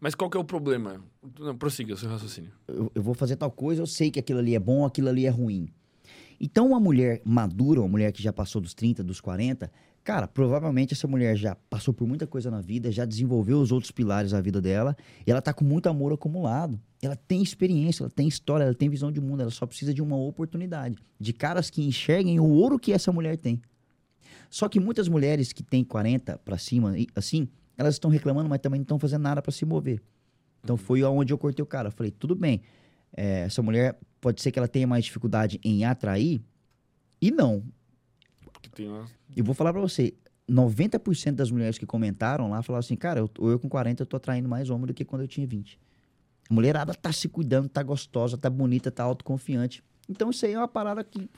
[0.00, 1.02] Mas qual que é o problema?
[1.38, 2.52] Não, prossiga o seu raciocínio.
[2.66, 5.26] Eu, eu vou fazer tal coisa, eu sei que aquilo ali é bom, aquilo ali
[5.26, 5.68] é ruim.
[6.40, 9.70] Então, uma mulher madura, uma mulher que já passou dos 30, dos 40,
[10.04, 13.90] cara, provavelmente essa mulher já passou por muita coisa na vida, já desenvolveu os outros
[13.90, 14.96] pilares da vida dela,
[15.26, 16.80] e ela tá com muito amor acumulado.
[17.02, 20.00] Ela tem experiência, ela tem história, ela tem visão de mundo, ela só precisa de
[20.00, 20.96] uma oportunidade.
[21.18, 23.60] De caras que enxerguem o ouro que essa mulher tem.
[24.48, 27.48] Só que muitas mulheres que têm 40 pra cima, assim,
[27.78, 30.02] elas estão reclamando, mas também não estão fazendo nada pra se mover.
[30.62, 31.88] Então foi aonde eu cortei o cara.
[31.88, 32.60] Eu falei, tudo bem,
[33.16, 36.42] é, essa mulher pode ser que ela tenha mais dificuldade em atrair,
[37.20, 37.62] e não.
[38.78, 39.06] Uma...
[39.36, 40.14] Eu vou falar pra você,
[40.48, 44.16] 90% das mulheres que comentaram lá falaram assim, cara, eu, eu com 40 eu tô
[44.16, 45.78] atraindo mais homem do que quando eu tinha 20.
[46.48, 49.82] A mulherada tá se cuidando, tá gostosa, tá bonita, tá autoconfiante.
[50.08, 51.28] Então isso aí é uma parada que.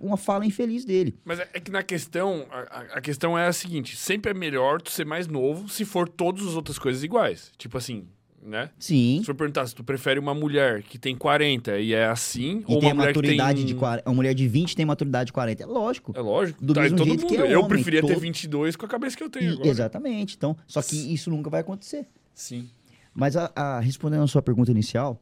[0.00, 1.18] uma fala infeliz dele.
[1.24, 4.80] Mas é, é que na questão, a, a- questão é a seguinte: sempre é melhor
[4.80, 7.52] tu ser mais novo se for todas as outras coisas iguais.
[7.58, 8.06] Tipo assim,
[8.42, 8.70] né?
[8.78, 9.20] Sim.
[9.22, 12.72] Se eu perguntar se tu prefere uma mulher que tem 40 e é assim, E
[12.74, 13.64] ou uma mulher que tem.
[13.66, 14.08] de 40.
[14.08, 15.62] Uma mulher de 20 tem maturidade de 40.
[15.62, 16.12] É lógico.
[16.16, 16.64] É lógico.
[16.64, 17.30] Do tá, mesmo todo jeito mundo.
[17.34, 19.54] que é eu homem, preferia ter todo- 22 com a cabeça que eu tenho E-
[19.54, 19.68] agora.
[19.68, 20.34] exatamente.
[20.36, 22.06] Então, só que isso nunca vai acontecer.
[22.32, 22.68] Sim.
[23.14, 25.20] Mas a, a- respondendo a sua pergunta inicial,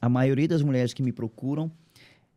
[0.00, 1.70] a maioria das mulheres que me procuram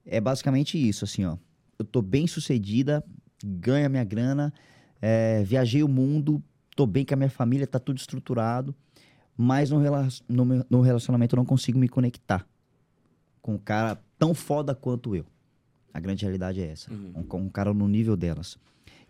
[0.06, 1.38] é basicamente isso, assim, ó.
[1.78, 3.04] Eu tô bem sucedida,
[3.44, 4.54] ganho a minha grana,
[5.02, 6.42] é, viajei o mundo,
[6.76, 8.76] tô bem com a minha família, tá tudo estruturado,
[9.36, 12.48] mas no, rela- no meu- no relacionamento eu não consigo me conectar
[13.42, 15.26] com um cara tão foda quanto eu.
[15.94, 16.92] A grande realidade é essa.
[16.94, 17.12] Uhum.
[17.16, 18.58] Um, com um cara no nível delas.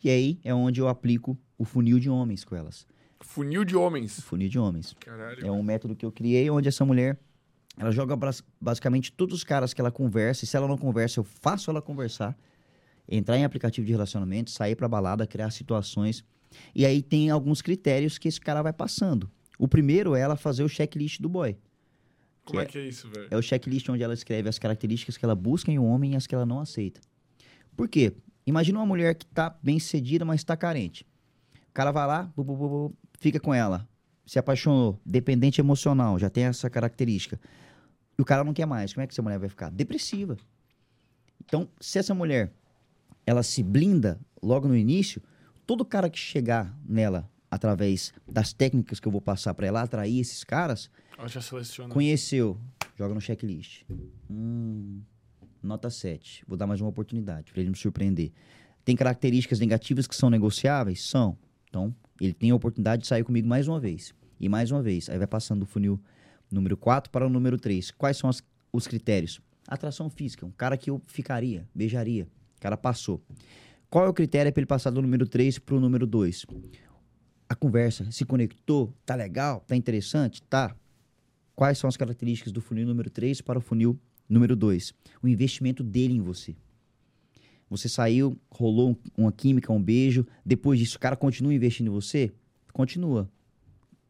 [0.04, 2.88] E aí é onde eu aplico o funil de homens com elas.
[3.20, 4.20] Funil de homens.
[4.22, 4.96] Funil de homens.
[5.00, 5.46] Caralho.
[5.46, 7.20] É um método que eu criei onde essa mulher
[7.78, 8.18] ela joga
[8.60, 11.82] basicamente todos os caras que ela conversa, e se ela não conversa, eu faço ela
[11.82, 12.38] conversar,
[13.08, 16.24] entrar em aplicativo de relacionamento, sair pra balada, criar situações.
[16.76, 19.30] E aí tem alguns critérios que esse cara vai passando.
[19.58, 21.58] O primeiro é ela fazer o checklist do boy.
[22.44, 23.28] Como é que é isso, velho?
[23.30, 26.16] É o checklist onde ela escreve as características que ela busca em um homem e
[26.16, 27.00] as que ela não aceita.
[27.76, 28.14] Por quê?
[28.46, 31.06] Imagina uma mulher que tá bem sucedida, mas tá carente.
[31.70, 33.88] O cara vai lá, bu, bu, bu, fica com ela,
[34.32, 37.38] se apaixonou, dependente emocional, já tem essa característica.
[38.18, 38.94] E o cara não quer mais.
[38.94, 39.70] Como é que essa mulher vai ficar?
[39.70, 40.38] Depressiva.
[41.44, 42.54] Então, se essa mulher
[43.26, 45.22] ela se blinda logo no início,
[45.68, 50.22] todo cara que chegar nela através das técnicas que eu vou passar para ela atrair
[50.22, 51.94] esses caras, Ela já seleciona.
[51.94, 52.58] Conheceu,
[52.98, 53.84] joga no checklist.
[54.30, 55.02] Hum,
[55.62, 56.46] nota 7.
[56.48, 58.32] Vou dar mais uma oportunidade para ele me surpreender.
[58.86, 61.04] Tem características negativas que são negociáveis?
[61.04, 61.38] São.
[61.68, 64.14] Então, ele tem a oportunidade de sair comigo mais uma vez.
[64.42, 65.08] E mais uma vez.
[65.08, 66.00] Aí vai passando do funil
[66.50, 67.92] número 4 para o número 3.
[67.92, 69.40] Quais são as- os critérios?
[69.68, 70.46] Atração física.
[70.46, 72.28] Um cara que eu ficaria, beijaria.
[72.58, 73.22] O cara passou.
[73.90, 76.46] Qual é o critério para ele passar do número 3 para o número 2?
[77.48, 80.76] A conversa se conectou, tá legal, tá interessante, tá.
[81.56, 84.94] Quais são as características do funil número 3 para o funil número 2?
[85.22, 86.56] O investimento dele em você.
[87.70, 90.26] Você saiu, rolou um- uma química, um beijo.
[90.46, 92.32] Depois disso, o cara continua investindo em você?
[92.74, 93.30] Continua.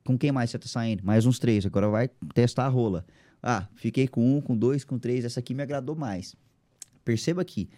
[0.06, 1.06] Com quem mais você tá saindo?
[1.06, 1.66] Mais uns três.
[1.66, 3.06] Agora vai testar a rola.
[3.42, 5.26] Ah, fiquei com um, com dois, com três.
[5.26, 6.36] Essa aqui me agradou mais.
[7.04, 7.70] Perceba que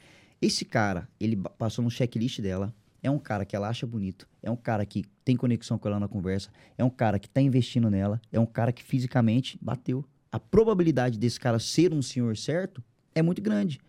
[0.42, 2.74] esse cara, ele passou no checklist dela.
[3.02, 4.28] É um cara que ela acha bonito.
[4.42, 6.50] É um cara que tem conexão com ela na conversa.
[6.78, 8.22] É um cara que tá investindo nela.
[8.32, 10.06] É um cara que fisicamente bateu.
[10.32, 13.80] A probabilidade desse cara ser um senhor certo é muito grande.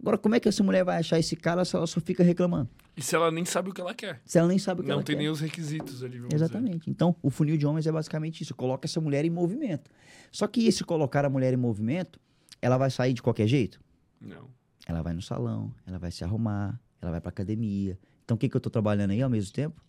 [0.00, 2.68] Agora, como é que essa mulher vai achar esse cara se ela só fica reclamando?
[3.00, 4.20] E se ela nem sabe o que ela quer?
[4.26, 5.22] Se ela nem sabe o que Não ela tem quer.
[5.22, 6.90] nem os requisitos ali, Exatamente.
[6.90, 8.54] Então, o funil de homens é basicamente isso.
[8.54, 9.90] Coloca essa mulher em movimento.
[10.30, 12.20] Só que esse colocar a mulher em movimento,
[12.60, 13.80] ela vai sair de qualquer jeito?
[14.20, 14.34] dizer.
[14.36, 14.50] Não.
[14.86, 17.98] Ela vai no salão, ela vai se arrumar, ela vai pra academia.
[18.22, 19.80] Então, o que, que eu tô trabalhando aí ao mesmo tempo?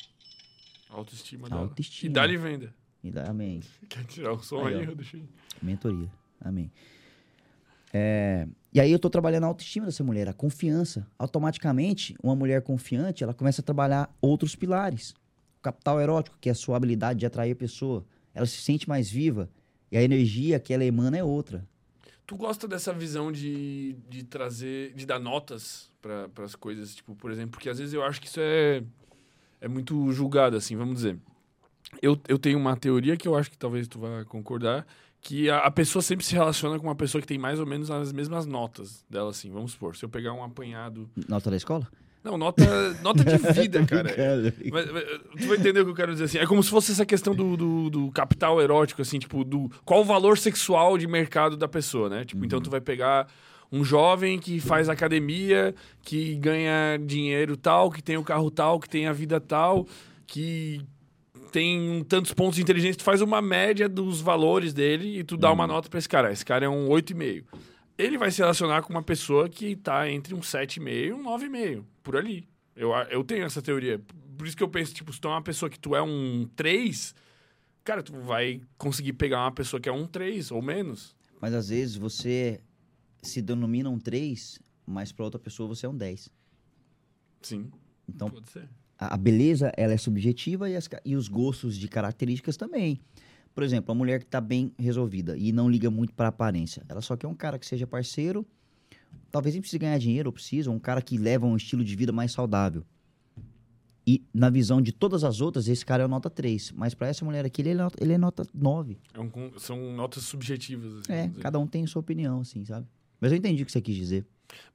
[0.90, 1.62] Autoestima dela.
[1.64, 2.10] Autoestima.
[2.10, 2.74] E dá-lhe venda.
[3.04, 3.60] Me dá, amém.
[3.90, 5.28] Quer tirar o som Aí, aí.
[5.62, 6.10] Mentoria.
[6.40, 6.72] Amém.
[7.94, 11.06] É, e aí eu tô trabalhando a autoestima dessa mulher, a confiança.
[11.20, 15.12] Automaticamente, uma mulher confiante, ela começa a trabalhar outros pilares.
[15.60, 18.06] O capital erótico, que é a sua habilidade de atrair a pessoa.
[18.34, 19.50] Ela se sente mais viva.
[19.92, 21.68] E a energia que ela emana é outra.
[22.26, 27.30] Tu gosta dessa visão de, de trazer, de dar notas para as coisas, tipo, por
[27.30, 28.82] exemplo, porque às vezes eu acho que isso é,
[29.60, 31.20] é muito julgado, assim, vamos dizer.
[32.02, 34.88] Eu, eu tenho uma teoria que eu acho que talvez tu vá concordar,
[35.22, 37.92] que a, a pessoa sempre se relaciona com uma pessoa que tem mais ou menos
[37.92, 39.96] as mesmas notas dela, assim, vamos supor.
[39.96, 41.10] Se eu pegar um apanhado...
[41.28, 41.88] Nota da escola?
[42.24, 42.64] Não, nota,
[43.02, 44.14] nota de vida, cara.
[44.72, 45.04] Mas, mas,
[45.40, 46.38] tu vai entender o que eu quero dizer assim.
[46.38, 50.02] É como se fosse essa questão do, do, do capital erótico, assim, tipo, do qual
[50.02, 52.24] o valor sexual de mercado da pessoa, né?
[52.24, 53.28] Tipo, então tu vai pegar
[53.72, 58.90] um jovem que faz academia, que ganha dinheiro tal, que tem o carro tal, que
[58.90, 59.88] tem a vida tal,
[60.28, 60.82] que
[61.52, 65.52] tem tantos pontos de inteligência, tu faz uma média dos valores dele e tu dá
[65.52, 66.32] uma nota pra esse cara.
[66.32, 67.46] Esse cara é um 8,5.
[67.98, 71.84] Ele vai se relacionar com uma pessoa que tá entre um 7,5 e um 9,5,
[72.02, 72.48] por ali.
[72.76, 74.02] Eu, eu tenho essa teoria.
[74.38, 76.50] Por isso que eu penso, tipo, se tu é uma pessoa que tu é um
[76.56, 77.14] 3,
[77.84, 81.16] cara, tu vai conseguir pegar uma pessoa que é um 3 ou menos.
[81.40, 82.60] Mas às vezes você
[83.22, 86.30] se denomina um 3, mas pra outra pessoa você é um 10.
[87.42, 87.72] Sim,
[88.08, 88.68] Então, pode ser.
[89.02, 93.00] A beleza ela é subjetiva e, as e os gostos de características também.
[93.54, 97.02] Por exemplo, a mulher que está bem resolvida e não liga muito para aparência, ela
[97.02, 98.46] só quer um cara que seja parceiro,
[99.32, 102.12] talvez nem precise ganhar dinheiro, ou precisa, um cara que leva um estilo de vida
[102.12, 102.86] mais saudável.
[104.06, 106.72] E na visão de todas as outras, esse cara é nota 3.
[106.72, 108.98] Mas para essa mulher aqui, ele é nota, ele é nota 9.
[109.14, 111.02] É um são notas subjetivas.
[111.02, 112.88] Assim, É, cada um tem sua opinião, assim, sabe?
[113.20, 114.26] Mas eu entendi o que você quis dizer.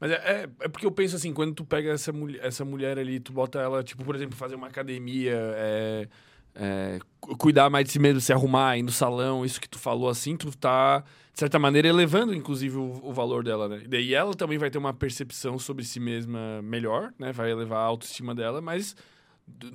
[0.01, 2.99] Mas é, é, é porque eu penso assim, quando tu pega essa, mulher, essa mulher
[2.99, 6.09] ali, tu bota ela, tipo, por exemplo, fazer uma academia, é,
[6.55, 9.79] é, cu- cuidar mais de si mesmo, se arrumar, ir no salão, isso que tu
[9.79, 11.01] falou assim, tu tá,
[11.33, 13.83] de certa maneira, elevando, inclusive, o, o valor dela, né?
[13.85, 17.33] E daí ela também vai ter uma percepção sobre si mesma melhor, né?
[17.33, 18.97] Vai elevar a autoestima dela, mas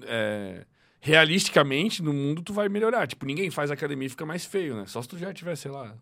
[0.03, 0.65] é,
[0.99, 3.07] realisticamente, no mundo, tu vai melhorar.
[3.07, 4.85] Tipo, ninguém faz academia e fica mais feio, né?
[4.87, 5.95] Só se tu já tiver, sei lá,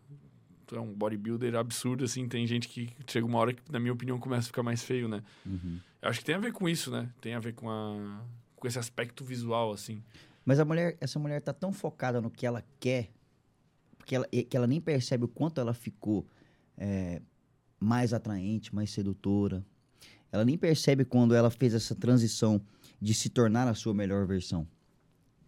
[0.70, 3.92] tu é um bodybuilder absurdo, assim, tem gente que chega uma hora que, na minha
[3.92, 5.20] opinião, começa a ficar mais feio, né?
[6.00, 7.10] Eu acho que tem a ver com isso, né?
[7.20, 8.22] Tem a ver com, a,
[8.54, 10.00] com esse aspecto visual, assim.
[10.44, 13.10] Mas a mulher, essa mulher tá tão focada no que ela quer,
[14.06, 16.24] que ela, que ela nem percebe o quanto ela ficou
[16.78, 17.20] é,
[17.80, 19.66] mais atraente, mais sedutora.
[20.30, 22.60] Ela nem percebe quando ela fez essa transição
[23.00, 24.68] de se tornar a sua melhor versão.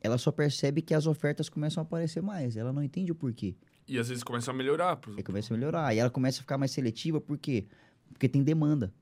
[0.00, 2.56] Ela só percebe que as ofertas começam a aparecer mais.
[2.56, 3.54] Ela não entende o porquê.
[3.86, 4.98] E às vezes começa a melhorar.
[5.16, 5.94] Aí começa a melhorar.
[5.94, 7.66] E ela começa a ficar mais seletiva, por quê?
[8.12, 8.92] Porque tem demanda.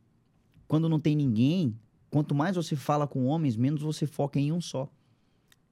[0.67, 1.79] Quando não tem ninguém,
[2.11, 4.89] quanto mais você fala com homens, menos você foca em um só.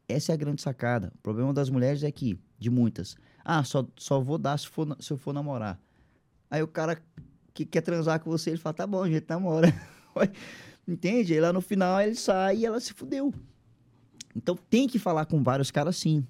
[0.09, 1.13] Essa é a grande sacada.
[1.17, 4.97] O problema das mulheres é que, de muitas, ah, só, só vou dar se, for,
[5.01, 5.81] se eu for namorar.
[6.51, 7.03] Aí o cara
[7.53, 9.69] que quer transar com você, ele fala, tá bom, a gente namora.
[10.87, 11.35] Entende?
[11.35, 13.33] Aí lá no final ele sai e ela se fudeu.
[14.35, 16.27] Então tem que falar com vários caras sim.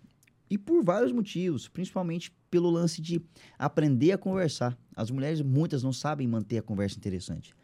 [0.51, 3.21] E por vários motivos, principalmente pelo lance de
[3.59, 4.77] aprender a conversar.
[4.95, 7.55] As mulheres, muitas, não sabem manter a conversa interessante.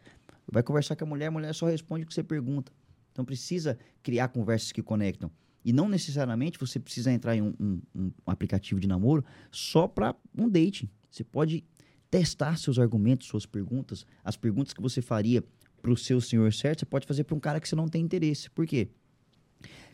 [0.51, 2.71] Vai conversar com a mulher, a mulher só responde o que você pergunta.
[3.11, 5.31] Então precisa criar conversas que conectam.
[5.63, 10.15] E não necessariamente você precisa entrar em um, um- um aplicativo de namoro só para
[10.37, 10.87] um date.
[11.09, 11.63] Você pode
[12.11, 15.43] testar seus argumentos, suas perguntas, as perguntas que você faria
[15.81, 18.03] para o seu senhor certo, você pode fazer para um cara que você não tem
[18.03, 18.49] interesse.
[18.51, 18.89] Por quê?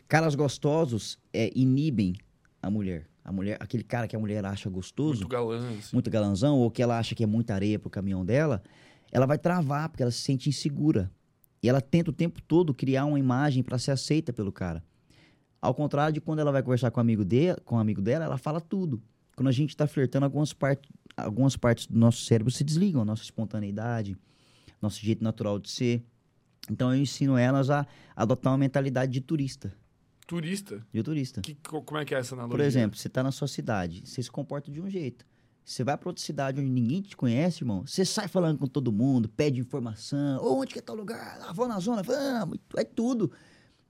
[0.08, 2.14] Caras gostosos é, inibem
[2.60, 3.08] a mulher.
[3.24, 5.90] A mulher, aquele cara que a mulher acha gostoso, Muito galã, assim.
[5.92, 8.62] muito galanzão, ou que ela acha que é muita areia pro caminhão dela,
[9.12, 11.10] ela vai travar, porque ela se sente insegura.
[11.62, 14.82] E ela tenta o tempo todo criar uma imagem para ser aceita pelo cara.
[15.60, 18.24] Ao contrário de quando ela vai conversar com o amigo, de, com o amigo dela,
[18.24, 19.00] ela fala tudo.
[19.36, 23.04] Quando a gente tá flertando, algumas, part, algumas partes do nosso cérebro se desligam, a
[23.04, 24.16] nossa espontaneidade,
[24.80, 26.04] nosso jeito natural de ser.
[26.68, 29.72] Então eu ensino elas a adotar uma mentalidade de turista.
[30.36, 30.86] Turista.
[30.90, 31.40] De turista.
[31.42, 32.56] Que, co- como é que é essa analogia?
[32.56, 35.26] Por exemplo, você tá na sua cidade, você se comporta de um jeito.
[35.64, 37.86] Você vai pra outra cidade onde ninguém te conhece, irmão.
[37.86, 40.40] Você sai falando com todo mundo, pede informação.
[40.42, 41.38] Onde que é tal lugar?
[41.42, 43.30] Ah, vou na zona, vamos, é tudo.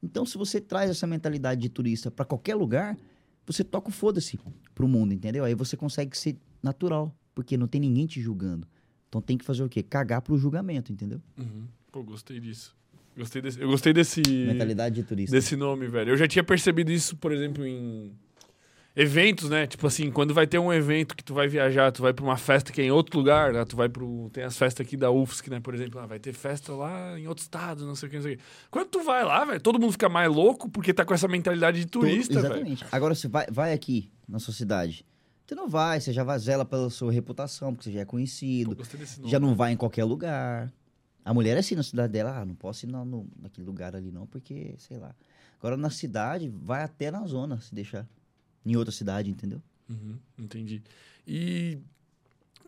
[0.02, 2.98] Então, se você traz essa mentalidade de turista pra qualquer lugar,
[3.46, 4.38] você toca o foda-se
[4.74, 5.44] pro mundo, entendeu?
[5.44, 8.66] Aí você consegue ser natural, porque não tem ninguém te julgando.
[9.08, 9.82] Então tem que fazer o quê?
[9.82, 11.22] Cagar pro julgamento, entendeu?
[11.38, 11.66] Uhum.
[11.92, 12.74] Pô, gostei disso.
[13.16, 15.34] Gostei desse, eu gostei desse, Mentalidade de turista.
[15.36, 16.12] desse nome, velho.
[16.12, 18.12] Eu já tinha percebido isso, por exemplo, em
[18.94, 19.66] eventos, né?
[19.66, 22.36] Tipo assim, quando vai ter um evento que tu vai viajar, tu vai pra uma
[22.36, 23.64] festa que é em outro lugar, né?
[23.64, 24.30] Tu vai pro...
[24.32, 25.60] Tem as festas aqui da UFSC, né?
[25.60, 28.22] Por exemplo, ah, vai ter festa lá em outro estado, não sei o que, não
[28.22, 28.42] sei o que.
[28.70, 31.80] Quando tu vai lá, velho, todo mundo fica mais louco porque tá com essa mentalidade
[31.80, 32.46] de turista, velho.
[32.46, 32.84] Exatamente.
[32.92, 35.04] Agora, você vai, vai aqui na sua cidade.
[35.46, 38.12] Você não vai, você já vai zela pela sua reputação, porque você já é Pô,
[38.12, 38.74] conhecido.
[38.74, 39.30] desse nome.
[39.30, 40.72] já não vai em qualquer lugar.
[41.24, 43.94] A mulher é assim na cidade dela, ah, não posso ir na- no, naquele lugar
[43.94, 45.14] ali não, porque, sei lá.
[45.58, 48.06] Agora na cidade, vai até na zona, se deixar.
[48.66, 49.62] Em outra cidade, entendeu?
[49.88, 50.82] Uhum, entendi.
[51.26, 51.78] E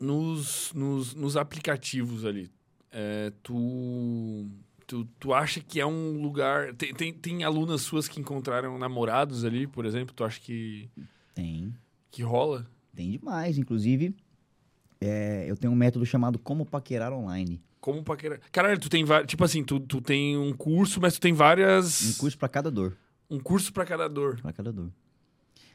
[0.00, 2.50] nos, nos, nos aplicativos ali,
[2.90, 4.48] é, tu,
[4.86, 6.74] tu, tu acha que é um lugar.
[6.74, 10.14] Tem, tem, tem alunas suas que encontraram namorados ali, por exemplo?
[10.14, 10.88] Tu acha que,
[11.34, 11.74] Tem.
[12.10, 12.66] que rola?
[12.94, 13.58] Tem demais.
[13.58, 14.14] Inclusive,
[15.00, 17.62] é, eu tenho um método chamado Como Paquerar Online.
[17.80, 18.40] Como paquerar?
[18.50, 19.28] Caralho, tu tem várias.
[19.28, 22.14] Tipo assim, tu, tu tem um curso, mas tu tem várias.
[22.14, 22.96] Um curso para cada dor.
[23.28, 24.40] Um curso pra cada dor.
[24.40, 24.90] Para cada dor.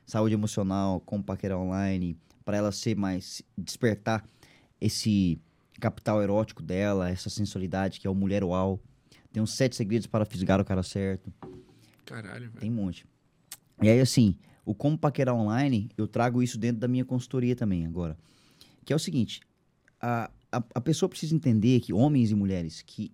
[0.07, 4.25] Saúde emocional, como paquerar online, para ela ser mais despertar
[4.81, 5.39] esse
[5.79, 8.79] capital erótico dela, essa sensualidade que é o mulher uau.
[9.31, 11.31] Tem uns sete segredos para fisgar o cara certo.
[12.05, 12.59] Caralho, velho.
[12.59, 13.05] Tem um monte.
[13.83, 17.85] E aí, assim, o como paquerar online, eu trago isso dentro da minha consultoria também
[17.85, 18.17] agora.
[18.85, 19.41] Que é o seguinte,
[19.99, 23.11] a, a, a pessoa precisa entender que, homens e mulheres, que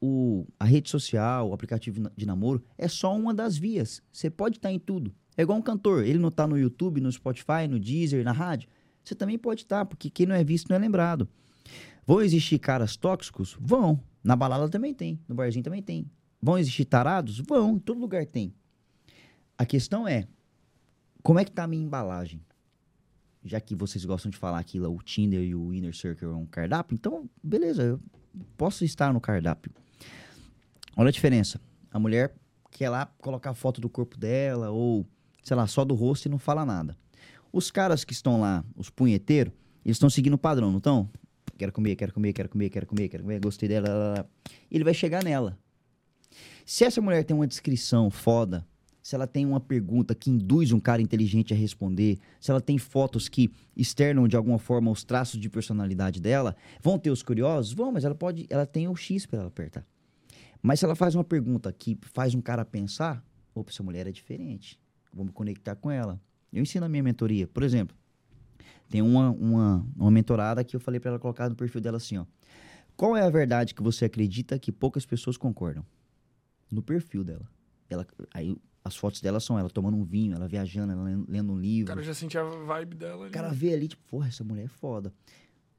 [0.00, 4.02] o, a rede social, o aplicativo de namoro, é só uma das vias.
[4.12, 5.14] Você pode estar em tudo.
[5.36, 8.68] É igual um cantor, ele não tá no YouTube, no Spotify, no Deezer, na rádio.
[9.02, 11.28] Você também pode estar, porque quem não é visto não é lembrado.
[12.06, 13.56] Vão existir caras tóxicos?
[13.60, 14.00] Vão.
[14.22, 16.10] Na balada também tem, no barzinho também tem.
[16.40, 17.38] Vão existir tarados?
[17.40, 18.54] Vão, em todo lugar tem.
[19.56, 20.26] A questão é,
[21.22, 22.40] como é que tá a minha embalagem?
[23.44, 26.30] Já que vocês gostam de falar que lá o Tinder e o Inner Circle é
[26.30, 28.00] um cardápio, então, beleza, eu
[28.56, 29.70] posso estar no cardápio.
[30.96, 31.60] Olha a diferença.
[31.90, 32.34] A mulher
[32.70, 35.06] quer lá colocar a foto do corpo dela, ou,
[35.42, 36.96] sei lá, só do rosto e não fala nada.
[37.52, 39.52] Os caras que estão lá, os punheteiros,
[39.84, 41.08] eles estão seguindo o padrão, não estão?
[41.56, 43.88] quero comer, quero comer, quero comer, quero comer, quero comer, gostei dela.
[43.88, 44.26] lá, lá.
[44.70, 45.58] Ele vai chegar nela.
[46.66, 48.66] Se essa mulher tem uma descrição foda,
[49.04, 52.78] se ela tem uma pergunta que induz um cara inteligente a responder, se ela tem
[52.78, 57.74] fotos que externam de alguma forma os traços de personalidade dela, vão ter os curiosos?
[57.74, 59.86] Vão, mas ela pode, ela tem o X para ela apertar.
[60.62, 63.22] Mas se ela faz uma pergunta que faz um cara pensar,
[63.54, 64.80] opa, essa mulher é diferente.
[65.12, 66.18] Vou me conectar com ela.
[66.50, 67.46] Eu ensino a minha mentoria.
[67.46, 67.94] Por exemplo,
[68.88, 72.16] tem uma, uma, uma mentorada que eu falei para ela colocar no perfil dela assim,
[72.16, 72.24] ó.
[72.96, 75.84] Qual é a verdade que você acredita que poucas pessoas concordam?
[76.70, 77.46] No perfil dela.
[77.90, 81.56] Ela, aí as fotos dela são ela tomando um vinho, ela viajando, ela lendo, um
[81.56, 81.86] O livro.
[81.88, 84.68] cara já sentia a vibe dela O cara vê ali, tipo, porra, essa mulher é
[84.68, 85.12] foda.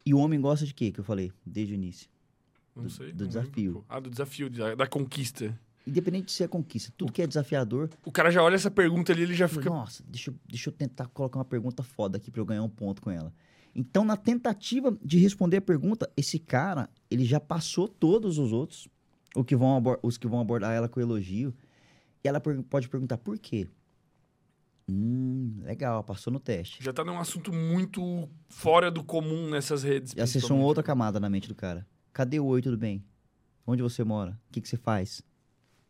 [0.06, 0.92] E o homem gosta de quê?
[0.92, 2.10] Que eu falei desde o início.
[2.76, 3.12] Não do- sei.
[3.14, 3.66] do não desafio.
[3.74, 5.58] lembro, ah, do desafio, da, da conquista.
[5.88, 9.12] Independente de ser a conquista, tudo que é desafiador, O cara já olha essa pergunta
[9.14, 9.70] ali, ele já fica.
[9.70, 12.70] Nossa, deixa, eu- deixa eu tentar colocar uma pergunta foda aqui pra eu ganhar um
[12.70, 13.32] ponto com ela.
[13.76, 18.88] Então, na tentativa de responder a pergunta, esse cara, ele já passou todos os outros,
[19.36, 21.54] o que vão os que vão abordar ela com elogio.
[22.26, 23.68] E ela pode perguntar por quê.
[24.90, 26.84] Hum, legal, passou no teste.
[26.84, 30.14] Já tá num assunto muito fora do comum nessas redes.
[30.18, 31.86] Já acessou uma outra camada na mente do cara.
[32.12, 33.06] Cadê o oi, tudo bem?
[33.68, 34.32] Onde você mora?
[34.50, 35.22] O que, que você faz?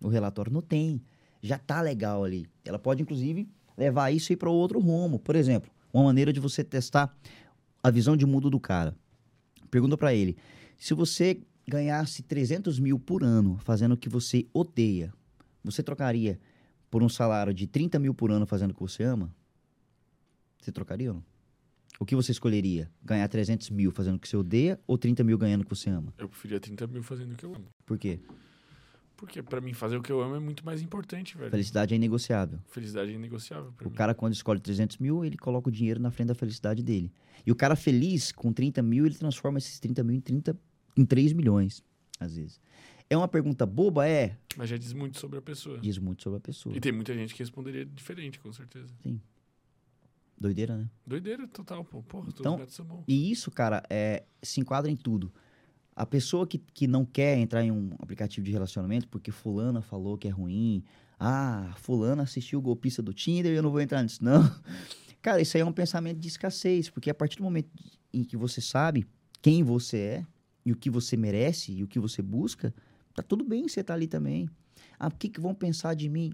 [0.01, 1.01] O relatório não tem.
[1.41, 2.49] Já tá legal ali.
[2.65, 5.19] Ela pode, inclusive, levar isso aí para outro rumo.
[5.19, 7.17] Por exemplo, uma maneira de você testar
[7.81, 8.93] a visão de mundo do cara.
[9.71, 10.35] Pergunta para ele:
[10.77, 15.13] se você ganhasse 300 mil por ano fazendo o que você odeia,
[15.65, 16.39] você trocaria
[16.89, 19.33] por um salário de 30 mil por ano fazendo o que você ama?
[20.61, 21.23] Você trocaria ou não?
[21.99, 22.91] O que você escolheria?
[23.03, 25.89] Ganhar 300 mil fazendo o que você odeia ou 30 mil ganhando o que você
[25.89, 26.13] ama?
[26.17, 27.65] Eu preferia 30 mil fazendo o que eu amo.
[27.85, 28.19] Por quê?
[29.15, 31.49] Porque pra mim fazer o que eu amo é muito mais importante, velho.
[31.49, 32.59] Felicidade é inegociável.
[32.67, 33.95] Felicidade é negociável pra O mim.
[33.95, 37.09] cara, quando escolhe 300 mil, ele coloca o dinheiro na frente da felicidade dele.
[37.45, 40.57] E o cara feliz, com 30 mil, ele transforma esses 30 mil em, 30,
[40.97, 41.81] em 3 milhões,
[42.19, 42.59] às vezes.
[43.09, 44.07] É uma pergunta boba?
[44.07, 44.37] É.
[44.57, 45.77] Mas já diz muito sobre a pessoa.
[45.79, 46.75] Diz muito sobre a pessoa.
[46.75, 48.93] E tem muita gente que responderia diferente, com certeza.
[50.39, 50.89] Doideira, né?
[51.05, 52.01] Doideira total, pô.
[52.03, 53.03] Porra, Então- são.
[53.07, 55.31] E isso, cara, é, se enquadra em tudo.
[55.95, 60.17] A pessoa que, que não quer entrar em um aplicativo de relacionamento porque fulana falou
[60.17, 60.83] que é ruim.
[61.17, 64.43] Ah, fulana assistiu o golpista do Tinder e eu não vou entrar nisso, não.
[65.21, 67.69] Cara, isso aí é um pensamento de escassez, porque a partir do momento
[68.13, 69.07] em que você sabe
[69.41, 70.25] quem você é
[70.65, 72.73] e o que você merece e o que você busca,
[73.15, 74.47] tá tudo bem você tá ali também.
[74.99, 76.33] Ah, o que, que vão pensar de mim?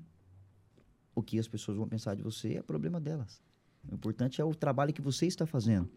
[1.15, 3.41] O que as pessoas vão pensar de você é problema delas.
[3.89, 5.89] O importante é o trabalho que você está fazendo.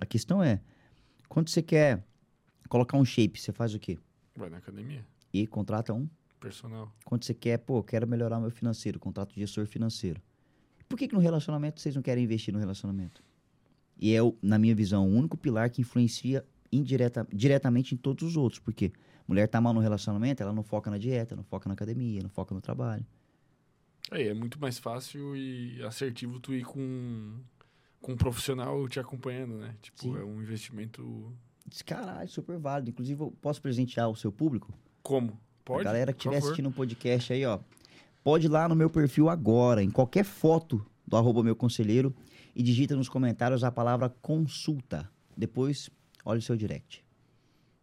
[0.00, 0.60] A questão é,
[1.28, 2.04] quando você quer
[2.68, 3.98] colocar um shape, você faz o quê?
[4.36, 5.04] Vai na academia.
[5.32, 6.08] E contrata um.
[6.40, 6.90] Personal.
[7.04, 10.20] Quando você quer, pô, quero melhorar meu financeiro, contrata um gestor financeiro.
[10.88, 13.22] Por que, que no relacionamento vocês não querem investir no relacionamento?
[13.98, 18.36] E é, na minha visão, o único pilar que influencia indireta, diretamente em todos os
[18.36, 18.58] outros.
[18.58, 18.92] Porque
[19.30, 22.28] mulher tá mal no relacionamento, ela não foca na dieta, não foca na academia, não
[22.28, 23.06] foca no trabalho.
[24.10, 27.38] Aí, é muito mais fácil e assertivo tu ir com,
[28.00, 29.76] com um profissional te acompanhando, né?
[29.80, 30.16] Tipo, Sim.
[30.18, 31.32] é um investimento.
[31.86, 32.90] Caralho, super válido.
[32.90, 34.74] Inclusive, eu posso presentear o seu público?
[35.00, 35.38] Como?
[35.64, 35.82] Pode?
[35.82, 37.60] a galera que estiver assistindo o podcast aí, ó,
[38.24, 42.12] pode ir lá no meu perfil agora, em qualquer foto do arroba meu conselheiro,
[42.56, 45.08] e digita nos comentários a palavra consulta.
[45.36, 45.88] Depois,
[46.24, 47.04] olha o seu direct.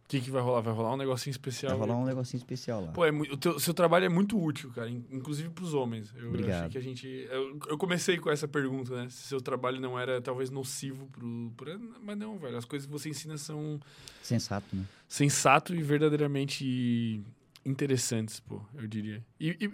[0.08, 0.62] O que, que vai rolar?
[0.62, 1.76] Vai rolar um negocinho especial.
[1.76, 2.92] Vai rolar um negocinho especial lá.
[2.92, 6.14] Pô, é o teu, seu trabalho é muito útil, cara, in- inclusive pros homens.
[6.16, 6.60] Eu Obrigado.
[6.60, 7.06] achei que a gente.
[7.30, 9.10] Eu, eu comecei com essa pergunta, né?
[9.10, 11.78] Se seu trabalho não era talvez nocivo pro, pro.
[12.02, 12.56] Mas não, velho.
[12.56, 13.78] As coisas que você ensina são
[14.22, 14.84] Sensato, né?
[15.06, 17.20] sensato e verdadeiramente
[17.64, 19.22] interessantes, pô, eu diria.
[19.38, 19.70] E, e,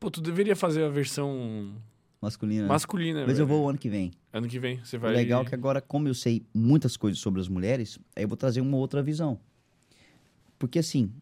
[0.00, 1.74] pô, tu deveria fazer a versão
[2.20, 2.62] Masculina.
[2.62, 2.68] né?
[2.68, 3.58] masculina, Mas eu velho.
[3.58, 4.12] vou ano que vem.
[4.32, 5.12] Ano que vem, você O vai.
[5.14, 8.36] legal é que agora, como eu sei muitas coisas sobre as mulheres, aí eu vou
[8.36, 9.38] trazer uma outra visão.
[10.58, 11.12] Porque assim,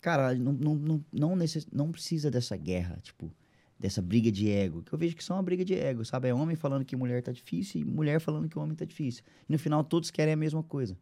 [0.00, 1.66] cara, não, não, não, não, necess...
[1.72, 3.30] não precisa dessa guerra, tipo,
[3.78, 4.82] dessa briga de ego.
[4.82, 6.28] Que eu vejo que são uma briga de ego, sabe?
[6.28, 9.22] É homem falando que mulher tá difícil e mulher falando que o homem tá difícil.
[9.48, 10.96] E no final todos querem a mesma coisa.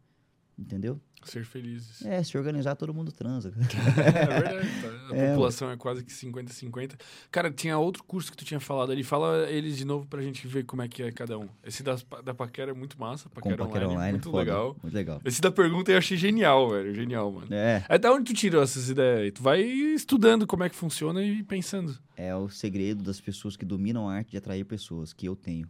[0.59, 0.99] Entendeu?
[1.23, 2.03] Ser felizes.
[2.07, 3.53] É, se organizar, todo mundo transa.
[3.99, 4.89] É verdade, tá?
[5.13, 6.93] A É, população é quase que 50-50.
[7.31, 9.03] Cara, tinha outro curso que tu tinha falado ali.
[9.03, 11.49] Fala eles de novo pra gente ver como é que é cada um.
[11.65, 13.29] Esse da, da Paquera é muito massa.
[13.29, 14.39] Com Paquera, paquera online, online, muito foda.
[14.39, 14.77] legal.
[14.83, 15.21] Muito legal.
[15.25, 16.95] Esse da pergunta eu achei genial, velho.
[16.95, 17.49] Genial, mano.
[17.51, 19.31] É, É da onde tu tirou essas ideias aí?
[19.33, 21.99] Tu vai estudando como é que funciona e pensando.
[22.17, 25.69] é o segredo das pessoas que dominam a arte de atrair pessoas, que eu tenho.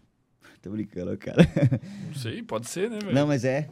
[0.60, 1.38] Tô brincando, cara.
[2.08, 3.14] Não sei, pode ser, né, velho?
[3.14, 3.70] Não, mas é.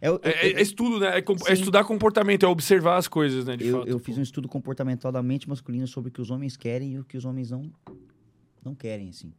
[0.00, 1.18] É, o- É, é- é estudo, né?
[1.18, 3.56] É, com- é estudar comportamento, é observar as coisas, né?
[3.56, 3.88] De eu, fato.
[3.88, 6.98] eu fiz um estudo comportamental da mente masculina sobre o que os homens querem e
[6.98, 7.70] o que os homens não,
[8.64, 9.32] não querem, assim.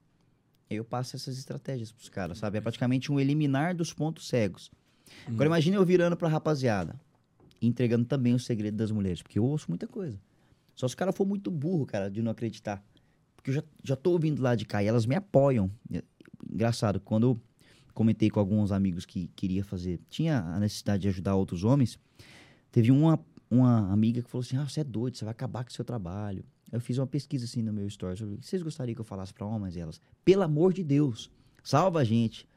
[0.69, 2.57] Aí eu passo essas estratégias pros caras, sabe?
[2.57, 4.69] É praticamente um eliminar dos pontos cegos.
[5.27, 6.99] Agora imagina eu virando pra rapaziada
[7.61, 10.17] entregando também o segredo das mulheres, porque eu ouço muita coisa.
[10.75, 12.81] Só se o cara for muito burro, cara, de não acreditar.
[13.35, 15.69] Porque eu já, já tô ouvindo lá de cá e elas me apoiam.
[15.91, 16.01] É,
[16.49, 17.39] Engraçado, quando
[17.99, 21.99] comentei com alguns amigos que queria fazer, tinha a necessidade de ajudar outros homens,
[22.71, 23.19] teve uma,
[23.51, 25.83] uma amiga que falou assim: Ah, você é doido, você vai acabar com o seu
[25.83, 26.45] trabalho.
[26.71, 29.45] Eu fiz uma pesquisa assim no meu story sobre vocês gostariam que eu falasse pra
[29.45, 31.29] homens e elas, pelo amor de Deus,
[31.61, 32.47] salva a gente,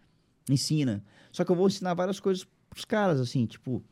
[0.49, 1.03] ensina.
[1.32, 3.82] Só que eu vou ensinar várias coisas pros caras, assim, tipo,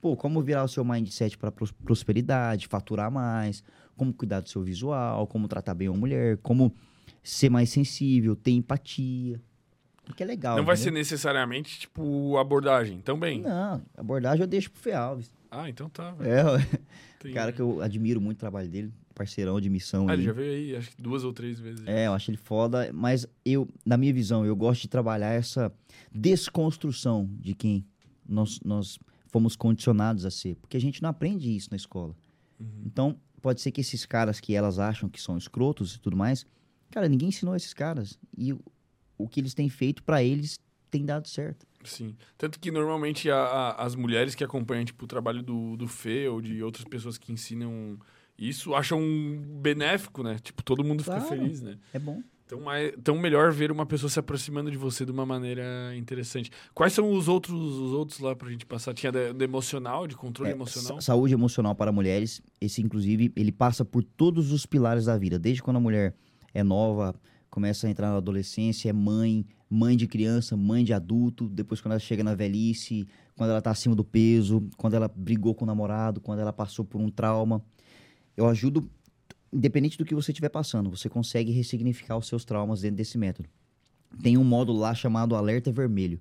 [0.00, 3.64] pô, como virar o seu mindset pros- prosperidade, faturar mais,
[3.96, 6.72] como cuidar do seu visual, como tratar bem uma mulher, como
[7.22, 9.42] ser mais sensível, ter empatia.
[10.14, 10.56] Que é legal.
[10.56, 13.00] Não vai ser necessariamente, tipo, abordagem.
[13.00, 13.40] Também.
[13.40, 15.32] Não, abordagem eu deixo pro Fê Alves.
[15.50, 16.12] Ah, então tá.
[16.12, 16.30] velho.
[16.30, 16.44] É,
[17.28, 20.08] o cara que eu admiro muito o trabalho dele, parceirão de missão.
[20.08, 21.86] Ah, ele já veio aí, acho que duas ou três vezes.
[21.86, 25.72] É, eu acho ele foda, mas eu, na minha visão, eu gosto de trabalhar essa
[26.12, 27.84] desconstrução de quem
[28.26, 32.14] nós, nós fomos condicionados a ser, porque a gente não aprende isso na escola.
[32.58, 32.82] Uhum.
[32.86, 36.46] Então, pode ser que esses caras que elas acham que são escrotos e tudo mais,
[36.90, 38.18] cara, ninguém ensinou esses caras.
[38.36, 38.54] E
[39.22, 40.58] o, que eles têm feito pra eles
[40.90, 41.66] tem dado certo.
[41.84, 42.14] Sim.
[42.36, 46.26] Tanto que normalmente a- a- as mulheres que acompanham tipo, o trabalho do, do Fê
[46.28, 47.98] ou de outras pessoas que ensinam
[48.38, 49.00] isso acham
[49.62, 50.38] benéfico, né?
[50.42, 51.28] Tipo, todo mundo fica Claro.
[51.36, 51.76] feliz, né?
[51.92, 52.22] É bom.
[52.46, 56.50] Então, mais, tão melhor ver uma pessoa se aproximando de você de uma maneira interessante.
[56.74, 58.92] Quais são os outros, os outros lá pra gente passar?
[58.92, 60.96] Tinha da- do emocional, de controle É, emocional?
[61.00, 65.38] sa- saúde emocional para mulheres, esse inclusive, ele passa por todos os pilares da vida,
[65.38, 66.12] desde quando a mulher
[66.52, 67.14] é nova,
[67.50, 71.92] começa a entrar na adolescência, é mãe, mãe de criança, mãe de adulto, depois quando
[71.92, 75.66] ela chega na velhice, quando ela tá acima do peso, quando ela brigou com o
[75.66, 77.62] namorado, quando ela passou por um trauma.
[78.36, 78.88] Eu ajudo,
[79.52, 83.48] independente do que você estiver passando, você consegue ressignificar os seus traumas dentro desse método.
[84.22, 86.20] Tem um módulo lá chamado Alerta Vermelho,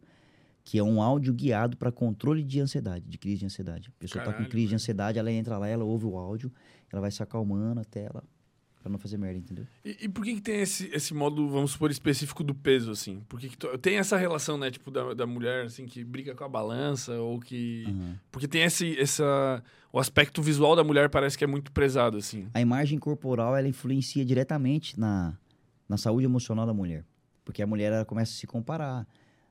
[0.63, 3.89] que é um áudio guiado para controle de ansiedade, de crise de ansiedade.
[3.89, 4.75] A pessoa tá com crise de velho.
[4.75, 6.51] ansiedade, ela entra lá, ela ouve o áudio,
[6.91, 8.23] ela vai se acalmando até ela
[8.81, 9.67] Pra não fazer merda, entendeu?
[9.83, 13.19] E, e por que, que tem esse, esse modo, vamos supor, específico do peso, assim?
[13.27, 16.33] Por que, que tu- tem essa relação, né, tipo, da, da mulher, assim, que briga
[16.33, 17.83] com a balança, ou que...
[17.87, 18.19] Aham.
[18.31, 19.61] Porque tem esse, essa...
[19.91, 22.47] O aspecto visual da mulher parece que é muito prezado, assim.
[22.53, 25.37] A imagem corporal, ela influencia diretamente na,
[25.87, 27.03] na saúde emocional da mulher.
[27.43, 29.05] Porque a mulher, ela começa a se comparar.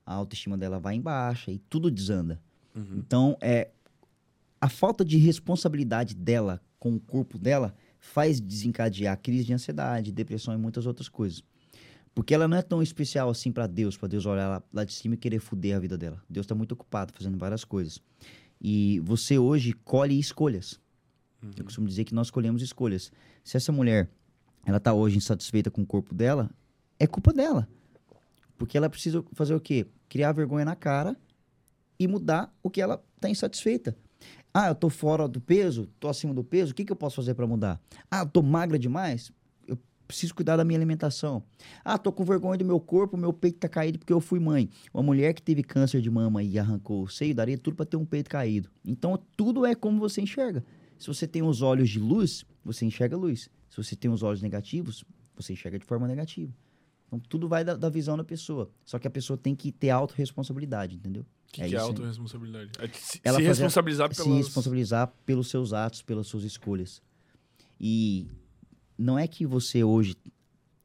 [0.06, 2.40] A autoestima dela vai em baixa e tudo desanda.
[2.74, 2.94] Uhum.
[2.96, 3.68] Então, é,
[4.58, 10.54] a falta de responsabilidade dela com o corpo dela faz desencadear crise de ansiedade, depressão
[10.54, 11.42] e muitas outras coisas.
[12.14, 14.92] Porque ela não é tão especial assim pra Deus, pra Deus olhar lá, lá de
[14.92, 16.22] cima e querer foder a vida dela.
[16.28, 18.00] Deus tá muito ocupado fazendo várias coisas.
[18.60, 20.80] E você hoje colhe escolhas.
[21.56, 23.12] Eu costumo dizer que nós escolhemos escolhas.
[23.44, 24.10] Se essa mulher,
[24.66, 26.50] ela tá hoje insatisfeita com o corpo dela,
[26.98, 27.68] é culpa dela.
[28.56, 29.86] Porque ela precisa fazer o quê?
[30.08, 31.16] Criar vergonha na cara
[31.98, 33.96] e mudar o que ela tá insatisfeita.
[34.60, 37.14] Ah, eu tô fora do peso, tô acima do peso, o que, que eu posso
[37.14, 37.80] fazer para mudar?
[38.10, 39.30] Ah, eu tô magra demais,
[39.68, 41.44] eu preciso cuidar da minha alimentação.
[41.84, 44.68] Ah, tô com vergonha do meu corpo, meu peito tá caído porque eu fui mãe.
[44.92, 47.96] Uma mulher que teve câncer de mama e arrancou o seio, daria tudo para ter
[47.96, 48.68] um peito caído.
[48.84, 50.64] Então, tudo é como você enxerga.
[50.98, 53.48] Se você tem os olhos de luz, você enxerga luz.
[53.70, 55.04] Se você tem os olhos negativos,
[55.36, 56.52] você enxerga de forma negativa.
[57.06, 58.68] Então, tudo vai da, da visão da pessoa.
[58.84, 61.24] Só que a pessoa tem que ter autorresponsabilidade, entendeu?
[61.52, 62.70] Que, É que é autorresponsabilidade?
[62.78, 64.38] É se, Ela se responsabilizar se pelas...
[64.38, 67.02] responsabilizar pelos seus atos, pelas suas escolhas.
[67.80, 68.26] E
[68.96, 70.16] não é que você hoje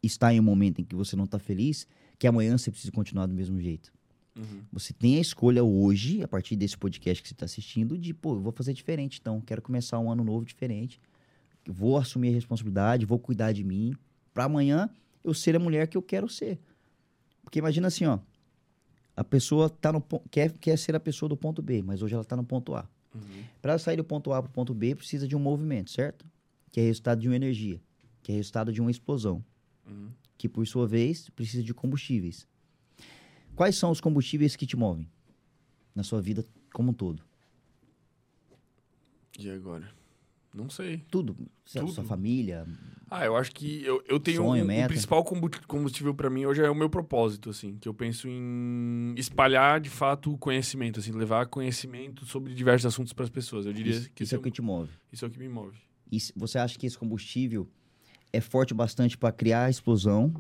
[0.01, 1.87] está em um momento em que você não está feliz,
[2.19, 3.91] que amanhã você precisa continuar do mesmo jeito.
[4.35, 4.61] Uhum.
[4.71, 8.35] Você tem a escolha hoje, a partir desse podcast que você está assistindo, de, pô,
[8.35, 10.99] eu vou fazer diferente, então, quero começar um ano novo diferente,
[11.67, 13.95] vou assumir a responsabilidade, vou cuidar de mim,
[14.33, 14.89] para amanhã
[15.23, 16.59] eu ser a mulher que eu quero ser.
[17.43, 18.19] Porque imagina assim, ó,
[19.15, 20.01] a pessoa tá no,
[20.31, 22.87] quer, quer ser a pessoa do ponto B, mas hoje ela está no ponto A.
[23.13, 23.43] Uhum.
[23.61, 26.25] Para sair do ponto A para o ponto B, precisa de um movimento, certo?
[26.71, 27.79] Que é resultado de uma energia,
[28.23, 29.43] que é resultado de uma explosão,
[29.87, 30.09] Uhum.
[30.37, 32.47] que por sua vez precisa de combustíveis.
[33.55, 35.07] Quais são os combustíveis que te movem
[35.93, 36.43] na sua vida
[36.73, 37.23] como um todo?
[39.37, 39.89] E agora?
[40.53, 41.03] Não sei.
[41.09, 41.35] Tudo,
[41.65, 41.93] Sua- Tudo.
[41.93, 42.65] sua família,
[43.09, 46.45] Ah, eu acho que eu, eu tenho Sonho, um, o principal combu- combustível pra mim
[46.45, 50.99] hoje é o meu propósito, assim, que eu penso em espalhar de fato o conhecimento,
[50.99, 53.65] assim, levar conhecimento sobre diversos assuntos para as pessoas.
[53.65, 54.91] Eu diria isso, que isso é o que te move.
[55.11, 55.77] isso é o que me move.
[56.11, 57.67] E você acha que esse combustível
[58.31, 60.33] é forte bastante para criar a explosão,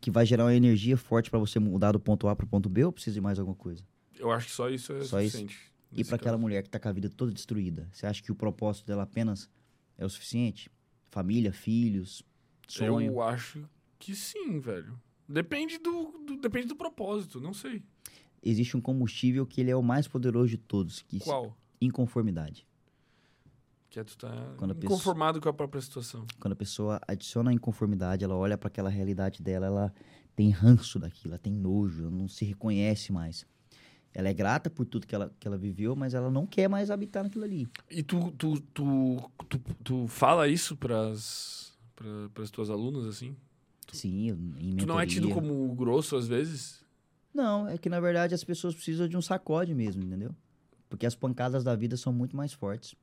[0.00, 2.68] que vai gerar uma energia forte para você mudar do ponto A para o ponto
[2.68, 3.84] B, ou precisa de mais alguma coisa?
[4.18, 5.44] Eu acho que só isso é Só isso?
[5.92, 8.34] E para aquela mulher que tá com a vida toda destruída, você acha que o
[8.34, 9.50] propósito dela apenas
[9.98, 10.70] é o suficiente?
[11.08, 12.22] Família, filhos,
[12.68, 13.10] sonho?
[13.12, 13.68] Eu acho
[13.98, 14.98] que sim, velho.
[15.28, 17.82] Depende do, do- depende do propósito, não sei.
[18.42, 21.54] existe um combustível que ele é o mais poderoso de todos, que Qual?
[21.80, 22.66] inconformidade.
[23.90, 26.24] Que é tu tá Quando a pessoa- inconformado com a própria situação.
[26.38, 29.94] Quando a pessoa adiciona a inconformidade, ela olha para aquela realidade dela, ela
[30.36, 33.44] tem ranço daquilo, ela tem nojo, ela não se reconhece mais.
[34.12, 36.90] Ela é grata por tudo que ela, que ela viveu, mas ela não quer mais
[36.90, 37.68] habitar naquilo ali.
[37.88, 43.36] E tu, tu, tu, tu, tu fala isso pras, pra, pras tuas alunas, assim?
[43.92, 45.48] Sim, eu- em Tu não é tido mentoria.
[45.50, 46.80] como grosso às vezes?
[47.32, 50.34] Não, é que na verdade as pessoas precisam de um sacode mesmo, entendeu?
[50.88, 52.94] Porque as pancadas da vida são muito mais fortes.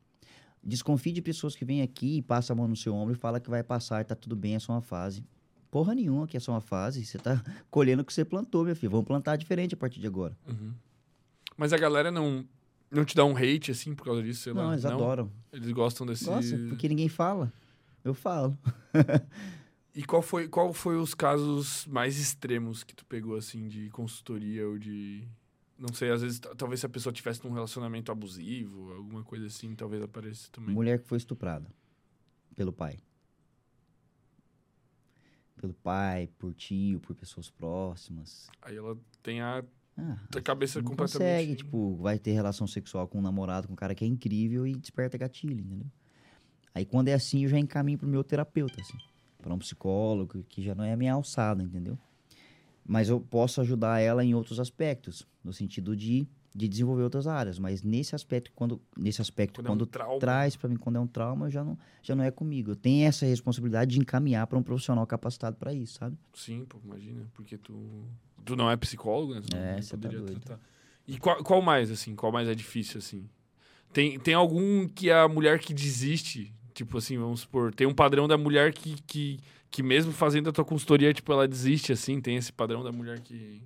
[0.61, 3.39] Desconfie de pessoas que vêm aqui e passam a mão no seu ombro e fala
[3.39, 5.23] que vai passar, tá tudo bem, é só uma fase.
[5.71, 7.05] Porra nenhuma que é só uma fase.
[7.05, 7.41] Você tá
[7.71, 8.91] colhendo o que você plantou, meu filho.
[8.91, 10.35] Vamos plantar diferente a partir de agora.
[10.47, 10.73] Uhum.
[11.57, 12.47] Mas a galera não,
[12.89, 14.43] não te dá um hate, assim, por causa disso?
[14.43, 14.73] Sei não, lá.
[14.73, 15.31] eles adoram.
[15.51, 16.25] Eles gostam desse...
[16.25, 17.51] Nossa, porque ninguém fala.
[18.03, 18.57] Eu falo.
[19.97, 24.67] E qual foi, qual foi os casos mais extremos que tu pegou, assim, de consultoria
[24.67, 25.27] ou de...
[25.75, 29.73] Não sei, às vezes, talvez se a pessoa tivesse num relacionamento abusivo, alguma coisa assim,
[29.73, 30.75] talvez apareça também.
[30.75, 31.67] Mulher que foi estuprada
[32.55, 32.99] pelo pai.
[35.55, 38.51] Pelo pai, por tio, por pessoas próximas.
[38.61, 39.65] Aí ela tem a,
[39.97, 41.29] Ah, a cabeça não completamente...
[41.29, 44.67] consegue, tipo, vai ter relação sexual com um namorado, com um cara que é incrível
[44.67, 45.87] e desperta gatilho, entendeu?
[46.73, 48.97] Aí quando é assim, eu já encaminho pro meu terapeuta, assim.
[49.41, 51.97] Pra um psicólogo, que já não é a minha alçada, entendeu?
[52.85, 56.27] Mas eu posso ajudar ela em outros aspectos, no sentido de,
[56.57, 57.59] de desenvolver outras áreas.
[57.59, 60.99] Mas nesse aspecto, quando, nesse aspecto, Quando é um quando traz pra mim, quando é
[60.99, 62.71] um trauma, já não, já não é comigo.
[62.71, 66.17] Eu tenho essa responsabilidade de encaminhar pra um profissional capacitado pra isso, sabe?
[66.33, 68.03] Sim, pô, imagina, porque tu,
[68.43, 69.41] tu não é psicólogo, né?
[69.47, 70.39] Tu É, não cê tá doido.
[70.39, 70.59] tratar.
[71.07, 73.29] E qual, qual mais, assim, qual mais é difícil, assim?
[73.93, 78.27] Tem, tem algum que a mulher que desiste, tipo assim, vamos supor, tem um padrão
[78.27, 79.39] da mulher que, que,
[79.71, 83.19] que mesmo fazendo a tua consultoria, tipo, ela desiste, assim, tem esse padrão da mulher
[83.21, 83.61] que...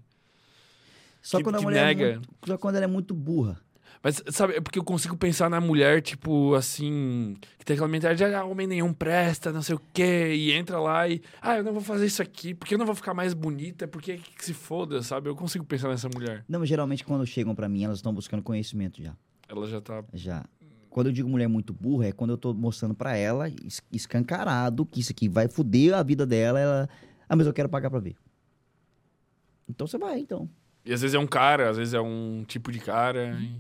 [1.22, 2.06] Só Que- quando a mulher nega.
[2.06, 3.60] é muito, só quando ela é muito burra.
[4.04, 8.34] Mas, sabe, é porque eu consigo pensar na mulher, tipo, assim, que tem aquela mentalidade,
[8.34, 11.72] ah, homem nenhum presta, não sei o quê, e entra lá e, ah, eu não
[11.72, 15.04] vou fazer isso aqui, porque eu não vou ficar mais bonita, porque que se foda,
[15.04, 15.30] sabe?
[15.30, 16.44] Eu consigo pensar nessa mulher.
[16.50, 19.16] Não, geralmente quando chegam pra mim, elas estão buscando conhecimento já.
[19.48, 20.44] Ela já tá Já.
[20.90, 24.84] Quando eu digo mulher muito burra, é quando eu tô mostrando pra ela, es- escancarado,
[24.84, 26.60] que isso aqui vai foder a vida dela.
[26.60, 26.90] Ela,
[27.30, 28.16] ah, mas eu quero pagar pra ver.
[29.70, 30.50] Então você vai, então.
[30.84, 33.38] E às vezes é um cara, às vezes é um tipo de cara.
[33.40, 33.52] e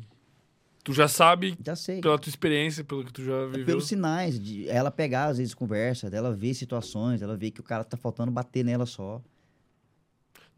[0.84, 2.02] Tu já sabe, Já sei.
[2.02, 3.66] pela tua experiência, pelo que tu já É viveu.
[3.68, 7.64] pelos sinais, de ela pegar, às vezes, conversa, dela ver situações, ela ver que o
[7.64, 9.22] cara tá faltando bater nela só.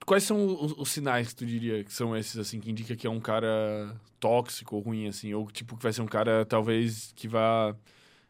[0.05, 3.05] Quais são os, os sinais que tu diria que são esses, assim, que indica que
[3.05, 5.33] é um cara tóxico ou ruim, assim?
[5.33, 7.75] Ou, tipo, que vai ser um cara, talvez, que vá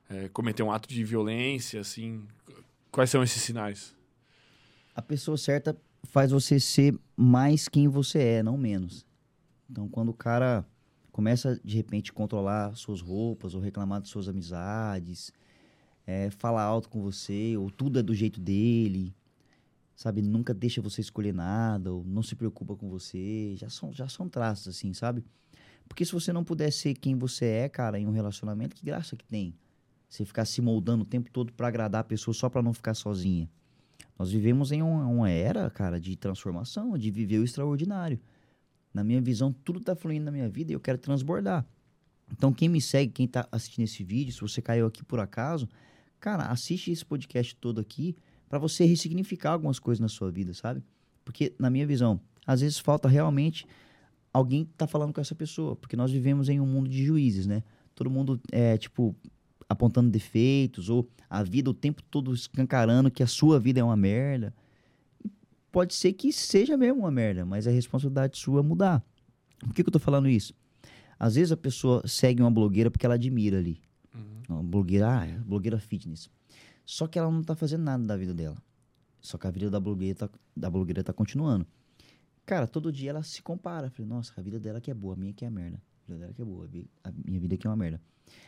[0.09, 2.25] é, cometer um ato de violência, assim?
[2.91, 3.95] Quais são esses sinais?
[4.95, 9.05] A pessoa certa faz você ser mais quem você é, não menos.
[9.69, 10.65] Então, quando o cara
[11.11, 15.31] começa, de repente, controlar suas roupas ou reclamar de suas amizades,
[16.05, 19.15] é, falar alto com você, ou tudo é do jeito dele,
[19.95, 20.21] sabe?
[20.21, 24.27] Nunca deixa você escolher nada, ou não se preocupa com você, já são, já são
[24.27, 25.23] traços, assim, sabe?
[25.87, 29.15] Porque se você não puder ser quem você é, cara, em um relacionamento, que graça
[29.15, 29.55] que tem?
[30.09, 32.93] Você ficar se moldando o tempo todo pra agradar a pessoa só pra não ficar
[32.93, 33.49] sozinha.
[34.17, 38.19] Nós vivemos em uma, uma era, cara, de transformação, de viver o extraordinário.
[38.93, 41.65] Na minha visão, tudo tá fluindo na minha vida e eu quero transbordar.
[42.31, 45.67] Então, quem me segue, quem tá assistindo esse vídeo, se você caiu aqui por acaso,
[46.19, 48.15] cara, assiste esse podcast todo aqui
[48.47, 50.83] para você ressignificar algumas coisas na sua vida, sabe?
[51.25, 53.65] Porque, na minha visão, às vezes falta realmente
[54.33, 57.63] alguém tá falando com essa pessoa, porque nós vivemos em um mundo de juízes, né?
[57.93, 59.15] Todo mundo é, tipo,
[59.73, 63.97] apontando defeitos, ou a vida o tempo todo escancarando que a sua vida é uma
[63.97, 64.53] merda.
[65.71, 69.03] Pode ser que seja mesmo uma merda, mas é responsabilidade sua mudar.
[69.59, 70.53] Por que, que eu tô falando isso?
[71.17, 73.81] Às vezes a pessoa segue uma blogueira porque ela admira ali.
[74.47, 76.29] Uma blogueira, ah, é blogueira fitness.
[76.85, 78.57] Só que ela não tá fazendo nada da vida dela.
[79.21, 81.65] Só que a vida da blogueira tá, da blogueira tá continuando.
[82.45, 83.89] Cara, todo dia ela se compara.
[83.89, 85.81] Falei, nossa, a vida dela que é boa, a minha que é merda.
[86.03, 86.69] A vida dela que é boa,
[87.03, 88.01] a minha vida que é uma merda.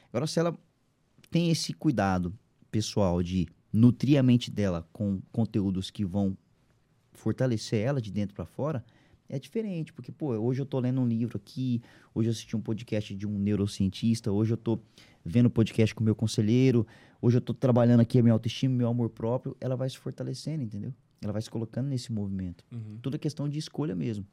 [0.10, 0.58] Agora, se ela
[1.30, 2.34] tem esse cuidado
[2.72, 6.38] pessoal de nutrir a mente dela com conteúdos que vão
[7.14, 8.84] fortalecer ela de dentro pra fora,
[9.28, 11.82] é diferente, porque, pô, hoje eu tô lendo um livro aqui,
[12.14, 14.80] hoje eu assisti um podcast de um neurocientista, hoje eu tô
[15.24, 16.86] vendo podcast com o meu conselheiro,
[17.22, 20.64] hoje eu tô trabalhando aqui a minha autoestima, meu amor próprio, ela vai se fortalecendo,
[20.64, 20.94] entendeu?
[21.22, 22.64] Ela vai se colocando nesse movimento.
[22.72, 23.00] Uhum.
[23.02, 24.26] Tudo é questão de escolha mesmo.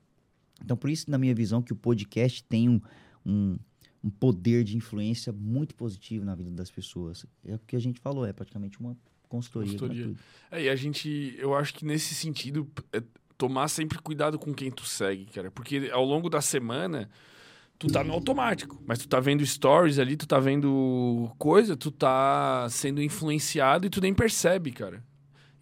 [0.63, 2.81] Então, por isso, na minha visão, que o podcast tem um,
[3.25, 3.59] um,
[4.03, 7.25] um poder de influência muito positivo na vida das pessoas.
[7.45, 8.97] É o que a gente falou, é praticamente uma
[9.29, 9.73] consultoria.
[9.73, 10.15] Consultoria.
[10.51, 13.03] É, e a gente, eu acho que nesse sentido, é,
[13.39, 15.51] tomar sempre cuidado com quem tu segue, cara.
[15.51, 17.09] Porque ao longo da semana,
[17.79, 18.83] tu tá no automático.
[18.87, 23.91] Mas tu tá vendo stories ali, tu tá vendo coisa, tu tá sendo influenciado e
[23.91, 25.05] tu nem percebe, cara.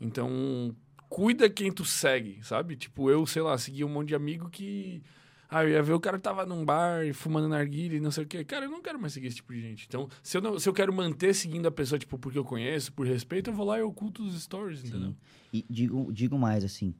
[0.01, 0.75] Então,
[1.09, 2.77] cuida quem tu segue, sabe?
[2.77, 5.03] Tipo, eu, sei lá, segui um monte de amigo que.
[5.51, 8.27] Ah, eu ia ver o cara tava num bar fumando narguilha e não sei o
[8.27, 8.44] quê.
[8.44, 9.86] Cara, eu não quero mais seguir esse tipo de gente.
[9.89, 12.93] Então, se eu, não, se eu quero manter seguindo a pessoa, tipo, porque eu conheço,
[12.93, 15.14] por respeito, eu vou lá e oculto os stories, entendeu?
[15.52, 16.94] E digo, digo mais assim: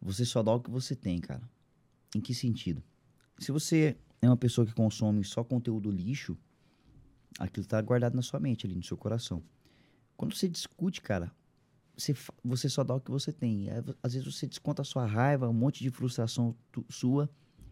[0.00, 1.42] você só dá o que você tem, cara.
[2.14, 2.82] Em que sentido?
[3.38, 6.38] Se você é uma pessoa que consome só conteúdo lixo,
[7.40, 9.42] aquilo tá guardado na sua mente, ali no seu coração.
[10.16, 11.32] Quando você discute, cara,
[11.96, 12.14] você,
[12.44, 13.70] você só dá o que você tem.
[13.70, 17.28] Aí, Às vezes você desconta a sua raiva, um monte de frustração tu- sua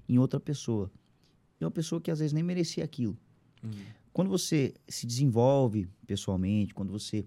[0.09, 0.91] em outra pessoa.
[1.61, 3.17] E uma pessoa que às vezes nem merecia aquilo.
[4.13, 7.25] Quando você se desenvolve pessoalmente, quando você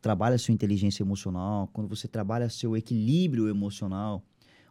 [0.00, 4.22] trabalha sua inteligência emocional, quando você trabalha seu equilíbrio emocional,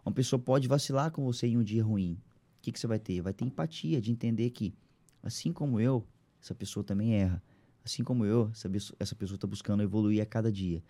[0.05, 2.13] uma pessoa pode vacilar com você em um dia ruim.
[2.59, 3.21] O que, que você vai ter?
[3.21, 4.73] Vai ter empatia de entender que,
[5.21, 6.05] assim como eu,
[6.41, 7.41] essa pessoa também erra.
[7.83, 8.49] Assim como eu,
[8.99, 10.81] essa pessoa está buscando evoluir a cada dia.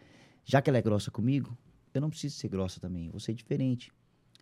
[0.45, 1.57] Já que ela é grossa comigo,
[1.93, 3.05] eu não preciso ser grossa também.
[3.05, 3.91] Eu vou ser diferente.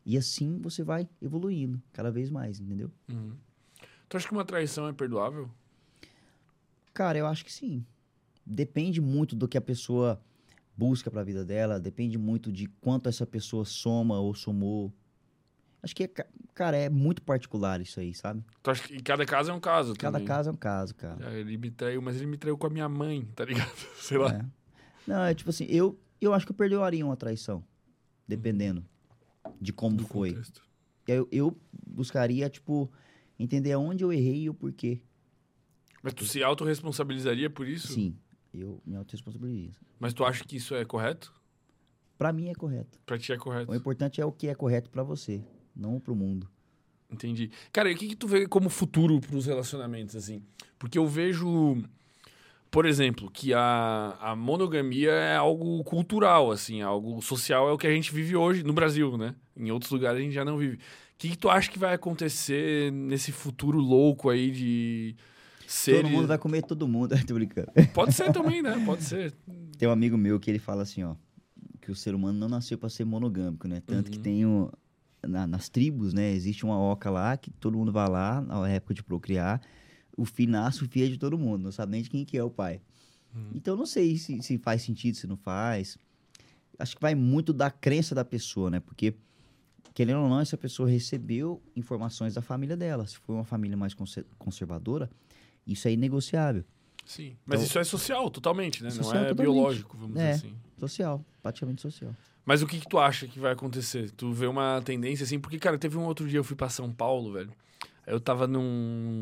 [0.06, 2.92] E assim você vai evoluindo cada vez mais, entendeu?
[3.10, 3.36] Uhum.
[4.10, 5.50] Tu acha que uma traição é perdoável?
[6.94, 7.86] Cara, eu acho que sim.
[8.46, 10.22] Depende muito do que a pessoa
[10.76, 14.92] busca pra vida dela, depende muito de quanto essa pessoa soma ou somou.
[15.84, 18.44] Acho que, é, ca- cara, é muito particular isso aí, sabe?
[18.62, 20.28] Tu acha que cada caso é um caso Cada também?
[20.28, 21.28] caso é um caso, cara.
[21.30, 23.72] Ah, ele me traiu, mas ele me traiu com a minha mãe, tá ligado?
[23.98, 24.32] Sei lá.
[24.34, 24.46] É.
[25.08, 27.64] Não, é tipo assim, eu, eu acho que eu perdoaria uma traição,
[28.28, 28.86] dependendo
[29.60, 30.30] de como do foi.
[30.32, 30.62] contexto.
[31.08, 31.58] Eu, eu
[31.88, 32.90] buscaria, tipo,
[33.38, 35.02] entender aonde eu errei e o porquê.
[36.02, 37.94] Mas tu se autorresponsabilizaria por isso?
[37.94, 38.16] Sim,
[38.54, 39.80] eu me autorresponsabilizo.
[40.00, 41.34] Mas tu acha que isso é correto?
[42.18, 43.00] Pra mim é correto.
[43.06, 43.72] Pra ti é correto.
[43.72, 45.44] O importante é o que é correto pra você,
[45.76, 46.48] não pro mundo.
[47.10, 47.52] Entendi.
[47.74, 50.42] Cara, e o que, que tu vê como futuro pros relacionamentos, assim?
[50.80, 51.84] Porque eu vejo,
[52.72, 57.86] por exemplo, que a, a monogamia é algo cultural, assim, algo social, é o que
[57.86, 59.36] a gente vive hoje no Brasil, né?
[59.58, 60.78] Em outros lugares a gente já não vive.
[60.78, 60.80] O
[61.18, 65.16] que, que tu acha que vai acontecer nesse futuro louco aí de
[65.68, 66.02] seres...
[66.02, 67.14] Todo mundo vai comer todo mundo.
[67.28, 67.68] Tô brincando.
[67.94, 68.82] Pode ser também, né?
[68.86, 69.34] Pode ser.
[69.78, 71.16] Tem um amigo meu que ele fala assim, ó,
[71.82, 73.82] que o ser humano não nasceu pra ser monogâmico, né?
[73.86, 74.72] Tanto que tem o,
[75.22, 76.32] na- nas tribos, né?
[76.32, 79.62] Existe uma oca lá que todo mundo vai lá na época de procriar.
[80.22, 82.38] O filho nasce, o filho é de todo mundo, não sabe nem de quem que
[82.38, 82.80] é o pai.
[83.56, 85.98] Então não sei se, se faz sentido, se não faz.
[86.78, 88.80] Acho que vai muito da crença da pessoa, né?
[88.82, 89.14] Porque
[89.94, 93.08] querendo ou não, essa pessoa recebeu informações da família dela.
[93.08, 95.10] Se for uma família mais conser- conservadora,
[95.66, 96.64] isso é inegociável.
[97.06, 97.36] Sim.
[97.46, 98.90] Mas Então- isso é social, totalmente, né?
[98.90, 99.54] Social, não é totalmente.
[99.56, 100.34] biológico, vamos É.
[100.34, 100.56] dizer assim.
[100.78, 102.16] Social, praticamente social.
[102.46, 104.12] Mas o que, que tu acha que vai acontecer?
[104.12, 105.40] Tu vê uma tendência assim?
[105.40, 107.52] Porque, cara, teve um outro dia eu fui pra São Paulo, velho.
[108.12, 108.62] Eu tava num,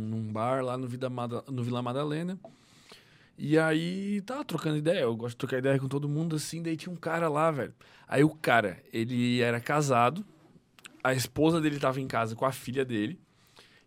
[0.10, 2.40] num bar lá no, Vida Mada- no Vila Madalena.
[3.38, 5.02] E aí, tava trocando ideia.
[5.02, 6.62] Eu gosto de trocar ideia com todo mundo assim.
[6.64, 7.74] Daí tinha um cara lá, velho.
[8.08, 10.26] Aí o cara, ele era casado.
[11.04, 13.20] A esposa dele tava em casa com a filha dele.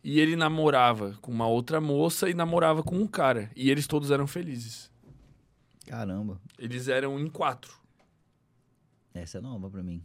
[0.05, 3.51] E ele namorava com uma outra moça e namorava com um cara.
[3.57, 4.91] E eles todos eram felizes.
[5.87, 7.77] Caramba, Eles eram em quatro.
[9.12, 10.01] essa é nova pra mim.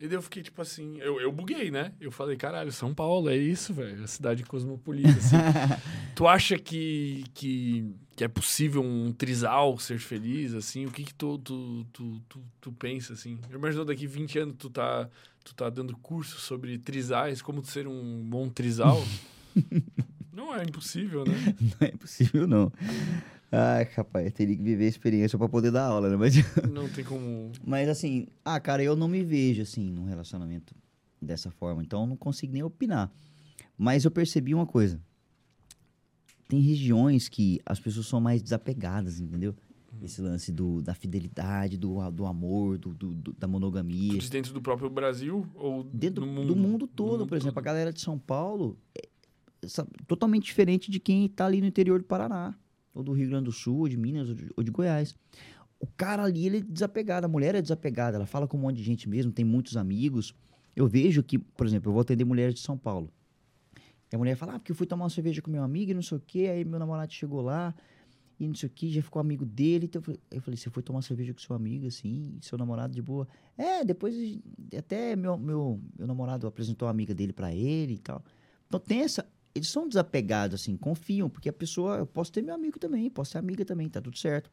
[0.00, 1.92] E daí eu fiquei tipo assim, eu, eu buguei, né?
[2.00, 4.04] Eu falei, caralho, São Paulo, é isso, velho.
[4.04, 5.36] É cidade cosmopolita, assim.
[6.14, 10.86] tu acha que, que, que é possível um trisal ser feliz, assim?
[10.86, 13.40] O que que tu, tu, tu, tu, tu pensa, assim?
[13.50, 15.08] Eu imagino daqui 20 anos tu tá,
[15.42, 19.02] tu tá dando curso sobre trisais, como ser um bom trisal.
[20.32, 21.34] Não é impossível, né?
[21.60, 22.72] Não é possível, não.
[23.50, 26.16] Ai, rapaz, eu teria que viver a experiência pra poder dar aula, né?
[26.16, 26.34] Mas,
[26.70, 27.50] Não tem como...
[27.64, 30.74] mas assim, ah, cara, eu não me vejo assim num relacionamento
[31.20, 33.10] dessa forma, então eu não consigo nem opinar.
[33.76, 35.00] Mas eu percebi uma coisa.
[36.46, 39.54] Tem regiões que as pessoas são mais desapegadas, entendeu?
[40.02, 44.12] Esse lance do, da fidelidade, do, do amor, do, do- do- da monogamia.
[44.12, 46.46] Tu diz dentro do próprio Brasil ou dentro do mundo?
[46.46, 47.62] do mundo Do todo, mundo por exemplo, todo.
[47.62, 49.08] a galera de São Paulo é
[49.66, 52.54] sabe, totalmente diferente de quem tá ali no interior do Paraná,
[52.98, 55.14] ou do Rio Grande do Sul, ou de Minas, ou de, ou de Goiás.
[55.78, 58.76] O cara ali, ele é desapegado, a mulher é desapegada, ela fala com um monte
[58.76, 60.34] de gente mesmo, tem muitos amigos.
[60.74, 63.12] Eu vejo que, por exemplo, eu vou atender mulheres de São Paulo.
[64.10, 65.94] E a mulher fala, ah, porque eu fui tomar uma cerveja com meu amigo e
[65.94, 67.72] não sei o quê, aí meu namorado chegou lá
[68.40, 69.86] e não sei o quê, já ficou amigo dele.
[69.86, 73.28] Então eu falei, você foi tomar cerveja com seu amigo, assim, seu namorado de boa?
[73.56, 74.40] É, depois
[74.76, 78.24] até meu, meu, meu namorado apresentou a amiga dele pra ele e tal.
[78.66, 79.24] Então tem essa.
[79.54, 81.96] Eles são desapegados, assim, confiam, porque a pessoa.
[81.98, 84.50] Eu posso ter meu amigo também, posso ter amiga também, tá tudo certo.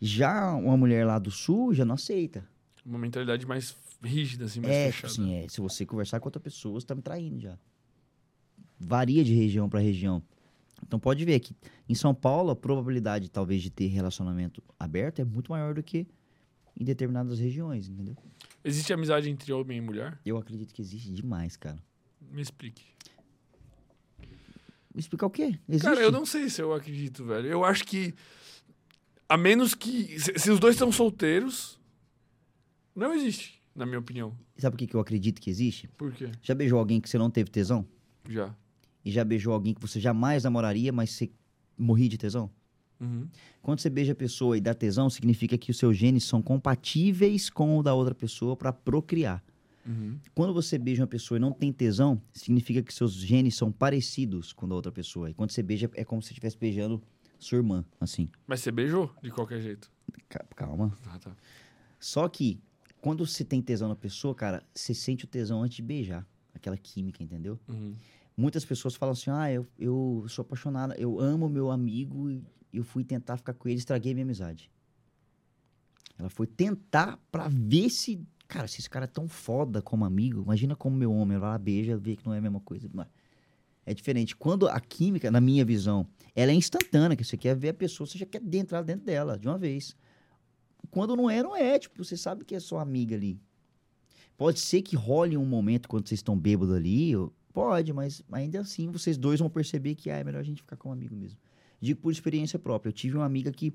[0.00, 2.46] Já uma mulher lá do sul já não aceita.
[2.84, 5.12] Uma mentalidade mais rígida, assim, mais É, tipo fechada.
[5.12, 7.56] assim, é, se você conversar com outra pessoa, você tá me traindo já.
[8.78, 10.22] Varia de região pra região.
[10.86, 11.54] Então pode ver que
[11.88, 16.06] em São Paulo a probabilidade talvez de ter relacionamento aberto é muito maior do que
[16.78, 18.16] em determinadas regiões, entendeu?
[18.62, 20.18] Existe amizade entre homem e mulher?
[20.26, 21.78] Eu acredito que existe demais, cara.
[22.20, 22.82] Me explique.
[24.94, 25.58] Explicar o quê?
[25.68, 25.84] Existe.
[25.84, 27.48] Cara, eu não sei se eu acredito, velho.
[27.48, 28.14] Eu acho que.
[29.28, 30.18] A menos que.
[30.18, 31.78] Se, se os dois estão solteiros.
[32.94, 34.32] Não existe, na minha opinião.
[34.56, 35.88] Sabe por que que eu acredito que existe?
[35.96, 36.30] Por quê?
[36.40, 37.84] Já beijou alguém que você não teve tesão?
[38.28, 38.54] Já.
[39.04, 41.28] E já beijou alguém que você jamais namoraria, mas você
[41.76, 42.48] morria de tesão?
[43.00, 43.28] Uhum.
[43.60, 47.50] Quando você beija a pessoa e dá tesão, significa que os seus genes são compatíveis
[47.50, 49.42] com o da outra pessoa para procriar.
[49.86, 50.18] Uhum.
[50.34, 54.52] Quando você beija uma pessoa e não tem tesão, significa que seus genes são parecidos
[54.52, 55.30] com da outra pessoa.
[55.30, 57.02] E quando você beija, é como se você estivesse beijando
[57.38, 58.28] sua irmã, assim.
[58.46, 59.90] Mas você beijou de qualquer jeito.
[60.28, 60.96] Ca- Calma.
[61.06, 61.36] Ah, tá.
[62.00, 62.58] Só que,
[63.00, 66.26] quando você tem tesão na pessoa, cara, você sente o tesão antes de beijar.
[66.54, 67.58] Aquela química, entendeu?
[67.68, 67.92] Uhum.
[68.36, 72.42] Muitas pessoas falam assim: ah, eu, eu sou apaixonada, eu amo meu amigo e
[72.72, 74.70] eu fui tentar ficar com ele, estraguei minha amizade.
[76.18, 78.20] Ela foi tentar pra ver se.
[78.46, 81.96] Cara, se esse cara é tão foda como amigo, imagina como meu homem ela beija,
[81.96, 82.88] vê que não é a mesma coisa.
[83.86, 84.36] É diferente.
[84.36, 88.06] Quando a química, na minha visão, ela é instantânea, que você quer ver a pessoa,
[88.06, 89.96] você já quer entrar dentro dela, de uma vez.
[90.90, 91.78] Quando não é, não é.
[91.78, 93.38] Tipo, você sabe que é sua amiga ali.
[94.36, 97.12] Pode ser que role um momento quando vocês estão bêbados ali,
[97.52, 100.76] pode, mas ainda assim vocês dois vão perceber que ah, é melhor a gente ficar
[100.76, 101.38] como amigo mesmo.
[101.80, 102.88] Digo por experiência própria.
[102.88, 103.72] Eu tive uma amiga que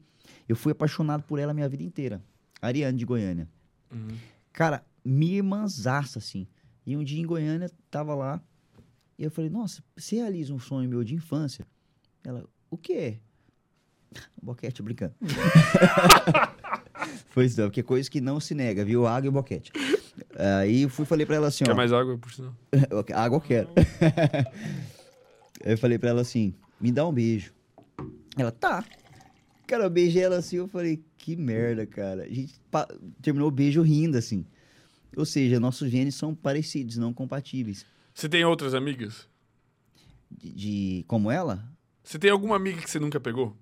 [0.48, 2.22] eu fui apaixonado por ela a minha vida inteira.
[2.62, 3.48] Ariane de Goiânia.
[3.92, 4.18] Uhum.
[4.60, 6.46] Cara, minha irmãzaça, assim.
[6.86, 8.42] E um dia em Goiânia, tava lá.
[9.18, 11.66] E eu falei, nossa, você realiza um sonho meu de infância?
[12.26, 13.20] Ela, o quê?
[14.44, 15.16] Boquete, brincando.
[17.34, 19.08] pois não, porque é coisa que não se nega, viu?
[19.08, 19.72] Água e boquete.
[20.36, 21.76] Aí eu fui e falei pra ela assim, Quer ó.
[21.76, 22.54] mais água, por sinal?
[23.16, 23.70] Água eu quero.
[25.64, 27.54] Aí eu falei pra ela assim, me dá um beijo.
[28.38, 28.84] Ela, tá.
[29.66, 32.24] Cara, eu beijei ela assim, eu falei, que merda, cara.
[32.24, 32.60] A gente
[33.22, 34.46] terminou o beijo rindo, assim.
[35.16, 37.86] Ou seja, nossos genes são parecidos, não compatíveis.
[38.14, 39.28] Você tem outras amigas?
[40.32, 41.68] De, de- como ela,
[42.04, 43.56] Você tem alguma amiga que você nunca pegou?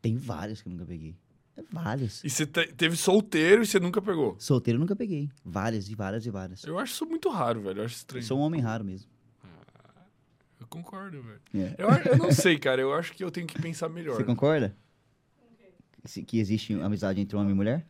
[0.00, 1.16] tem várias que eu nunca peguei.
[1.56, 2.22] É várias.
[2.24, 4.36] E você te- teve solteiro e você nunca pegou?
[4.38, 5.28] Solteiro eu nunca peguei.
[5.44, 6.62] Várias e várias e várias.
[6.64, 7.80] Eu acho isso muito raro, velho.
[7.80, 8.24] Eu acho estranho.
[8.24, 9.08] Sou um homem raro mesmo.
[10.60, 11.40] Eu concordo, velho.
[11.54, 11.74] É.
[11.78, 12.80] Eu, eu não sei, cara.
[12.80, 14.16] Eu acho que eu tenho que pensar melhor.
[14.16, 14.76] Você concorda?
[16.26, 17.86] Que existe amizade entre homem e mulher?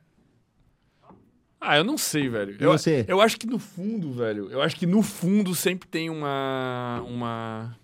[1.60, 2.56] Ah, eu não sei, velho.
[2.60, 3.04] E Eu, você?
[3.08, 7.02] eu acho que no fundo, velho, eu acho que no fundo sempre tem uma.
[7.06, 7.76] uma.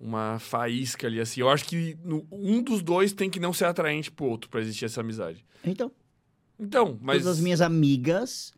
[0.00, 1.40] uma faísca ali, assim.
[1.40, 4.60] Eu acho que no- um dos dois tem que não ser atraente pro outro pra
[4.60, 5.44] existir essa amizade.
[5.64, 5.90] Então,
[6.58, 7.18] Então, mas.
[7.22, 8.54] todas as minhas amigas,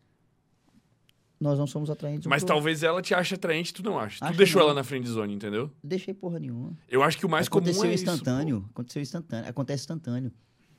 [1.39, 2.27] nós não somos atraentes.
[2.27, 4.19] Mas pro talvez ela te ache atraente, tu não acha.
[4.19, 4.67] Tu Acho deixou não.
[4.67, 5.71] ela na friend zone, entendeu?
[5.83, 6.77] Deixei porra nenhuma.
[6.87, 8.57] Eu acho que o mais aconteceu comum é instantâneo.
[8.57, 9.49] Isso, aconteceu instantâneo.
[9.49, 10.31] Acontece instantâneo.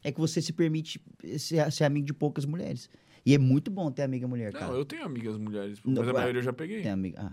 [0.02, 1.00] É que você se permite
[1.38, 2.88] ser, ser amigo de poucas mulheres.
[3.24, 4.68] E é muito bom ter amiga mulher, cara.
[4.68, 6.82] Não, eu tenho amigas mulheres, pô, Não, mas a maioria eu já peguei.
[6.82, 7.18] Tem amiga.
[7.20, 7.32] Ah.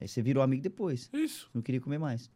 [0.00, 1.08] Aí você virou amigo depois.
[1.12, 1.48] Isso.
[1.54, 2.30] Não queria comer mais.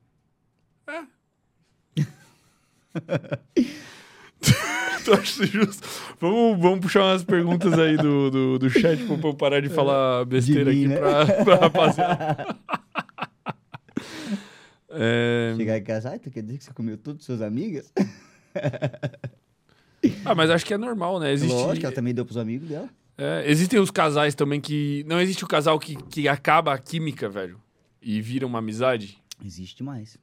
[5.04, 5.86] Tu acha justo?
[6.20, 10.24] Vamos, vamos puxar umas perguntas aí do, do, do chat pra eu parar de falar
[10.24, 10.96] besteira mim, aqui né?
[10.96, 12.56] pra, pra rapaziada.
[14.98, 17.92] É, Chegar em casa, ai, tu quer dizer que você comeu as suas amigas?
[20.24, 21.32] Ah, mas acho que é normal, né?
[21.32, 22.88] Existe, Lógico, ela também deu pros amigos dela.
[23.18, 25.04] é, existem os casais também que.
[25.06, 27.60] Não existe o casal que, que acaba a química, velho.
[28.00, 29.18] E vira uma amizade.
[29.44, 30.16] Existe mais.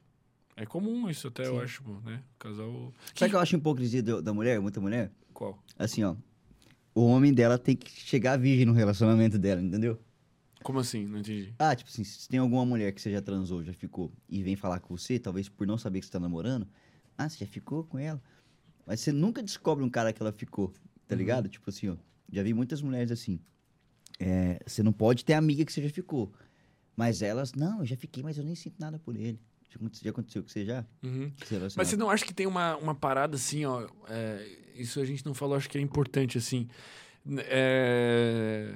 [0.56, 1.60] É comum isso até, eu Sim.
[1.64, 2.22] acho, pô, né?
[2.38, 2.92] Casal.
[3.14, 5.10] Sabe o que eu acho hipocrisia do- da mulher, muita mulher?
[5.32, 5.58] Qual?
[5.78, 6.14] Assim, ó.
[6.94, 10.00] O homem dela tem que chegar virgem no relacionamento dela, entendeu?
[10.62, 11.04] Como assim?
[11.06, 11.52] Não entendi.
[11.58, 14.54] Ah, tipo assim, se tem alguma mulher que você já transou, já ficou, e vem
[14.54, 16.66] falar com você, talvez por não saber que você tá namorando,
[17.18, 18.22] ah, você já ficou com ela.
[18.86, 20.68] Mas você nunca descobre um cara que ela ficou,
[21.08, 21.18] tá Uhum.
[21.18, 21.48] ligado?
[21.48, 21.96] Tipo assim, ó.
[22.30, 23.40] Já vi muitas mulheres assim.
[24.20, 26.32] É, você não pode ter amiga que você já ficou.
[26.96, 29.40] Mas elas, não, eu já fiquei, mas eu nem sinto nada por ele.
[29.74, 30.84] Já aconte- Já aconteceu com você já?
[31.02, 31.32] Uhum.
[31.76, 33.86] Mas você não acha que tem uma, uma parada assim, ó?
[34.08, 34.46] é,
[34.76, 36.68] isso a gente não falou, acho que é importante, assim.
[37.48, 38.74] É,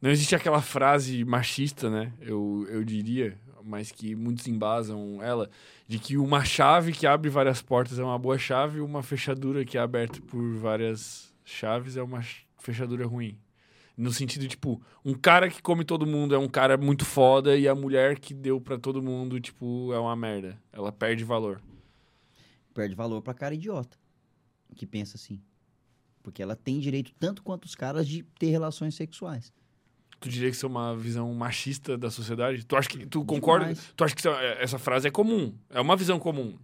[0.00, 2.12] não existe aquela frase machista, né?
[2.20, 5.50] Eu, eu diria, mas que muitos embasam ela,
[5.86, 9.64] de que uma chave que abre várias portas é uma boa chave e uma fechadura
[9.64, 13.36] que é aberta por várias chaves é uma ch- fechadura ruim.
[13.96, 17.68] No sentido, tipo, um cara que come todo mundo é um cara muito foda e
[17.68, 20.56] a mulher que deu pra todo mundo, tipo, é uma merda.
[20.72, 21.60] Ela perde valor.
[22.72, 23.98] Perde valor pra cara idiota.
[24.74, 25.40] Que pensa assim.
[26.22, 29.52] Porque ela tem direito, tanto quanto os caras, de ter relações sexuais.
[30.18, 32.64] Tu diria que isso é uma visão machista da sociedade?
[32.64, 33.66] Tu acha que tu concorda?
[33.66, 33.92] Demais.
[33.96, 35.54] Tu acha que isso é- essa frase é comum?
[35.70, 36.56] É uma visão comum,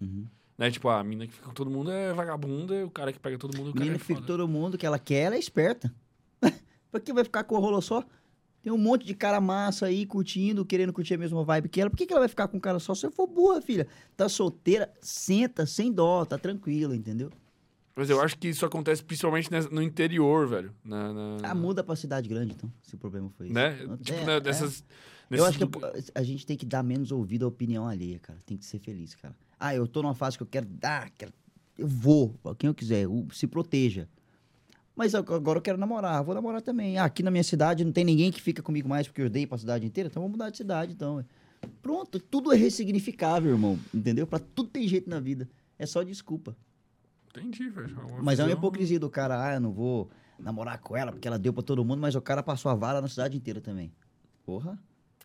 [0.00, 0.26] Uhum.
[0.58, 0.70] né?
[0.70, 3.38] Tipo, a mina que fica com todo mundo é vagabunda, e o cara que pega
[3.38, 4.26] todo mundo, o cara Menina é que fica foda.
[4.26, 5.92] todo mundo que ela quer, ela é esperta.
[6.90, 8.04] Pra que vai ficar com o rolo só?
[8.62, 11.88] Tem um monte de cara massa aí curtindo, querendo curtir a mesma vibe que ela.
[11.88, 13.86] Por que, que ela vai ficar com um cara só se for burra, filha?
[14.16, 17.30] Tá solteira, senta, sem dó, tá tranquila, entendeu?
[17.94, 20.72] Mas eu acho que isso acontece principalmente no interior, velho.
[20.84, 23.54] Na, na- Ah, muda pra cidade grande, então, se o problema foi isso.
[23.54, 23.76] né?
[23.82, 24.24] É, Tipo, é.
[24.24, 24.84] né, dessas...
[25.30, 28.18] Eu nesses acho que lugar- a gente tem que dar menos ouvido à opinião alheia,
[28.18, 28.38] cara.
[28.46, 29.34] Tem que ser feliz, cara.
[29.58, 31.32] Ah, eu tô numa fase que eu quero dar, quero...
[31.76, 34.08] eu vou, pra quem eu quiser, o- se proteja.
[34.98, 36.98] Mas ag- agora eu quero namorar, vou namorar também.
[36.98, 39.46] Ah, aqui na minha cidade não tem ninguém que fica comigo mais porque eu dei
[39.46, 41.24] pra cidade inteira, então vamos mudar de cidade, então.
[41.80, 44.26] Pronto, tudo é ressignificável, irmão, entendeu?
[44.26, 45.48] Pra tudo tem jeito na vida.
[45.78, 46.56] É só desculpa.
[47.30, 47.96] Entendi, velho.
[48.22, 51.38] Mas é uma hipocrisia do cara, ah, eu não vou namorar com ela porque ela
[51.38, 53.92] deu pra todo mundo, mas o cara passou a vara na cidade inteira também.
[54.44, 54.76] Porra.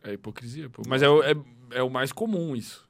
[0.04, 0.84] É hipocrisia, pô.
[0.88, 1.34] Mas é, o- é,
[1.72, 2.88] é o mais comum isso.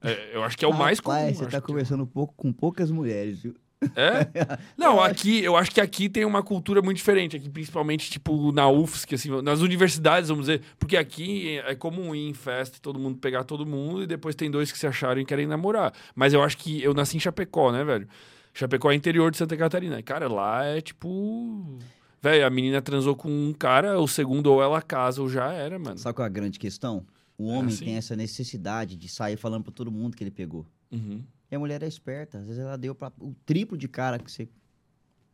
[0.00, 1.16] É, eu acho que é o mais comum.
[1.16, 3.54] Rapaz, você tá que- conversando um pouco com poucas mulheres, viu?
[3.96, 4.26] É?
[4.76, 7.36] Não, aqui, eu acho que aqui tem uma cultura muito diferente.
[7.36, 10.62] Aqui, principalmente, tipo, na UFSC, assim, nas universidades, vamos dizer.
[10.78, 14.50] Porque aqui é comum ir em festa, todo mundo pegar todo mundo, e depois tem
[14.50, 15.92] dois que se acharam e querem namorar.
[16.14, 18.06] Mas eu acho que eu nasci em Chapecó, né, velho?
[18.52, 20.02] Chapecó é interior de Santa Catarina.
[20.02, 21.78] Cara, lá é tipo.
[22.22, 25.78] Velho, a menina transou com um cara, o segundo ou ela casa ou já era,
[25.78, 25.96] mano.
[25.96, 27.06] Sabe qual é a grande questão?
[27.38, 27.86] O homem assim?
[27.86, 30.66] tem essa necessidade de sair falando pra todo mundo que ele pegou.
[30.92, 31.24] Uhum.
[31.50, 32.38] E a mulher é esperta.
[32.38, 34.48] Às vezes ela deu o triplo de cara que você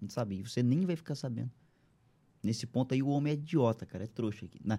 [0.01, 0.43] não sabia.
[0.45, 1.51] Você nem vai ficar sabendo.
[2.43, 4.05] Nesse ponto aí, o homem é idiota, cara.
[4.05, 4.45] É trouxa.
[4.47, 4.59] aqui.
[4.65, 4.79] Na,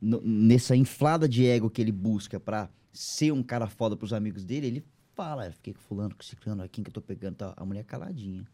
[0.00, 4.44] no- nessa inflada de ego que ele busca pra ser um cara foda pros amigos
[4.44, 4.84] dele, ele
[5.14, 7.36] fala, "Eu fiquei com fulano, com ciclano, aqui que eu tô pegando.
[7.56, 8.46] A mulher é caladinha.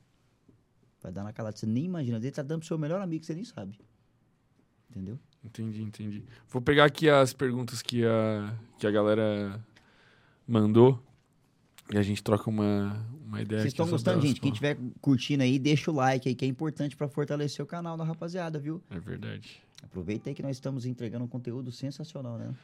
[1.02, 1.56] Vai dar na calada.
[1.56, 2.16] Você nem imagina.
[2.16, 3.78] Ele tá dando pro seu melhor amigo que você nem sabe.
[4.90, 5.18] Entendeu?
[5.44, 6.24] Entendi, entendi.
[6.48, 9.62] Vou pegar aqui as perguntas que a, que a galera
[10.48, 11.02] mandou
[11.92, 13.60] e a gente troca uma, uma ideia.
[13.60, 14.40] Vocês estão gostando, gente?
[14.40, 17.96] Quem estiver curtindo aí, deixa o like aí, que é importante pra fortalecer o canal
[17.96, 18.82] da rapaziada, viu?
[18.90, 19.62] É verdade.
[19.82, 22.54] Aproveita aí que nós estamos entregando um conteúdo sensacional, né?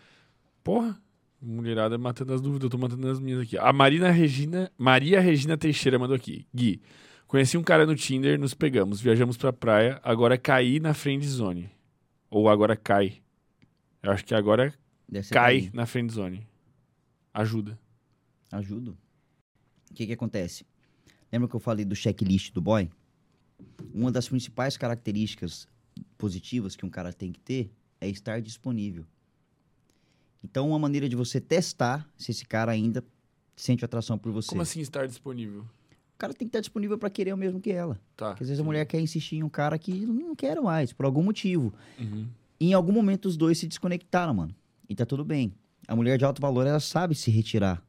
[0.65, 1.01] Porra,
[1.41, 3.59] mulherada matando as dúvidas, eu tô matando as minhas aqui.
[3.59, 6.47] A Marina Regina, Maria Regina Teixeira mandou aqui.
[6.55, 6.81] Gui,
[7.27, 11.71] conheci um cara no Tinder, nos pegamos, viajamos pra praia, agora caí na friend zone.
[12.31, 13.19] Ou agora cai.
[14.03, 14.73] Eu acho que agora
[15.13, 15.71] cai cair.
[15.75, 16.47] na friend zone.
[17.35, 17.79] Ajuda.
[18.51, 18.97] Ajudo.
[19.91, 20.65] O que que acontece?
[21.33, 22.89] Lembra que eu falei do checklist do boy?
[23.93, 25.69] Uma das principais características
[26.17, 29.05] positivas que um cara tem que ter é estar disponível.
[30.43, 33.05] Então, uma maneira de você testar se esse cara ainda
[33.55, 34.49] sente atração por você.
[34.49, 35.63] Como assim estar disponível?
[36.15, 38.01] O cara tem que estar disponível pra querer o mesmo que ela.
[38.17, 38.31] Tá.
[38.31, 41.05] Porque às vezes a mulher quer insistir em um cara que não quer mais, por
[41.05, 41.73] algum motivo.
[41.99, 42.27] Uhum.
[42.59, 44.55] em algum momento os dois se desconectaram, mano.
[44.89, 45.53] E tá tudo bem.
[45.87, 47.83] A mulher de alto valor, ela sabe se retirar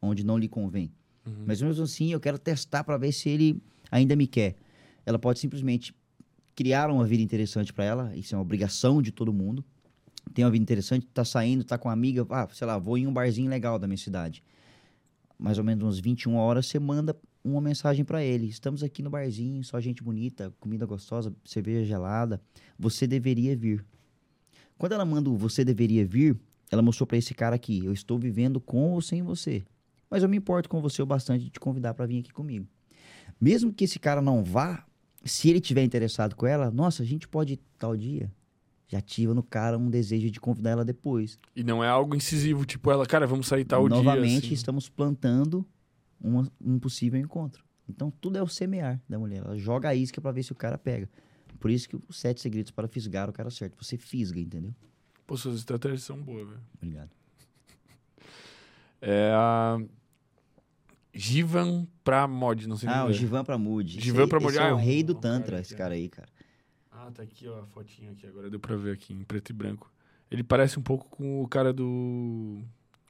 [0.00, 0.90] onde não lhe convém.
[1.26, 1.44] Uhum.
[1.46, 4.54] Mas mesmo assim, eu quero testar pra ver se ele ainda me quer.
[5.04, 5.94] Ela pode simplesmente
[6.54, 9.64] criar uma vida interessante pra ela, isso é uma obrigação de todo mundo.
[10.32, 13.06] Tem uma vida interessante, tá saindo, tá com uma amiga, ah, sei lá, vou em
[13.06, 14.42] um barzinho legal da minha cidade.
[15.38, 18.48] Mais ou menos umas 21 horas, você manda uma mensagem pra ele.
[18.48, 22.40] Estamos aqui no barzinho, só gente bonita, comida gostosa, cerveja gelada.
[22.78, 23.84] Você deveria vir.
[24.78, 26.36] Quando ela manda o você deveria vir,
[26.70, 29.64] ela mostrou pra esse cara aqui, eu estou vivendo com ou sem você.
[30.10, 32.66] Mas eu me importo com você o bastante de te convidar pra vir aqui comigo.
[33.40, 34.86] Mesmo que esse cara não vá,
[35.24, 38.32] se ele tiver interessado com ela, nossa, a gente pode ir tal dia.
[38.88, 41.38] Já ativa no cara um desejo de convidar ela depois.
[41.56, 43.96] E não é algo incisivo, tipo ela, cara, vamos sair tal dia.
[43.98, 44.54] Novamente, assim.
[44.54, 45.66] estamos plantando
[46.20, 47.64] uma- um possível encontro.
[47.88, 49.42] Então, tudo é o semear da mulher.
[49.44, 51.08] Ela joga a isca pra ver se o cara pega.
[51.58, 53.82] Por isso que os sete segredos para fisgar o cara certo.
[53.82, 54.72] Você fisga, entendeu?
[55.26, 56.60] Pô, suas estratégias são boas, velho.
[56.76, 57.10] Obrigado.
[59.00, 59.78] É a.
[61.14, 63.12] Givan pra mod, não sei Ah, o é.
[63.12, 63.98] Givan Pramudi.
[64.00, 66.28] Givan Esse- é ah, o um- rei do Tantra, esse cara aí, cara.
[66.92, 68.26] Ah, tá aqui, ó, a fotinho aqui.
[68.26, 69.90] Agora deu pra ver aqui, em preto e branco.
[70.30, 72.60] Ele parece um pouco com o cara do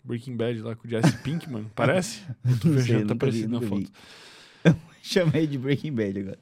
[0.04, 1.64] Breaking Bad lá, com o Jesse Pinkman.
[1.74, 2.22] Parece?
[2.44, 3.90] Eu tô viajando, tá parecido na foto.
[5.02, 6.38] Chamei de Breaking Bad agora.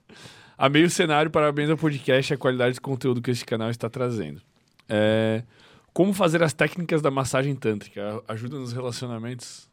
[0.58, 3.88] Amei o cenário, parabéns ao podcast e a qualidade de conteúdo que esse canal está
[3.88, 4.40] trazendo.
[4.88, 5.42] É,
[5.94, 8.20] Como fazer as técnicas da massagem tântrica?
[8.26, 9.70] Ajuda nos relacionamentos?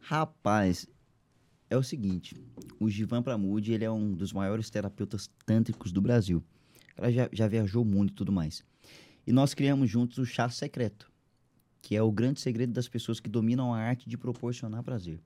[0.00, 0.86] Rapaz,
[1.68, 2.36] é o seguinte.
[2.78, 6.44] O Givan Pramudi, ele é um dos maiores terapeutas tântricos do Brasil.
[6.92, 8.64] O cara já, já viajou muito e tudo mais.
[9.26, 11.10] E nós criamos juntos o Chá Secreto,
[11.82, 15.20] que é o grande segredo das pessoas que dominam a arte de proporcionar prazer.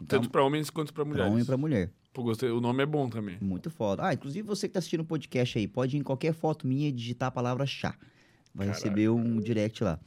[0.00, 1.32] Então, Tanto pra homens quanto pra para mulheres.
[1.32, 1.90] homem e para mulher.
[2.12, 2.48] Pô, gostei.
[2.50, 3.36] O nome é bom também.
[3.40, 4.06] Muito foda.
[4.06, 6.88] Ah, inclusive você que tá assistindo o podcast aí, pode ir em qualquer foto minha
[6.88, 7.98] e digitar a palavra chá.
[8.58, 9.98] Vai receber um direct lá.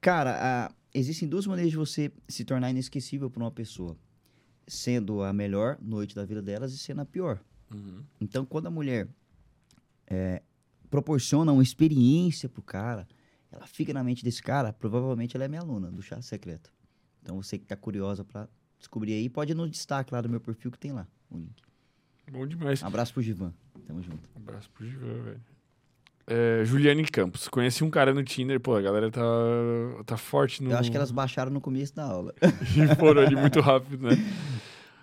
[0.00, 3.96] Cara, a- existem duas maneiras de você se tornar inesquecível para uma pessoa.
[4.66, 7.40] Sendo a melhor noite da vida delas e sendo a pior.
[7.72, 8.02] Uhum.
[8.20, 9.08] Então, quando a mulher
[10.06, 10.42] é,
[10.88, 13.06] proporciona uma experiência pro cara,
[13.50, 16.72] ela fica na mente desse cara, provavelmente ela é minha aluna do chá secreto.
[17.22, 18.48] Então, você que tá curiosa para
[18.78, 21.62] descobrir aí, pode ir no destaque lá do meu perfil que tem lá o link.
[22.30, 22.82] Bom demais.
[22.82, 23.52] Abraço pro Givan.
[23.86, 24.28] Tamo junto.
[24.34, 25.40] Um abraço pro Givan, velho.
[26.26, 27.48] É, Juliane Campos.
[27.48, 29.22] Conheci um cara no Tinder, pô, a galera tá,
[30.06, 30.70] tá forte no.
[30.70, 32.34] Eu acho que elas baixaram no começo da aula.
[32.42, 34.16] e foram ali muito rápido, né?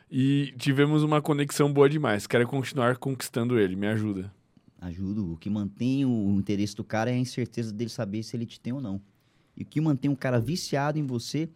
[0.10, 2.26] E tivemos uma conexão boa demais.
[2.26, 3.76] Quero continuar conquistando ele.
[3.76, 4.34] Me ajuda.
[4.80, 5.34] Ajudo.
[5.34, 8.60] O que mantém o interesse do cara é a incerteza dele saber se ele te
[8.60, 9.00] tem ou não.
[9.56, 11.48] E o que mantém um cara viciado em você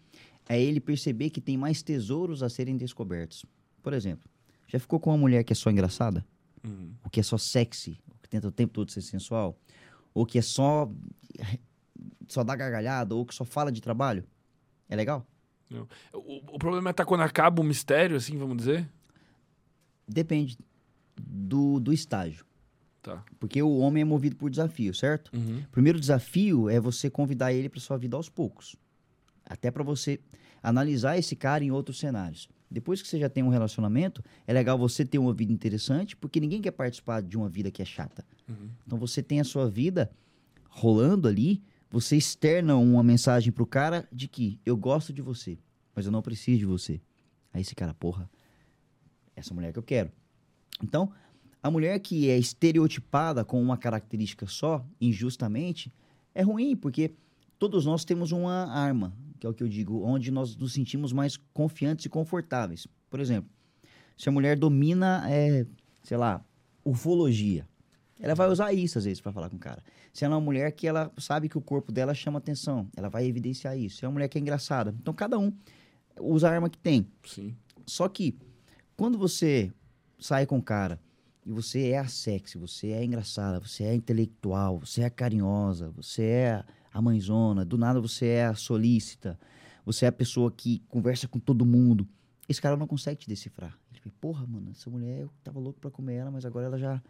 [0.48, 3.46] é ele perceber que tem mais tesouros a serem descobertos.
[3.82, 4.30] Por exemplo,
[4.68, 6.26] já ficou com uma mulher que é só engraçada?
[6.64, 6.92] Uhum.
[7.04, 8.00] Ou que é só sexy?
[8.26, 9.56] Que tenta o tempo todo ser sensual?
[10.12, 10.92] Ou que é só.
[12.28, 13.14] só dá gargalhada?
[13.14, 14.26] Ou que só fala de trabalho?
[14.90, 15.24] É legal?
[16.12, 18.90] O, o problema é tá quando acaba o mistério, assim, vamos dizer.
[20.08, 20.58] Depende
[21.16, 22.44] do, do estágio.
[23.04, 23.24] Tá.
[23.40, 25.32] Porque o homem é movido por desafio, certo?
[25.32, 25.60] Uhum.
[25.60, 28.76] O primeiro desafio é você convidar ele para sua vida aos poucos.
[29.46, 30.20] Até para você
[30.64, 32.50] analisar esse cara em outros cenários.
[32.76, 36.42] Depois que você já tem um relacionamento, é legal você ter uma vida interessante, porque
[36.42, 38.26] ninguém quer participar de uma vida que é chata.
[38.50, 38.70] Uhum.
[38.86, 40.12] Então você tem a sua vida
[40.68, 45.58] rolando ali, você externa uma mensagem pro cara de que eu gosto de você,
[45.96, 47.00] mas eu não preciso de você.
[47.54, 48.30] Aí esse cara, porra,
[49.38, 50.12] essa mulher que eu quero.
[50.84, 51.10] Então,
[51.64, 55.94] a mulher que é estereotipada com uma característica só, injustamente,
[56.34, 57.14] é ruim, porque
[57.58, 61.12] todos nós temos uma arma, que é o que eu digo, onde nós nos sentimos
[61.12, 62.88] mais confiantes e confortáveis.
[63.10, 63.50] Por exemplo,
[64.18, 65.66] se a mulher domina, é,
[66.04, 66.44] sei lá,
[66.84, 67.68] ufologia,
[68.20, 69.84] ela vai usar isso às vezes para falar com o cara.
[70.14, 73.10] Se ela é uma mulher que ela sabe que o corpo dela chama atenção, ela
[73.10, 73.98] vai evidenciar isso.
[73.98, 75.52] Se é uma mulher que é engraçada, então cada um
[76.20, 77.08] usa a arma que tem.
[77.26, 77.56] Sim.
[77.86, 78.38] Só que
[78.96, 79.72] quando você
[80.18, 81.00] sai com o cara
[81.46, 86.24] e você é a sexy, você é engraçada, você é intelectual, você é carinhosa, você
[86.24, 86.64] é
[86.96, 89.38] a mãezona, do nada você é a solícita,
[89.86, 92.08] você é a pessoa que conversa com todo mundo.
[92.48, 93.78] Esse cara não consegue te decifrar.
[93.92, 96.80] Ele fala, porra, mano, essa mulher, eu tava louco pra comer ela, mas agora ela
[96.80, 97.04] já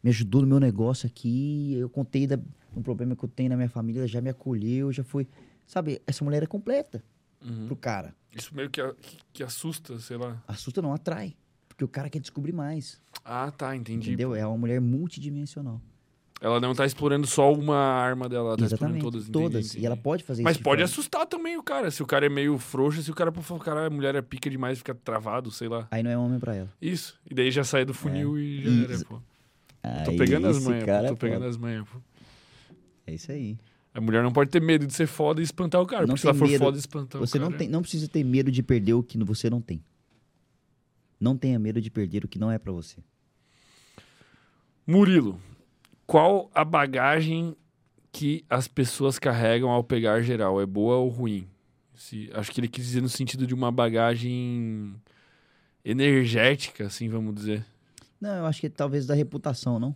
[0.00, 2.38] me ajudou no meu negócio aqui, eu contei da,
[2.76, 5.26] um problema que eu tenho na minha família, ela já me acolheu, já foi...
[5.66, 7.02] Sabe, essa mulher é completa
[7.44, 7.66] Uhum.
[7.66, 8.14] pro cara.
[8.34, 8.80] Isso meio que,
[9.32, 10.42] que assusta, sei lá.
[10.46, 11.36] Assusta não, atrai.
[11.68, 13.00] Porque o cara quer descobrir mais.
[13.24, 14.08] Ah, tá, entendi.
[14.10, 14.34] Entendeu?
[14.34, 15.80] É uma mulher multidimensional.
[16.44, 18.96] Ela não tá explorando só uma arma dela, ela tá Exatamente.
[18.98, 19.28] explorando todas.
[19.30, 19.50] Todas.
[19.54, 19.82] entendi, entendi.
[19.82, 20.58] E ela pode fazer Mas isso.
[20.60, 21.90] de pode forma- assustar também o cara.
[21.90, 24.50] Se o cara é meio frouxo, se o cara, pô, cara, a mulher é pica
[24.50, 25.88] demais, fica travado, sei lá.
[25.90, 26.70] Aí não é homem pra ela.
[26.82, 27.18] Isso.
[27.30, 29.22] E daí já sai do funil e já era, pô.
[30.04, 30.86] Tô Aí pegando as manhas, pô.
[30.86, 31.48] cara Tô é pegando foda.
[31.48, 31.98] as manhas, pô.
[33.06, 33.56] É isso aí.
[33.94, 36.02] A mulher não pode ter medo de ser foda e espantar o cara.
[36.02, 36.58] Não porque se ela for medo.
[36.62, 37.50] foda espantar Você o cara...
[37.50, 39.82] não, tem, não precisa ter medo de perder o que você não tem.
[41.18, 42.98] Não tenha medo de perder o que não é pra você.
[44.86, 45.40] Murilo,
[46.06, 47.56] qual a bagagem
[48.12, 50.60] que as pessoas carregam ao pegar geral?
[50.60, 51.48] É boa ou ruim?
[51.94, 54.94] Se, acho que ele quis dizer no sentido de uma bagagem
[55.84, 57.64] energética, assim, vamos dizer.
[58.20, 59.94] Não, eu acho que talvez da reputação, não?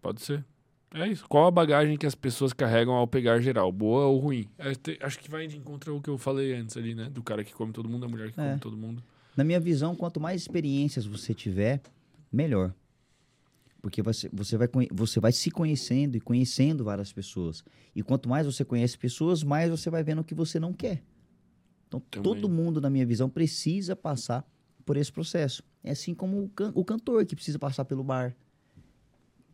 [0.00, 0.44] Pode ser.
[0.92, 1.24] É isso.
[1.28, 3.70] Qual a bagagem que as pessoas carregam ao pegar geral?
[3.70, 4.48] Boa ou ruim?
[4.58, 4.72] É,
[5.04, 7.08] acho que vai de encontro ao que eu falei antes ali, né?
[7.10, 8.48] Do cara que come todo mundo, da mulher que É.
[8.48, 9.02] come todo mundo.
[9.36, 11.80] Na minha visão, quanto mais experiências você tiver,
[12.32, 12.74] melhor.
[13.82, 17.64] Porque você, você, vai, você vai se conhecendo e conhecendo várias pessoas.
[17.94, 21.02] E quanto mais você conhece pessoas, mais você vai vendo o que você não quer.
[21.88, 22.22] Então, Também.
[22.22, 24.46] todo mundo, na minha visão, precisa passar
[24.84, 25.62] por esse processo.
[25.82, 28.36] É assim como o, can- o cantor que precisa passar pelo bar,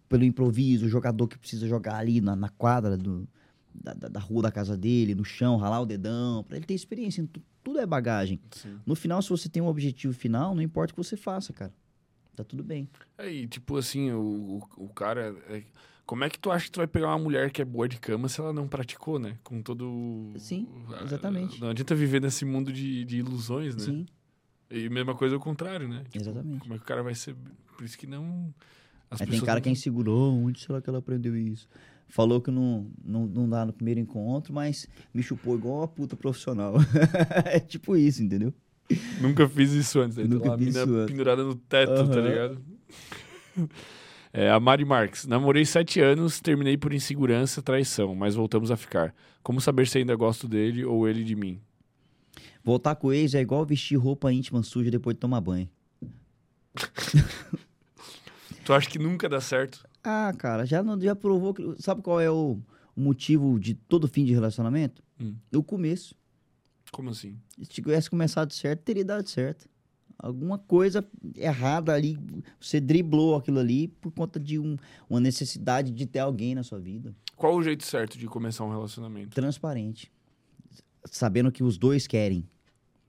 [0.08, 3.28] pelo improviso, o jogador que precisa jogar ali na, na quadra do,
[3.74, 6.74] da, da- da rua da casa dele, no chão, ralar o dedão, para ele ter
[6.74, 7.26] experiência.
[7.32, 8.40] Tu- Tudo é bagagem.
[8.50, 8.76] Sim.
[8.84, 11.72] No final, se você tem um objetivo final, não importa o que você faça, cara.
[12.36, 12.88] Tá tudo bem.
[13.18, 15.34] É, e tipo assim, o, o, o cara.
[15.48, 15.62] é-
[16.04, 17.98] como é que tu acha que tu vai pegar uma mulher que é boa de
[17.98, 19.38] cama se ela não praticou, né?
[19.42, 20.32] Com todo.
[20.38, 21.60] Sim, a- exatamente.
[21.60, 23.82] Não adianta viver nesse mundo de, de ilusões, né?
[23.82, 24.06] Sim,
[24.70, 26.04] E mesma coisa ao contrário, né?
[26.10, 26.60] Tipo, exatamente.
[26.60, 27.34] Como é que o cara vai ser.
[27.76, 28.54] Por isso que não.
[29.10, 30.12] As tem cara não- que é inseguro.
[30.12, 31.68] "Oh, onde será que ela aprendeu isso?
[32.08, 36.14] Falou que não, não, não dá no primeiro encontro, mas me chupou igual uma puta
[36.16, 36.74] profissional.
[37.46, 38.54] é tipo isso, entendeu?
[39.20, 40.16] Nunca fiz isso antes.
[40.18, 41.10] Aí Nunca tem lá a fiz mina isso antes.
[41.12, 42.28] pendurada no teto, tá Aham.
[42.28, 42.60] ligado?
[44.32, 45.24] É, a Mari Marques.
[45.26, 49.14] Namorei sete anos, terminei por insegurança, traição, mas voltamos a ficar.
[49.42, 51.58] Como saber se ainda gosto dele ou ele de mim?
[52.62, 55.66] Voltar com o ex é igual vestir roupa íntima suja depois de tomar banho.
[58.64, 59.86] Tu acha que nunca dá certo?
[60.02, 61.54] Ah, cara, já, não, já provou.
[61.54, 62.58] que- Sabe qual é o,
[62.94, 65.02] o motivo de todo fim de relacionamento?
[65.20, 65.34] Hum.
[65.54, 66.14] O começo.
[66.96, 67.36] Como assim?
[67.58, 69.68] Se tivesse começado certo, teria dado certo.
[70.18, 71.06] Alguma coisa
[71.36, 72.18] errada ali,
[72.58, 74.78] você driblou aquilo ali por conta de um-
[75.10, 77.14] uma necessidade de ter alguém na sua vida.
[77.36, 79.34] Qual o jeito certo de começar um relacionamento?
[79.34, 80.10] Transparente.
[81.04, 82.48] Sabendo que os dois querem.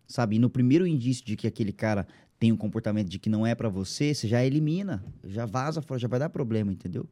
[0.06, 0.36] Sabe?
[0.36, 2.06] E no primeiro indício de que aquele cara
[2.38, 5.98] tem um comportamento de que não é pra você, você já elimina, já vaza fora,
[5.98, 7.08] já vai dar problema, entendeu?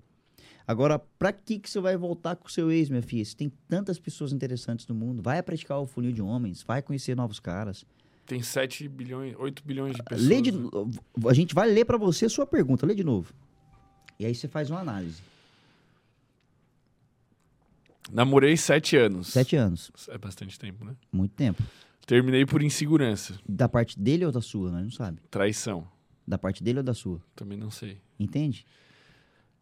[0.68, 3.24] Agora, pra que, que você vai voltar com o seu ex, minha filha?
[3.24, 5.22] Você tem tantas pessoas interessantes no mundo.
[5.22, 7.86] Vai praticar o funil de homens, vai conhecer novos caras.
[8.26, 10.28] Tem 7 bilhões, 8 bilhões de pessoas.
[10.28, 10.60] Lê de, né?
[11.30, 13.32] A gente vai ler pra você a sua pergunta, lê de novo.
[14.20, 15.22] E aí você faz uma análise.
[18.12, 19.28] Namorei 7 anos.
[19.30, 20.96] Sete anos, É bastante tempo, né?
[21.12, 21.62] muito tempo.
[22.06, 23.40] Terminei por insegurança.
[23.48, 24.72] Da parte dele ou da sua?
[24.72, 25.20] Nós não sabe.
[25.32, 25.88] Traição.
[26.28, 27.20] Da parte dele ou da sua?
[27.36, 27.98] Também não sei.
[28.20, 28.66] Entende?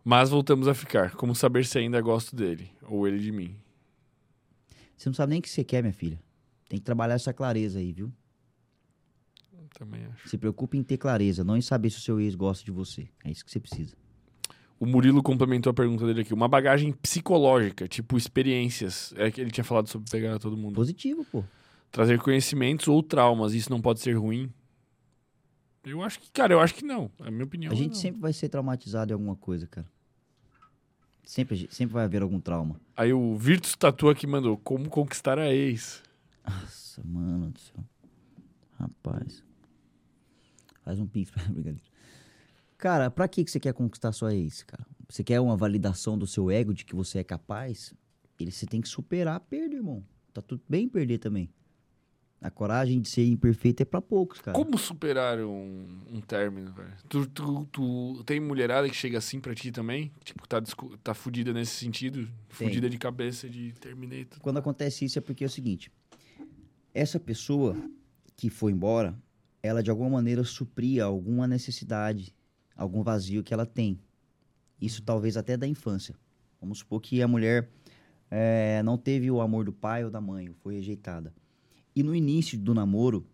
[0.03, 1.11] Mas voltamos a ficar.
[1.15, 2.69] Como saber se ainda gosto dele?
[2.83, 3.55] Ou ele de mim?
[4.97, 6.19] Você não sabe nem o que você quer, minha filha.
[6.67, 8.11] Tem que trabalhar essa clareza aí, viu?
[9.73, 10.29] Também acho.
[10.29, 13.09] Se preocupe em ter clareza, não em saber se o seu ex gosta de você.
[13.23, 13.95] É isso que você precisa.
[14.79, 16.33] O Murilo complementou a pergunta dele aqui.
[16.33, 19.13] Uma bagagem psicológica, tipo experiências.
[19.17, 20.75] É que ele tinha falado sobre pegar todo mundo.
[20.75, 21.43] Positivo, pô.
[21.91, 23.53] Trazer conhecimentos ou traumas.
[23.53, 24.51] Isso não pode ser ruim?
[25.83, 27.11] Eu acho que, cara, eu acho que não.
[27.19, 27.71] É a minha opinião.
[27.71, 27.99] A gente não.
[27.99, 29.87] sempre vai ser traumatizado em alguma coisa, cara.
[31.23, 32.79] Sempre, sempre vai haver algum trauma.
[32.95, 34.57] Aí o Virtus Tatu aqui mandou.
[34.57, 36.03] Como conquistar a ex?
[36.45, 37.83] Nossa, mano do céu.
[38.77, 39.43] Rapaz.
[40.83, 41.81] Faz um pix pra brincadeira.
[42.77, 44.85] Cara, pra que que você quer conquistar sua ex, cara?
[45.07, 47.93] Você quer uma validação do seu ego de que você é capaz?
[48.37, 50.03] Ele você tem que superar a perda, irmão.
[50.33, 51.49] Tá tudo bem perder também.
[52.43, 54.53] A coragem de ser imperfeito é pra poucos, cara.
[54.53, 56.91] Como superar um, um término, velho?
[57.07, 60.11] Tu, tu, tu tem mulherada que chega assim pra ti também?
[60.25, 60.61] Tipo, tá,
[61.01, 62.27] tá fudida nesse sentido?
[62.57, 62.67] Tem.
[62.67, 64.41] Fudida de cabeça de terminei tudo.
[64.41, 65.89] Quando acontece isso é porque é o seguinte:
[66.93, 67.77] essa pessoa
[68.35, 69.17] que foi embora,
[69.61, 72.35] ela de alguma maneira supria alguma necessidade,
[72.75, 73.97] algum vazio que ela tem.
[74.81, 76.13] Isso talvez até da infância.
[76.59, 77.69] Vamos supor que a mulher
[78.29, 81.33] eh, não teve o amor do pai ou da mãe, ou foi rejeitada.
[81.95, 83.25] E no início do namoro,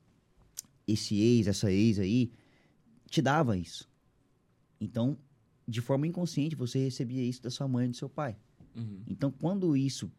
[0.87, 2.31] esse ex, essa ex aí,
[3.09, 3.89] te dava isso.
[4.79, 5.17] Então,
[5.67, 8.37] de forma inconsciente, você recebia isso da sua mãe e do seu pai.
[8.75, 9.03] Uhum.
[9.07, 10.11] Então, quando isso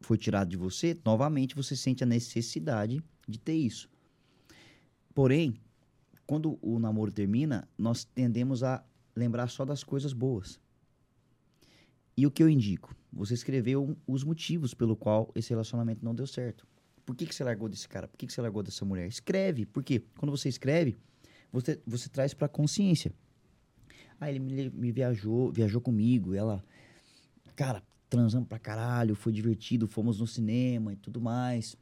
[0.00, 3.88] foi tirado de você, novamente você sente a necessidade de ter isso.
[5.14, 5.54] Porém,
[6.26, 8.84] quando o namoro termina, nós tendemos a
[9.14, 10.58] lembrar só das coisas boas.
[12.16, 12.94] E o que eu indico?
[13.12, 16.66] Você escreveu os motivos pelo qual esse relacionamento não deu certo.
[17.04, 18.08] Por que, que você largou desse cara?
[18.08, 19.06] Por que, que você largou dessa mulher?
[19.06, 19.66] Escreve.
[19.66, 20.02] Por quê?
[20.18, 20.96] Quando você escreve,
[21.52, 23.12] você, você traz pra consciência.
[24.20, 26.64] Ah, ele me, me viajou, viajou comigo, ela
[27.54, 31.76] cara, transamos pra caralho, foi divertido, fomos no cinema e tudo mais.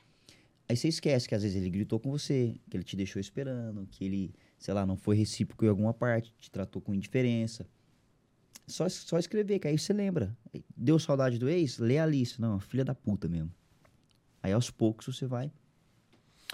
[0.69, 3.87] Aí você esquece que às vezes ele gritou com você, que ele te deixou esperando,
[3.87, 7.67] que ele, sei lá, não foi recíproco em alguma parte, te tratou com indiferença.
[8.67, 10.37] Só, só escrever, que aí você lembra.
[10.77, 11.79] Deu saudade do ex?
[11.79, 12.41] Lê a lista.
[12.41, 13.53] Não, filha da puta mesmo.
[14.43, 15.53] Aí aos poucos você vai.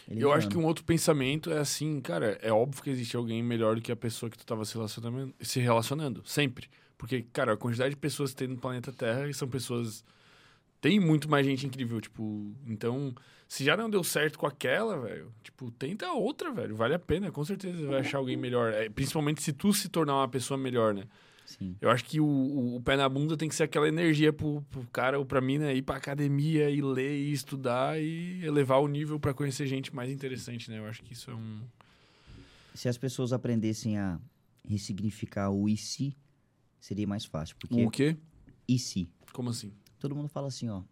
[0.08, 0.60] Eu acho que eliminando.
[0.60, 3.96] um outro pensamento é assim, cara, é óbvio que existe alguém melhor do que a
[3.96, 6.68] pessoa que tu tava se relacionando, se relacionando, sempre.
[6.96, 10.04] Porque, cara, a quantidade de pessoas que tem no planeta Terra são pessoas.
[10.80, 12.52] Tem muito mais gente incrível, tipo.
[12.66, 13.14] Então,
[13.48, 16.76] se já não deu certo com aquela, velho, tipo, tenta outra, velho.
[16.76, 18.72] Vale a pena, com certeza vai achar alguém melhor.
[18.72, 21.04] É, principalmente se tu se tornar uma pessoa melhor, né?
[21.48, 21.74] Sim.
[21.80, 24.60] Eu acho que o, o- o pé na bunda tem que ser aquela energia pro,
[24.70, 25.74] pro cara ou pra mim, né?
[25.74, 30.10] Ir pra academia e ler e estudar e elevar o nível pra conhecer gente mais
[30.10, 30.78] interessante, né?
[30.78, 31.62] Eu acho que isso é um.
[32.74, 34.20] Se as pessoas aprendessem a
[34.62, 36.14] ressignificar o e se,
[36.78, 37.56] seria mais fácil.
[37.58, 38.14] Porque O quê?
[38.68, 39.08] e se?
[39.32, 39.72] Como assim?
[39.98, 40.82] todo mundo fala assim, ó.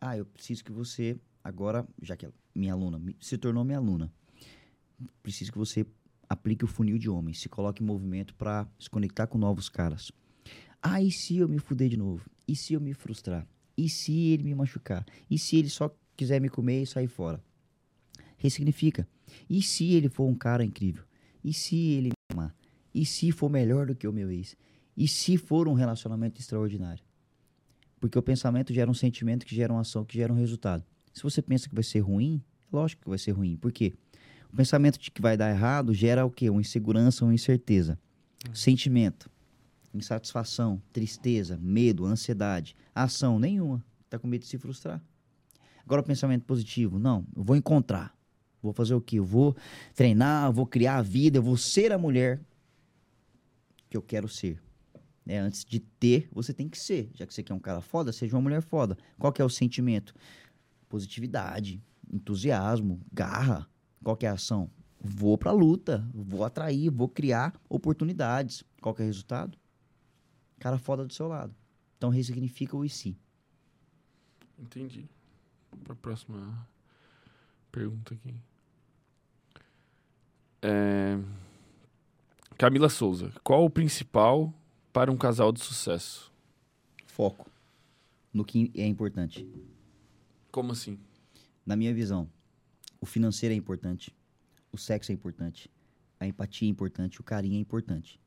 [0.00, 4.10] Ah, eu preciso que você, agora, já que ela, minha aluna se tornou minha aluna,
[5.22, 5.84] preciso que você
[6.30, 10.12] aplique o funil de homens, se coloque em movimento para se conectar com novos caras.
[10.80, 12.30] Ah, e se eu me fuder de novo?
[12.46, 13.44] E se eu me frustrar?
[13.76, 15.04] E se ele me machucar?
[15.28, 17.42] E se ele só quiser me comer e sair fora?
[18.36, 19.08] Ressignifica.
[19.48, 21.02] E se ele for um cara incrível?
[21.42, 22.54] E se ele me amar?
[22.94, 24.56] E se for melhor do que o meu ex?
[24.96, 27.02] E se for um relacionamento extraordinário?
[27.98, 30.84] Porque o pensamento gera um sentimento que gera uma ação que gera um resultado.
[31.12, 32.42] Se você pensa que vai ser ruim,
[32.72, 33.56] lógico que vai ser ruim.
[33.56, 33.94] Por quê?
[34.52, 36.50] O pensamento de que vai dar errado gera o quê?
[36.50, 37.98] Uma insegurança, uma incerteza.
[38.52, 39.30] Sentimento,
[39.94, 42.74] insatisfação, tristeza, medo, ansiedade.
[42.94, 43.84] Ação nenhuma.
[44.08, 45.02] Tá com medo de se frustrar.
[45.84, 48.14] Agora o pensamento positivo, não, eu vou encontrar.
[48.62, 49.18] Vou fazer o quê?
[49.18, 49.56] Eu vou
[49.94, 52.40] treinar, eu vou criar a vida, eu vou ser a mulher
[53.88, 54.60] que eu quero ser.
[55.24, 55.38] né?
[55.38, 57.10] Antes de ter, você tem que ser.
[57.14, 58.96] Já que você quer um cara foda, seja uma mulher foda.
[59.18, 60.14] Qual que é o sentimento?
[60.88, 61.82] Positividade,
[62.12, 63.66] entusiasmo, garra.
[64.02, 64.70] Qual que é a ação?
[65.00, 68.64] Vou pra luta, vou atrair, vou criar oportunidades.
[68.80, 69.58] Qual que é o resultado?
[70.58, 71.54] Cara foda do seu lado.
[71.96, 73.16] Então ressignifica o e si.
[74.58, 75.08] Entendi.
[75.84, 76.68] Pra próxima
[77.72, 78.34] pergunta aqui.
[80.62, 81.18] É...
[82.58, 84.52] Camila Souza, qual o principal
[84.92, 86.30] para um casal de sucesso?
[87.06, 87.50] Foco
[88.32, 89.46] no que é importante.
[90.50, 90.98] Como assim?
[91.64, 92.28] Na minha visão,
[93.00, 94.14] o financeiro é importante,
[94.72, 95.70] o sexo é importante,
[96.18, 98.20] a empatia é importante, o carinho é importante.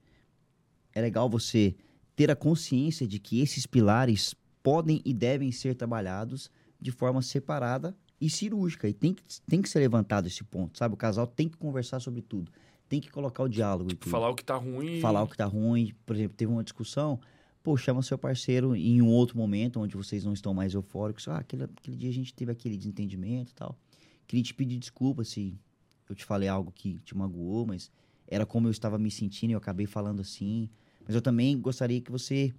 [0.94, 1.76] É legal você
[2.16, 7.96] ter a consciência de que esses pilares podem e devem ser trabalhados de forma separada
[8.20, 8.88] e cirúrgica.
[8.88, 10.94] E tem que, tem que ser levantado esse ponto, sabe?
[10.94, 12.52] O casal tem que conversar sobre tudo.
[12.88, 14.12] Tem que colocar o diálogo e tudo.
[14.12, 15.00] Falar o que tá ruim.
[15.00, 15.94] Falar o que tá ruim.
[16.06, 17.20] Por exemplo, teve uma discussão.
[17.64, 21.28] Pô, chama seu parceiro em um outro momento, onde vocês não estão mais eufóricos.
[21.28, 23.78] Ah, aquele, aquele dia a gente teve aquele desentendimento e tal.
[24.28, 25.58] Queria te pedir desculpa se
[26.10, 27.92] eu te falei algo que te magoou, mas
[28.28, 30.70] era como eu estava me sentindo e eu acabei falando assim.
[31.06, 32.54] Mas eu também gostaria que você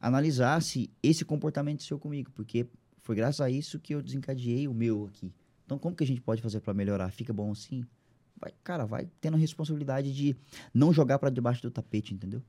[0.00, 2.66] analisasse esse comportamento seu comigo, porque
[2.98, 5.32] foi graças a isso que eu desencadeei o meu aqui.
[5.64, 7.10] Então, como que a gente pode fazer para melhorar?
[7.10, 7.84] Fica bom assim?
[8.38, 10.36] Vai, cara, vai tendo a responsabilidade de
[10.72, 12.42] não jogar para debaixo do tapete, entendeu?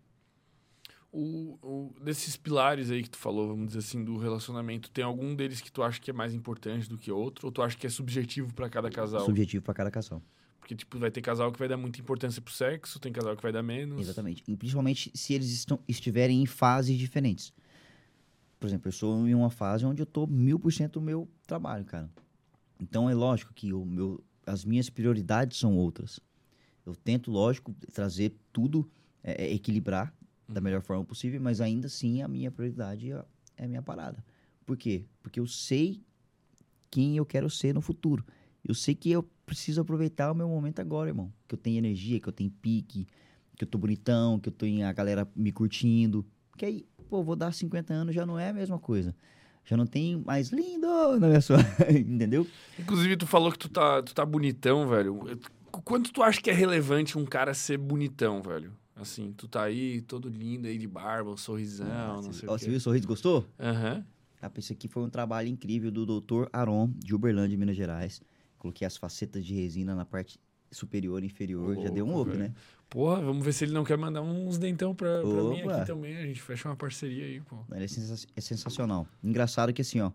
[1.18, 5.34] O, o, desses pilares aí que tu falou, vamos dizer assim, do relacionamento, tem algum
[5.34, 7.48] deles que tu acha que é mais importante do que outro?
[7.48, 9.24] Ou tu acha que é subjetivo para cada casal?
[9.24, 10.22] Subjetivo para cada casal.
[10.60, 13.42] Porque, tipo, vai ter casal que vai dar muita importância pro sexo, tem casal que
[13.42, 14.02] vai dar menos.
[14.02, 14.44] Exatamente.
[14.46, 17.54] E principalmente se eles estão, estiverem em fases diferentes.
[18.60, 21.30] Por exemplo, eu sou em uma fase onde eu tô mil por cento do meu
[21.48, 22.10] trabalho, cara.
[22.78, 26.20] Então é lógico que o meu, as minhas prioridades são outras.
[26.86, 28.90] Eu tento, lógico, trazer tudo,
[29.24, 30.14] é, equilibrar
[30.48, 33.24] da melhor forma possível, mas ainda assim a minha prioridade é,
[33.58, 34.24] é a minha parada.
[34.66, 35.06] Por quê?
[35.22, 36.02] Porque eu sei
[36.90, 38.26] quem eu quero ser no futuro.
[38.64, 41.32] Eu sei que eu preciso aproveitar o meu momento agora, irmão.
[41.48, 43.08] Que eu tenho energia, que eu tenho pique,
[43.56, 46.26] que eu tô bonitão, que eu tenho a galera me curtindo.
[46.58, 49.16] Que aí, pô, vou dar 50 anos, já não é a mesma coisa.
[49.64, 50.88] Já não tem mais lindo
[51.20, 51.58] na minha sua,
[51.90, 52.48] entendeu?
[52.80, 55.20] Inclusive, tu falou que tu tá, tu tá bonitão, velho.
[55.84, 58.72] Quanto tu acha que é relevante um cara ser bonitão, velho?
[58.96, 62.54] Assim, tu tá aí, todo lindo aí de barba, um sorrisão, ah, não sei ó,
[62.54, 62.64] o quê.
[62.64, 63.46] Você viu o sorriso, gostou?
[63.60, 63.96] Aham.
[63.96, 64.04] Uhum.
[64.42, 66.48] Ah, esse aqui foi um trabalho incrível do Dr.
[66.54, 68.22] Aron, de Uberlândia, Minas Gerais.
[68.60, 70.40] Coloquei as facetas de resina na parte
[70.72, 71.76] superior e inferior.
[71.82, 72.54] já deu um up, né?
[72.90, 76.16] Porra, vamos ver se ele não quer mandar uns dentão pra, pra mim aqui também.
[76.18, 77.58] A gente fecha uma parceria aí, pô.
[77.74, 79.08] Ele é, sens é sensacional.
[79.24, 80.12] Engraçado que assim, ó.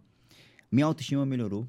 [0.71, 1.67] Minha autoestima melhorou.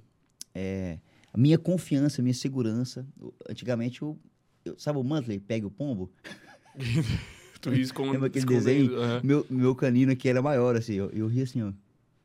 [0.53, 0.99] É,
[1.33, 3.07] a minha confiança, minha segurança.
[3.49, 4.19] Antigamente, eu,
[4.63, 6.11] eu sabe o Mantley, pega o pombo?
[7.61, 8.93] tu ri com Lembra aquele desenho?
[8.93, 9.21] Uhum.
[9.23, 11.71] Meu, meu canino aqui era maior, assim, eu, eu ri assim, ó.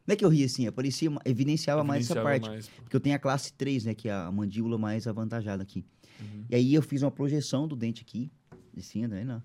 [0.06, 2.48] Não é que eu ri assim, aparecia, evidenciava, evidenciava mais essa parte.
[2.48, 3.94] Mais, porque eu tenho a classe 3, né?
[3.94, 5.85] Que é a mandíbula mais avantajada aqui.
[6.20, 6.44] Uhum.
[6.48, 8.31] E aí eu fiz uma projeção do dente aqui,
[8.77, 9.24] assim, né?
[9.24, 9.43] Não.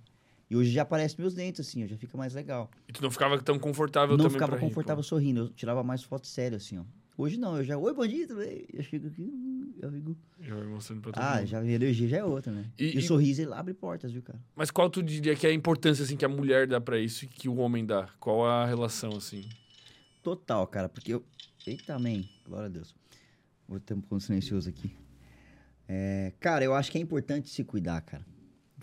[0.49, 2.69] E hoje já aparecem meus dentes, assim, ó, já fica mais legal.
[2.88, 5.82] E tu não ficava tão confortável não também Não ficava confortável rir, sorrindo, eu tirava
[5.82, 6.84] mais fotos sérias, assim, ó.
[7.18, 9.32] Hoje não, eu já, oi, bandido, eu chego aqui,
[9.80, 10.18] eu fico...
[10.40, 11.46] Já vai mostrando pra todo Ah, mundo.
[11.46, 12.66] já a energia já é outra, né?
[12.80, 14.40] E, e, e o sorriso, ele abre portas, viu, cara?
[14.56, 17.26] Mas qual tu diria que é a importância, assim, que a mulher dá pra isso
[17.26, 18.10] e que o homem dá?
[18.20, 19.48] Qual a relação, assim?
[20.24, 21.24] Total, cara, porque eu.
[21.66, 22.30] Eita, amém.
[22.46, 22.96] Glória a Deus.
[23.68, 24.96] Vou ter um ponto silencioso aqui.
[25.88, 28.26] É, cara, eu acho que é importante se cuidar, cara.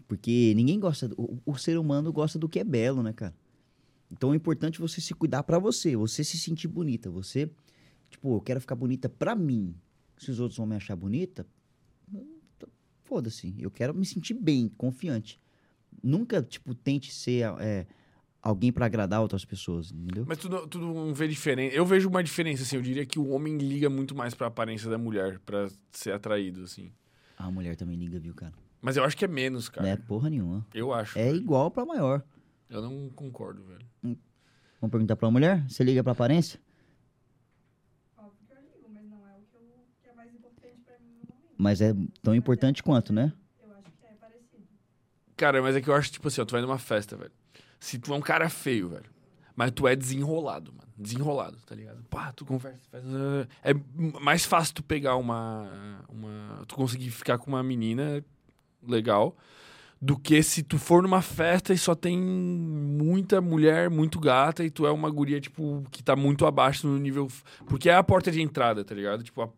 [0.06, 1.08] Porque ninguém gosta.
[1.08, 3.34] Do, o, o, ser humano gosta do que é belo, né, cara?
[4.10, 7.10] Então é importante você se cuidar para você, você se sentir bonita.
[7.10, 7.50] Você,
[8.10, 9.74] tipo, eu quero ficar bonita pra mim.
[10.16, 11.46] Se os outros vão me achar bonita,
[13.04, 13.54] foda-se.
[13.58, 15.40] Eu quero me sentir bem, confiante.
[16.02, 17.44] Nunca, tipo, tente ser.
[17.60, 17.86] É,
[18.42, 20.24] alguém para agradar outras pessoas, entendeu?
[20.26, 21.74] Mas tu não, tu não vê diferença.
[21.74, 22.76] Eu vejo uma diferença, assim.
[22.76, 26.62] Eu diria que o homem liga muito mais pra aparência da mulher, para ser atraído,
[26.62, 26.92] assim.
[27.36, 28.52] A mulher também liga, viu, cara?
[28.80, 29.86] Mas eu acho que é menos, cara.
[29.86, 30.66] Não é porra nenhuma.
[30.72, 31.18] Eu acho.
[31.18, 31.36] É velho.
[31.36, 32.22] igual pra maior.
[32.70, 33.86] Eu não concordo, velho.
[34.04, 34.16] Hum.
[34.80, 35.64] Vamos perguntar pra mulher?
[35.68, 36.60] Você liga pra aparência?
[38.16, 39.62] Óbvio que eu ligo, mas não é o que, eu,
[40.02, 41.44] que é mais importante pra mim no momento.
[41.58, 43.32] Mas é tão importante quanto, né?
[43.60, 44.62] Eu acho que é parecido.
[45.36, 47.32] Cara, mas é que eu acho, tipo assim, ó, tu vai numa festa, velho.
[47.80, 49.10] Se tu é um cara feio, velho,
[49.56, 50.88] mas tu é desenrolado, mano.
[50.96, 52.02] Desenrolado, tá ligado?
[52.08, 53.04] Pá, tu conversa, faz...
[53.64, 53.74] É
[54.20, 56.64] mais fácil tu pegar uma, uma...
[56.66, 58.24] Tu conseguir ficar com uma menina
[58.86, 59.36] legal
[60.00, 64.70] do que se tu for numa festa e só tem muita mulher muito gata e
[64.70, 67.26] tu é uma guria, tipo, que tá muito abaixo no nível...
[67.66, 69.24] Porque é a porta de entrada, tá ligado?
[69.24, 69.48] Tipo, a,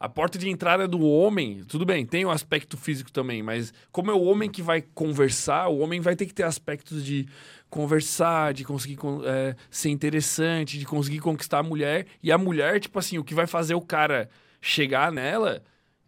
[0.00, 4.10] A porta de entrada do homem, tudo bem, tem o aspecto físico também, mas como
[4.10, 7.28] é o homem que vai conversar, o homem vai ter que ter aspectos de
[7.68, 12.06] conversar, de conseguir con- é, ser interessante, de conseguir conquistar a mulher.
[12.22, 15.62] E a mulher, tipo assim, o que vai fazer o cara chegar nela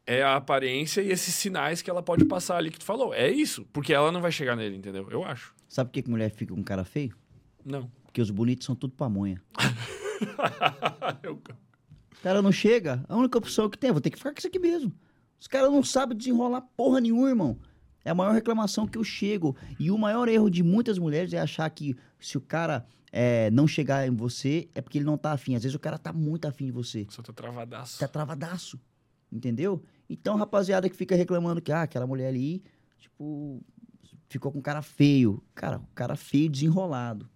[0.06, 3.12] é a aparência e esses sinais que ela pode passar ali que tu falou.
[3.12, 5.06] É isso, porque ela não vai chegar nele, entendeu?
[5.10, 5.54] Eu acho.
[5.68, 7.14] Sabe por que, que mulher fica com um cara feio?
[7.64, 7.90] Não.
[8.06, 9.40] Porque os bonitos são tudo pamonha.
[11.22, 11.40] Eu-
[12.22, 14.38] O cara não chega, a única opção que tem é vou ter que ficar com
[14.38, 14.94] isso aqui mesmo.
[15.40, 17.58] Os caras não sabem desenrolar porra nenhuma, irmão.
[18.04, 19.56] É a maior reclamação que eu chego.
[19.76, 23.66] E o maior erro de muitas mulheres é achar que se o cara é, não
[23.66, 25.56] chegar em você, é porque ele não tá afim.
[25.56, 27.08] Às vezes o cara tá muito afim de você.
[27.10, 27.98] Só tô travadaço.
[27.98, 28.78] Tá travadaço.
[29.32, 29.82] Entendeu?
[30.08, 32.62] Então, rapaziada que fica reclamando que ah, aquela mulher ali,
[33.00, 33.60] tipo,
[34.28, 35.42] ficou com um cara feio.
[35.56, 37.28] Cara, o cara feio desenrolado.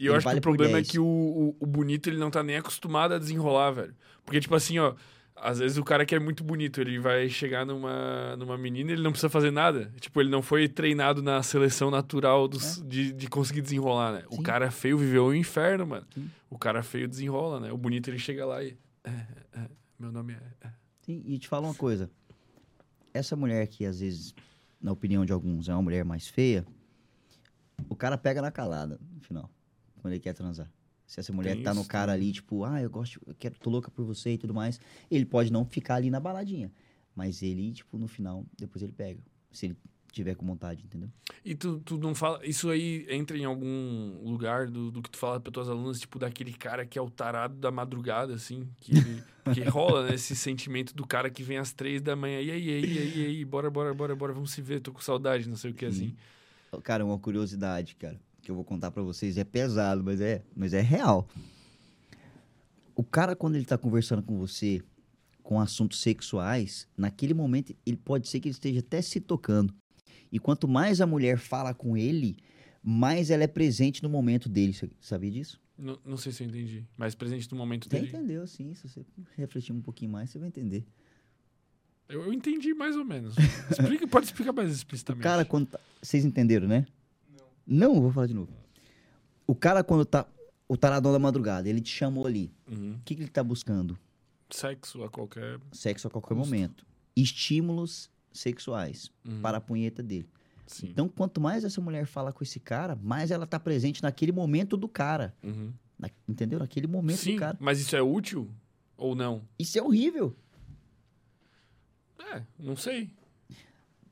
[0.00, 0.90] E eu Ele acho vale que o problema é 10.
[0.90, 3.94] que o, o, o bonito ele não tá nem acostumado a desenrolar, velho.
[4.24, 4.94] Porque, tipo assim, ó,
[5.36, 8.94] às vezes o cara que é muito bonito, ele vai chegar numa, numa menina e
[8.94, 9.92] ele não precisa fazer nada.
[10.00, 14.24] Tipo, ele não foi treinado na seleção natural dos, de, de conseguir desenrolar, né?
[14.30, 14.36] O É.
[14.38, 14.42] Sim.
[14.42, 16.06] cara feio viveu o inferno, mano.
[16.14, 16.30] Sim.
[16.48, 17.70] O cara feio desenrola, né?
[17.70, 18.76] O bonito ele chega lá e.
[19.04, 19.66] É, é, é,
[19.98, 20.66] meu nome é.
[20.66, 20.70] é.
[21.02, 22.10] Sim, e te falo uma coisa.
[23.12, 24.34] Essa mulher que, às vezes,
[24.80, 26.64] na opinião de alguns, é uma mulher mais feia,
[27.88, 29.50] o cara pega na calada, no final,
[30.00, 30.70] quando ele quer transar.
[31.06, 32.26] Se essa mulher Tem tá no isso cara também.
[32.28, 35.26] ali, tipo, ah, eu gosto, eu quero, tô louca por você e tudo mais, ele
[35.26, 36.70] pode não ficar ali na baladinha.
[37.16, 39.20] Mas ele, tipo, no final, depois ele pega.
[39.50, 39.76] Se ele
[40.12, 41.08] tiver com vontade, entendeu?
[41.44, 42.44] E tu, tu não fala.
[42.46, 46.18] Isso aí entra em algum lugar do, do que tu fala para tuas alunas, tipo,
[46.18, 48.68] daquele cara que é o tarado da madrugada, assim.
[48.80, 48.92] Que,
[49.52, 50.14] que rola, né?
[50.14, 52.40] Esse sentimento do cara que vem às três da manhã.
[52.40, 54.80] E aí, e aí, e aí, e aí, bora, bora, bora, bora, vamos se ver,
[54.80, 56.14] tô com saudade, não sei o que, assim.
[56.84, 59.36] Cara, uma curiosidade, cara, que eu vou contar pra vocês.
[59.38, 61.28] É pesado, mas é, mas é real.
[62.94, 64.82] O cara, quando ele tá conversando com você
[65.42, 69.74] com assuntos sexuais, naquele momento, ele pode ser que ele esteja até se tocando.
[70.30, 72.36] E quanto mais a mulher fala com ele,
[72.82, 74.72] mais ela é presente no momento dele.
[74.72, 75.60] Você sabia disso?
[75.76, 76.84] Não, não sei se eu entendi.
[76.96, 78.08] Mas presente no momento Você dele.
[78.08, 78.74] entendeu, sim.
[78.74, 79.04] Se você
[79.36, 80.84] refletir um pouquinho mais, você vai entender.
[82.08, 83.34] Eu, eu entendi mais ou menos.
[83.70, 85.22] Explica, pode explicar mais O explicitamente.
[85.22, 85.80] cara, quando tá...
[86.02, 86.86] Vocês entenderam, né?
[87.70, 88.00] Não.
[88.00, 88.52] Vou falar de novo.
[89.46, 90.26] O cara, quando tá...
[90.68, 92.52] O taradão da madrugada, ele te chamou ali.
[92.70, 92.94] Uhum.
[92.94, 93.98] O que, que ele tá buscando?
[94.50, 95.58] Sexo a qualquer.
[95.72, 96.44] Sexo a qualquer Custo.
[96.44, 96.86] momento.
[97.16, 99.40] Estímulos sexuais Uhum.
[99.40, 100.28] para a punheta dele.
[100.68, 100.88] Sim.
[100.90, 104.76] Então, quanto mais essa mulher fala com esse cara, mais ela tá presente naquele momento
[104.76, 105.34] do cara.
[105.42, 105.72] Uhum.
[105.98, 106.60] Na- entendeu?
[106.60, 107.56] Naquele momento Sim, do cara.
[107.60, 108.48] mas isso é útil
[108.96, 109.42] ou não?
[109.58, 110.36] Isso é horrível.
[112.32, 113.10] É, não sei.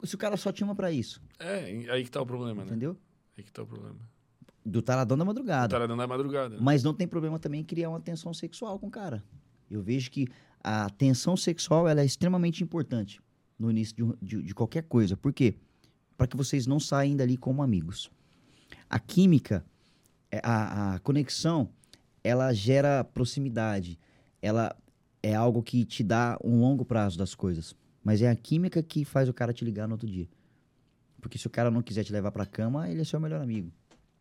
[0.02, 2.70] Se o cara só te ama pra isso, É, aí que tá o problema, né?
[2.70, 2.97] entendeu?
[3.39, 3.97] Aí que tá o problema.
[4.66, 5.69] Do taradão da madrugada.
[5.69, 6.59] Taradão da madrugada.
[6.60, 9.23] Mas não tem problema também criar uma tensão sexual com o cara.
[9.70, 10.27] Eu vejo que
[10.62, 13.20] a tensão sexual ela é extremamente importante
[13.59, 15.16] no início de, de- de qualquer coisa.
[15.16, 15.55] Por quê?
[16.16, 18.10] Para que vocês não saiam dali como amigos.
[18.90, 19.65] A química,
[20.31, 21.69] é, a, a conexão,
[22.24, 23.98] ela gera proximidade.
[24.43, 24.74] Ela
[25.23, 27.74] é algo que te dá um longo prazo das coisas.
[28.02, 30.28] Mas é a química que faz o cara te ligar no outro dia.
[31.20, 33.73] Porque se o cara não quiser te levar pra cama, ele é seu melhor amigo.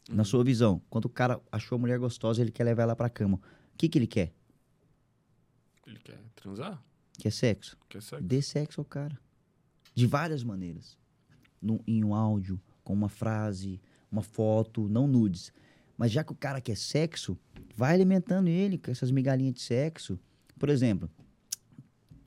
[0.10, 3.10] Na sua visão, quando o cara achou a mulher gostosa, ele quer levar ela pra
[3.10, 3.38] cama.
[3.74, 4.34] O que, que ele quer?
[5.86, 6.82] Ele quer transar?
[7.18, 7.78] Quer sexo?
[7.90, 8.24] Quer sexo?
[8.24, 9.18] Dê sexo ao cara.
[9.94, 10.98] De várias maneiras.
[11.62, 15.52] No- em um áudio, com uma frase, uma foto, não nudes.
[15.98, 17.38] Mas já que o cara quer sexo,
[17.76, 20.20] vai alimentando ele com essas migalhinhas de sexo.
[20.60, 21.10] Por exemplo,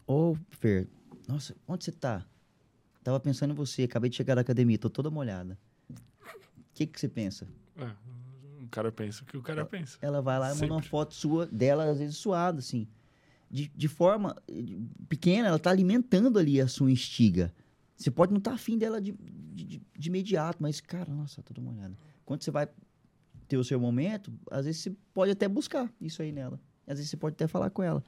[0.07, 0.89] ô Fer,
[1.29, 2.27] nossa, onde você tá?
[3.03, 5.59] Tava pensando em você, acabei de chegar da academia, tô toda molhada.
[5.91, 5.95] O
[6.75, 7.47] que, que você pensa?
[7.77, 7.85] É,
[8.63, 9.99] o cara pensa o que o cara pensa.
[10.01, 12.87] Ela vai lá e manda uma foto sua, dela, às vezes suada, assim.
[13.51, 14.37] De, de forma
[15.09, 17.53] pequena, ela tá alimentando ali a sua instiga.
[17.97, 19.65] Você pode não estar afim dela de, de,
[19.99, 21.99] de- imediato, mas, cara, nossa, toda uma olhada.
[22.25, 22.69] Quando você vai
[23.49, 26.61] ter o seu momento, às vezes você pode até buscar isso aí nela.
[26.87, 28.05] Às vezes você pode até falar com ela.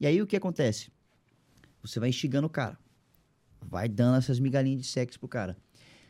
[0.00, 0.90] E aí o que acontece?
[1.82, 2.78] Você vai instigando o cara.
[3.68, 5.56] Vai dando essas migalhinhas de sexo pro cara.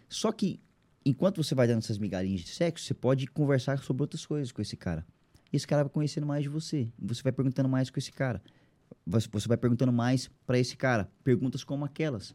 [0.09, 0.61] Só que,
[1.05, 4.63] enquanto você vai dando essas migalhinhas de sexo, você pode conversar sobre outras coisas com
[4.63, 5.07] esse cara.
[5.53, 6.93] E esse cara vai conhecendo mais de você.
[6.99, 8.43] Você vai perguntando mais com esse cara.
[9.07, 11.11] Você vai perguntando mais pra esse cara.
[11.25, 12.35] Perguntas como aquelas,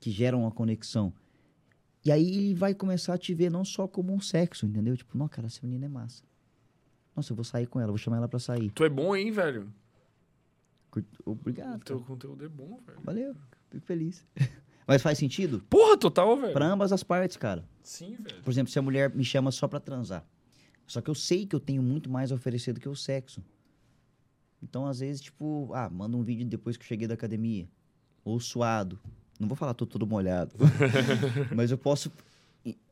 [0.00, 1.12] que geram uma conexão.
[2.04, 4.96] E aí ele vai começar a te ver não só como um sexo, entendeu?
[4.96, 6.22] Tipo, não, cara, essa menina é massa.
[7.16, 8.70] Nossa, eu vou sair com ela, vou chamar ela pra sair.
[8.70, 9.72] Tu é bom, hein, velho?
[11.24, 11.80] Obrigado.
[11.80, 12.08] O teu cara.
[12.08, 13.00] conteúdo é bom, velho.
[13.02, 13.34] Valeu,
[13.70, 14.24] fico feliz.
[14.86, 15.64] Mas faz sentido?
[15.70, 16.52] Porra, total, velho.
[16.52, 17.64] Pra ambas as partes, cara.
[17.82, 18.42] Sim, velho.
[18.42, 20.24] Por exemplo, se a mulher me chama só pra transar.
[20.86, 23.42] Só que eu sei que eu tenho muito mais a oferecer do que o sexo.
[24.62, 27.66] Então, às vezes, tipo, ah, manda um vídeo depois que eu cheguei da academia.
[28.22, 28.98] Ou suado.
[29.40, 30.54] Não vou falar tô todo molhado.
[31.54, 32.12] Mas eu posso,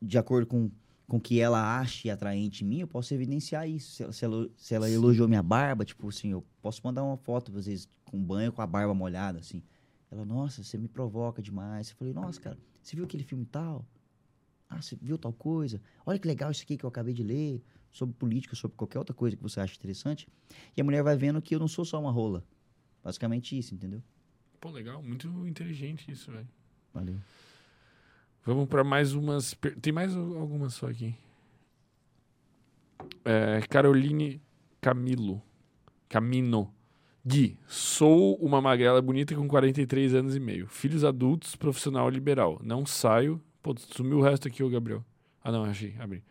[0.01, 0.71] de acordo com
[1.07, 3.91] com o que ela ache atraente em mim, eu posso evidenciar isso.
[3.91, 7.17] Se ela, se ela, se ela elogiou minha barba, tipo assim, eu posso mandar uma
[7.17, 9.61] foto, às vezes, com banho com a barba molhada, assim.
[10.13, 11.89] Ela, nossa, você me provoca demais.
[11.89, 13.83] Eu falei, nossa, cara, você viu aquele filme tal?
[14.69, 15.81] Ah, você viu tal coisa?
[16.05, 19.13] Olha que legal isso aqui que eu acabei de ler, sobre política, sobre qualquer outra
[19.15, 20.27] coisa que você acha interessante.
[20.77, 22.45] E a mulher vai vendo que eu não sou só uma rola.
[23.03, 24.03] Basicamente isso, entendeu?
[24.61, 26.47] Pô, legal, muito inteligente isso, velho.
[26.93, 27.17] Valeu.
[28.45, 29.55] Vamos pra mais umas.
[29.55, 31.15] per- Tem mais al- algumas só aqui.
[33.25, 34.39] É, Caroline
[34.79, 35.41] Camilo.
[36.07, 36.71] Camino.
[37.25, 40.67] Gui, sou uma magrela bonita com 43 anos e meio.
[40.67, 42.59] Filhos adultos, profissional liberal.
[42.61, 43.41] Não saio.
[43.61, 45.05] Pô, sumiu o resto aqui, ô Gabriel.
[45.41, 46.21] Ah, não, achei, abri.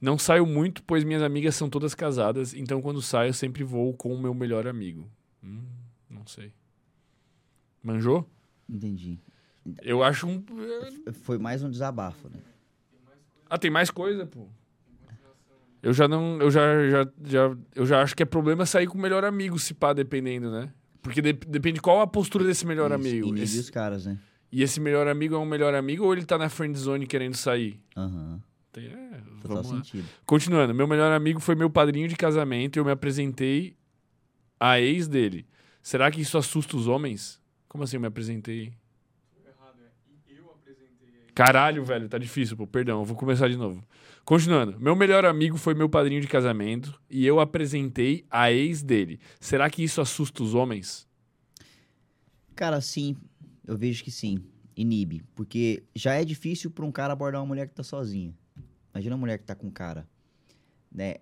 [0.00, 4.14] Não saio muito, pois minhas amigas são todas casadas, então quando saio sempre vou com
[4.14, 5.10] o meu melhor amigo.
[5.42, 5.64] Hum,
[6.08, 6.52] não sei.
[7.82, 8.28] Manjou?
[8.68, 9.18] Entendi.
[9.82, 10.42] Eu acho um.
[11.22, 12.40] Foi mais um desabafo, né?
[13.50, 14.46] Ah, tem mais coisa, pô.
[15.82, 16.40] Eu já não.
[16.40, 16.60] Eu já,
[16.90, 19.92] já, já, eu já acho que é problema sair com o melhor amigo, se pá,
[19.92, 20.72] dependendo, né?
[21.02, 23.28] Porque de- depende qual a postura desse melhor Isso, amigo.
[23.28, 24.18] inibe Esse- os caras, né?
[24.50, 27.34] e esse melhor amigo é um melhor amigo ou ele tá na friend zone querendo
[27.36, 27.78] sair?
[27.96, 28.42] Aham.
[28.72, 29.76] Tem- é, Total vamos lá.
[29.84, 30.04] sentido.
[30.26, 33.76] Continuando, meu melhor amigo foi meu padrinho de casamento e eu me apresentei
[34.58, 35.46] à ex dele.
[35.82, 37.40] Será que isso assusta os homens?
[37.68, 38.72] Como assim eu me apresentei?
[41.38, 42.66] Caralho, velho, tá difícil, pô.
[42.66, 43.80] Perdão, eu vou começar de novo.
[44.24, 49.20] Continuando, meu melhor amigo foi meu padrinho de casamento e eu apresentei a ex dele.
[49.38, 51.06] Será que isso assusta os homens?
[52.56, 53.16] Cara, sim.
[53.64, 54.42] Eu vejo que sim.
[54.76, 55.22] Inibe.
[55.36, 58.34] Porque já é difícil pra um cara abordar uma mulher que tá sozinha.
[58.92, 60.08] Imagina uma mulher que tá com um cara.
[60.90, 61.18] Né?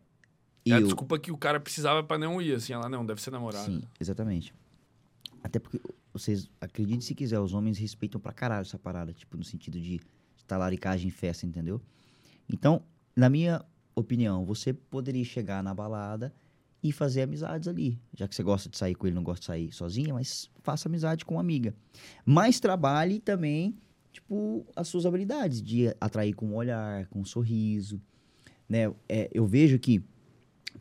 [0.64, 2.72] É a Eu- desculpa que o cara precisava pra não ir, assim.
[2.72, 3.66] Ela, não, deve ser namorada.
[3.66, 4.54] Sim, exatamente.
[5.44, 5.78] Até porque
[6.18, 10.00] vocês, acreditem se quiser, os homens respeitam pra caralho essa parada, tipo, no sentido de
[10.46, 11.80] talaricagem em festa, entendeu?
[12.48, 12.82] Então,
[13.14, 13.64] na minha
[13.94, 16.32] opinião, você poderia chegar na balada
[16.82, 17.98] e fazer amizades ali.
[18.14, 20.88] Já que você gosta de sair com ele, não gosta de sair sozinha, mas faça
[20.88, 21.74] amizade com uma amiga.
[22.24, 23.76] Mas trabalhe também,
[24.12, 28.00] tipo, as suas habilidades de atrair com o olhar, com o sorriso,
[28.68, 28.92] né?
[29.08, 30.04] É, eu vejo que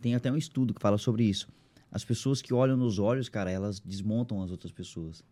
[0.02, 1.48] tem até um estudo que fala sobre isso.
[1.96, 5.24] As pessoas que olham nos olhos, cara, elas desmontam as outras pessoas.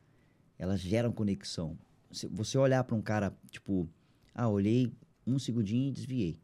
[0.58, 1.78] Elas geram conexão.
[2.10, 3.86] Se você olhar pra um cara, tipo,
[4.34, 4.90] ah, olhei
[5.28, 6.40] um segundinho e desviei.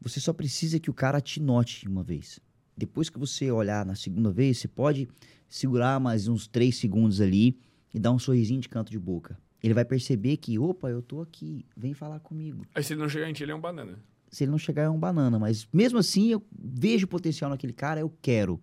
[0.00, 2.40] Você só precisa que o cara te note uma vez.
[2.76, 5.08] Depois que você olhar na segunda vez, você pode
[5.48, 7.56] segurar mais uns três segundos ali
[7.94, 9.38] e dar um sorrisinho de canto de boca.
[9.62, 12.66] Ele vai perceber que, opa, eu tô aqui, vem falar comigo.
[12.74, 13.96] Aí se ele não chegar em ti, ele é um banana.
[14.28, 15.38] Se ele não chegar, é um banana.
[15.38, 18.60] Mas mesmo assim, eu vejo potencial naquele cara, eu quero.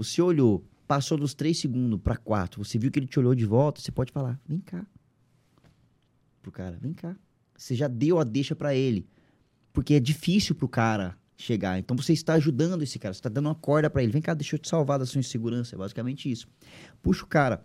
[0.00, 3.44] Você olhou, passou dos três segundos para quatro, você viu que ele te olhou de
[3.44, 4.86] volta, você pode falar, vem cá.
[6.40, 7.14] Pro cara, vem cá.
[7.54, 9.06] Você já deu a deixa para ele.
[9.74, 11.78] Porque é difícil pro cara chegar.
[11.78, 14.10] Então você está ajudando esse cara, você está dando uma corda para ele.
[14.10, 15.76] Vem cá, deixa eu te salvar da sua insegurança.
[15.76, 16.48] É basicamente isso.
[17.02, 17.62] Puxa o cara.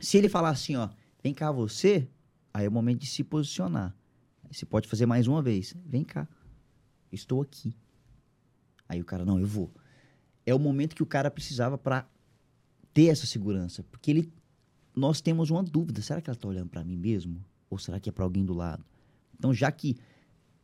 [0.00, 0.88] Se ele falar assim, ó,
[1.22, 2.08] vem cá você,
[2.54, 3.94] aí é o momento de se posicionar.
[4.50, 5.76] Você pode fazer mais uma vez.
[5.84, 6.26] Vem cá.
[7.12, 7.76] Estou aqui.
[8.88, 9.70] Aí o cara, não, eu vou.
[10.46, 12.06] É o momento que o cara precisava para
[12.92, 13.82] ter essa segurança.
[13.90, 14.32] Porque ele.
[14.94, 16.00] Nós temos uma dúvida.
[16.02, 17.44] Será que ela está olhando para mim mesmo?
[17.68, 18.84] Ou será que é para alguém do lado?
[19.36, 19.96] Então, já que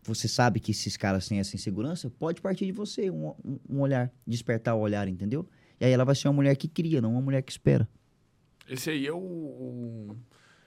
[0.02, 3.34] você sabe que esses caras têm essa insegurança, pode partir de você um,
[3.68, 5.46] um- olhar, despertar o olhar, entendeu?
[5.80, 7.88] E aí ela vai ser uma mulher que cria, não uma mulher que espera.
[8.68, 10.16] Esse aí é o, o-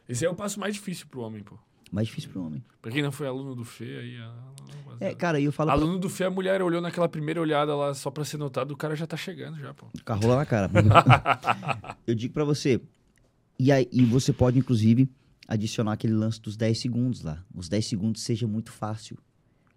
[0.09, 1.57] Esse aí é o passo mais difícil pro homem, pô.
[1.93, 2.63] Mais difícil pro homem.
[2.81, 4.17] Pra quem não foi aluno do Fê, aí.
[4.17, 4.53] ah,
[4.99, 5.67] É, cara, e eu falo.
[5.69, 8.71] pra- Aluno do Fê, a mulher olhou naquela primeira olhada lá só pra ser notado,
[8.71, 9.85] o cara já tá chegando já, pô.
[10.03, 10.71] Com a rola na cara.
[12.07, 12.81] eu digo pra você.
[13.59, 15.07] E, aí, e você pode, inclusive,
[15.47, 17.45] adicionar aquele lance dos 10 segundos lá.
[17.53, 19.15] Os 10 segundos seja muito fácil.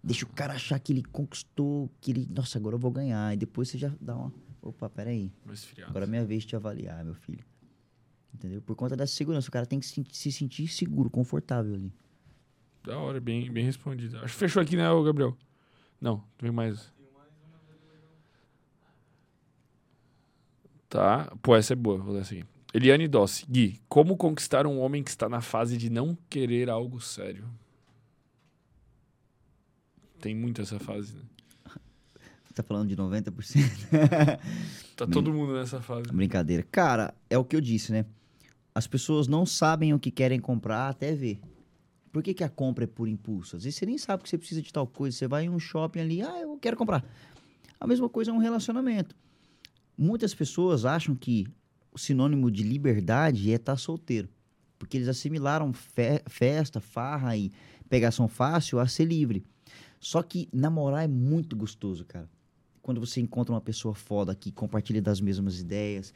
[0.03, 2.27] Deixa o cara achar que ele conquistou, que ele.
[2.35, 3.31] Nossa, agora eu vou ganhar.
[3.31, 4.33] E depois você já dá uma.
[4.61, 5.31] Opa, peraí.
[5.85, 7.45] Agora é minha vez de te avaliar, meu filho.
[8.33, 8.61] Entendeu?
[8.61, 9.49] Por conta dessa segurança.
[9.49, 11.91] O cara tem que se sentir seguro, confortável ali.
[12.87, 14.15] Da hora, bem, bem respondido.
[14.19, 15.37] Acho que fechou aqui, né, Gabriel?
[15.99, 16.89] Não, tem mais.
[20.87, 21.35] Tá.
[21.41, 21.97] Pô, essa é boa.
[21.97, 22.45] Vou ler essa aqui.
[22.73, 23.45] Eliane Dossi.
[23.45, 27.43] Gui, como conquistar um homem que está na fase de não querer algo sério?
[30.21, 31.23] Tem muito essa fase, né?
[32.45, 33.33] Você tá falando de 90%?
[34.95, 36.11] Tá todo mundo nessa fase.
[36.11, 36.63] Brincadeira.
[36.71, 38.05] Cara, é o que eu disse, né?
[38.73, 41.39] As pessoas não sabem o que querem comprar até ver.
[42.17, 43.57] Por que, que a compra é por impulso?
[43.57, 45.15] Às vezes você nem sabe que você precisa de tal coisa.
[45.15, 47.05] Você vai em um shopping ali, ah, eu quero comprar.
[47.79, 49.15] A mesma coisa é um relacionamento.
[49.95, 51.45] Muitas pessoas acham que
[51.91, 54.27] o sinônimo de liberdade é estar solteiro.
[54.79, 57.51] Porque eles assimilaram fe- festa, farra e
[57.87, 59.43] pegação fácil a ser livre.
[59.99, 62.27] Só que namorar é muito gostoso, cara.
[62.81, 66.11] Quando você encontra uma pessoa foda que compartilha das mesmas ideias,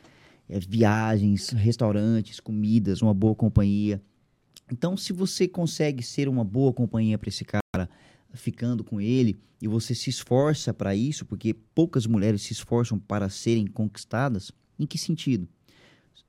[0.49, 4.01] é, viagens, restaurantes, comidas, uma boa companhia.
[4.71, 7.89] Então, se você consegue ser uma boa companhia para esse cara,
[8.33, 13.29] ficando com ele, e você se esforça para isso, porque poucas mulheres se esforçam para
[13.29, 15.47] serem conquistadas, em que sentido?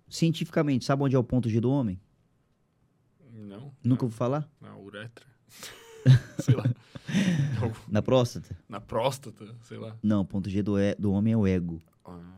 [0.09, 1.99] Cientificamente, sabe onde é o ponto G do homem?
[3.33, 3.73] Não.
[3.83, 4.51] Nunca vou falar?
[4.61, 5.25] Na uretra.
[6.43, 6.65] sei lá.
[7.89, 8.57] Na próstata?
[8.69, 9.97] Na próstata, sei lá.
[10.03, 11.81] Não, o ponto G do, e- do homem é o ego.
[12.05, 12.35] Ah,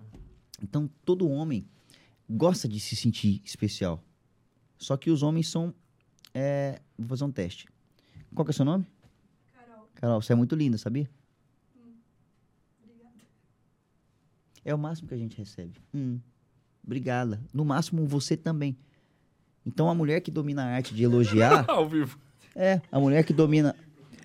[0.62, 1.66] Então, todo homem
[2.28, 4.05] gosta de se sentir especial.
[4.78, 5.74] Só que os homens são.
[6.35, 7.66] É, Vou fazer um teste.
[8.35, 8.85] Qual que é o seu nome?
[9.55, 11.09] Carol, Carol, você é muito linda, sabia?
[12.82, 13.15] obrigada.
[14.65, 15.78] É o máximo que a gente recebe.
[15.94, 16.19] Hum,
[16.85, 17.40] obrigada.
[17.52, 18.77] No máximo, você também.
[19.66, 21.65] Então, a mulher que domina a arte de elogiar.
[21.70, 22.19] Ao vivo.
[22.55, 23.74] é, a mulher que domina.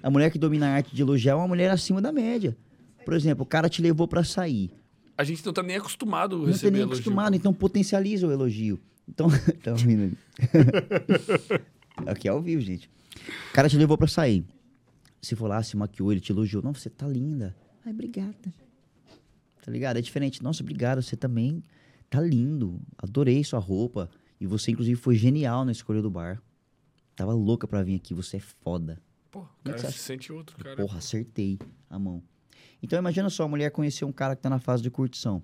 [0.02, 2.56] A mulher que domina a arte de elogiar é uma mulher acima da média.
[3.03, 4.72] Por exemplo, o cara te levou pra sair.
[5.18, 6.95] A gente não tá nem acostumado a Não tem receber nem elogio.
[7.02, 8.80] acostumado, então potencializa o elogio.
[9.07, 9.27] Então,
[9.61, 10.18] tá ouvindo ali?
[12.07, 12.89] Aqui é ao vivo, gente.
[13.49, 14.45] O cara te levou pra sair.
[15.21, 16.63] Se for lá, se maquiou, ele te elogiou.
[16.63, 17.55] Não, você tá linda.
[17.85, 18.53] Ai, obrigada.
[19.63, 19.97] Tá ligado?
[19.97, 20.41] É diferente.
[20.41, 21.01] Nossa, obrigado.
[21.01, 21.63] Você também
[22.09, 22.80] tá lindo.
[22.97, 24.09] Adorei sua roupa.
[24.39, 26.41] E você, inclusive, foi genial na escolha do bar.
[27.15, 28.13] Tava louca pra vir aqui.
[28.13, 29.01] Você é foda.
[29.30, 30.76] Pô, o é cara se sente outro, cara.
[30.76, 31.59] Porra, acertei
[31.89, 32.23] a mão.
[32.81, 35.43] Então imagina só, a mulher conhecer um cara que tá na fase de curtição.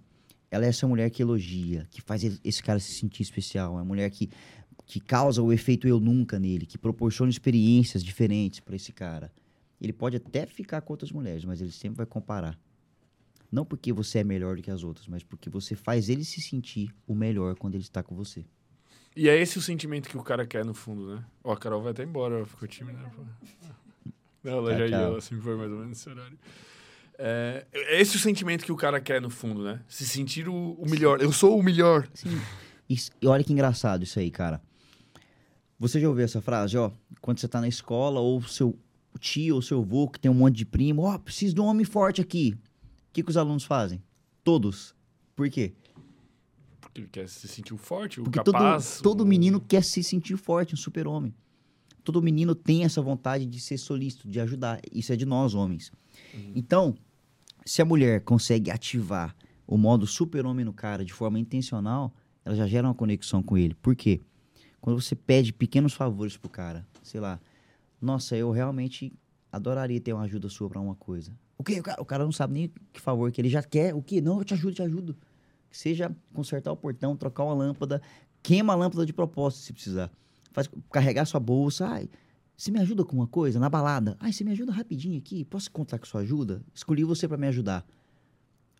[0.49, 3.73] Ela é essa mulher que elogia, que faz esse cara se sentir especial.
[3.73, 4.29] É uma mulher que,
[4.85, 9.31] que causa o efeito eu nunca nele, que proporciona experiências diferentes pra esse cara.
[9.81, 12.57] Ele pode até ficar com outras mulheres, mas ele sempre vai comparar.
[13.51, 16.41] Não porque você é melhor do que as outras, mas porque você faz ele se
[16.41, 18.45] sentir o melhor quando ele está com você.
[19.15, 21.23] E é esse o sentimento que o cara quer no fundo, né?
[21.43, 22.99] Ó, a Carol vai até embora, ela ficou tímida.
[24.43, 25.01] Não, ela Tchau, já ia, tchau.
[25.11, 26.37] ela sempre foi mais ou menos nesse horário.
[27.17, 29.81] É, é esse o sentimento que o cara quer no fundo, né?
[29.87, 31.21] Se sentir o, o melhor.
[31.21, 32.07] Eu sou o melhor.
[32.13, 32.37] Sim.
[32.89, 34.61] Isso- e olha que engraçado isso aí, cara.
[35.79, 36.91] Você já ouviu essa frase, ó?
[37.21, 38.77] Quando você tá na escola, ou seu
[39.19, 41.85] tio ou seu avô, que tem um monte de primo, ó, preciso de um homem
[41.85, 42.55] forte aqui.
[43.09, 44.01] O que, que os alunos fazem?
[44.43, 44.93] Todos.
[45.35, 45.73] Por quê?
[46.79, 48.99] Porque ele quer se sentir forte, o Porque todo, capaz.
[49.01, 51.33] todo o- menino quer se sentir forte, um super-homem.
[52.03, 54.79] Todo menino tem essa vontade de ser solícito, de ajudar.
[54.93, 55.91] Isso é de nós, homens.
[56.53, 56.95] Então,
[57.65, 59.35] se a mulher consegue ativar
[59.65, 62.13] o modo super-homem no cara de forma intencional,
[62.45, 63.73] ela já gera uma conexão com ele.
[63.75, 64.21] Por quê?
[64.85, 67.39] Quando você pede pequenos favores pro cara, sei lá,
[67.99, 69.11] nossa, eu realmente
[69.51, 71.35] adoraria ter uma ajuda sua pra uma coisa.
[71.57, 71.81] O quê?
[71.97, 73.95] O cara, não sabe nem que favor que ele já quer.
[73.95, 74.21] O quê?
[74.21, 75.17] Não, eu te ajudo, te ajudo.
[75.71, 77.99] Que seja consertar o portão, trocar uma lâmpada,
[78.43, 80.11] queima a lâmpada de propósito se precisar.
[80.51, 81.87] Faz carregar sua bolsa.
[81.87, 82.07] Ai,
[82.55, 84.15] você me ajuda com uma coisa na balada?
[84.19, 85.43] Ai, você me ajuda rapidinho aqui?
[85.45, 86.61] Posso contar com sua ajuda?
[86.75, 87.83] Escolhi você pra me ajudar.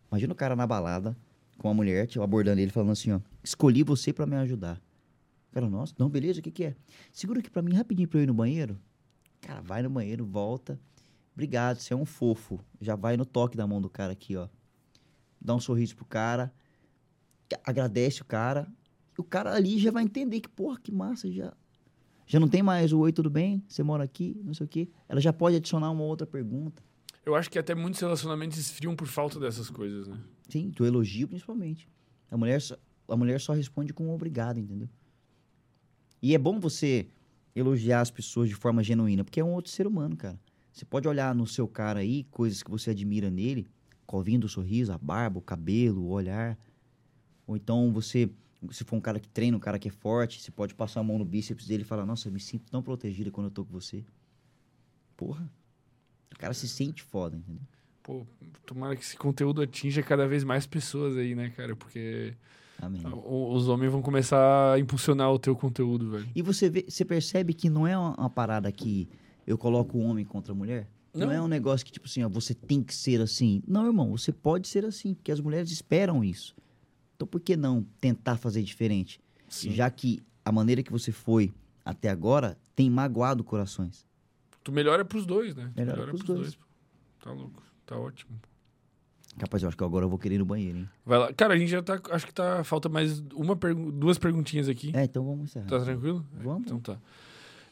[0.08, 1.16] Imagina o cara na balada
[1.58, 3.20] com a mulher, tipo, abordando ele, falando assim, ó.
[3.42, 4.80] Escolhi você pra me ajudar.
[5.56, 6.76] Cara, nossa, não, beleza, o que que é?
[7.10, 8.78] Segura aqui pra mim rapidinho pra eu ir no banheiro.
[9.40, 10.78] Cara, vai no banheiro, volta.
[11.32, 12.60] Obrigado, você é um fofo.
[12.78, 14.48] Já vai no toque da mão do cara aqui, ó.
[15.40, 16.52] Dá um sorriso pro cara.
[17.64, 18.70] Agradece o cara.
[19.16, 21.54] O cara ali já vai entender que, porra, que massa, já.
[22.26, 23.64] Já não tem mais o oi, tudo bem?
[23.66, 24.90] Você mora aqui, não sei o quê.
[25.08, 26.82] Ela já pode adicionar uma outra pergunta.
[27.24, 30.18] Eu acho que até muitos relacionamentos esfriam por falta dessas coisas, né?
[30.50, 31.88] Sim, do elogio principalmente.
[32.30, 32.76] A mulher, só,
[33.08, 34.90] a mulher só responde com um obrigado, entendeu?
[36.22, 37.06] E é bom você
[37.54, 40.38] elogiar as pessoas de forma genuína, porque é um outro ser humano, cara.
[40.72, 43.66] Você pode olhar no seu cara aí, coisas que você admira nele,
[44.06, 46.58] covinho do sorriso, a barba, o cabelo, o olhar.
[47.46, 48.28] Ou então você,
[48.70, 51.02] se for um cara que treina, um cara que é forte, você pode passar a
[51.02, 53.64] mão no bíceps dele e falar, nossa, eu me sinto tão protegida quando eu tô
[53.64, 54.04] com você.
[55.16, 55.50] Porra.
[56.34, 57.62] O cara se sente foda, entendeu?
[58.02, 58.26] Pô,
[58.66, 61.74] tomara que esse conteúdo atinja cada vez mais pessoas aí, né, cara?
[61.74, 62.34] Porque
[62.80, 63.02] Amém.
[63.06, 66.28] o- os homens vão começar a impulsionar o teu conteúdo, velho.
[66.34, 69.08] E você, vê, você percebe que não é uma, parada que
[69.46, 70.88] eu coloco o homem contra a mulher?
[71.14, 71.26] Não.
[71.28, 71.32] Não.
[71.32, 73.62] é um negócio que, tipo assim, ó, você tem que ser assim.
[73.66, 76.54] Não, irmão, você pode ser assim, porque as mulheres esperam isso.
[77.14, 79.18] Então por que não tentar fazer diferente?
[79.48, 79.70] Sim.
[79.72, 84.04] Já que a maneira que você foi até agora tem magoado corações.
[84.62, 85.70] Tu melhora pros dois, né?
[85.74, 86.54] Tu Melhora pros dois.
[86.54, 86.64] pô.
[87.20, 87.62] Tá louco.
[87.86, 88.38] Tá ótimo.
[89.40, 90.88] Rapaz, eu acho que agora eu vou querer ir no banheiro, hein?
[91.04, 91.32] Vai lá.
[91.32, 92.00] Cara, a gente já tá.
[92.10, 92.64] Acho que tá.
[92.64, 94.92] Falta mais uma pergu- duas perguntinhas aqui.
[94.94, 95.66] É, então vamos encerrar.
[95.66, 96.24] Tá tranquilo?
[96.42, 96.62] Vamos.
[96.66, 96.96] Então tá.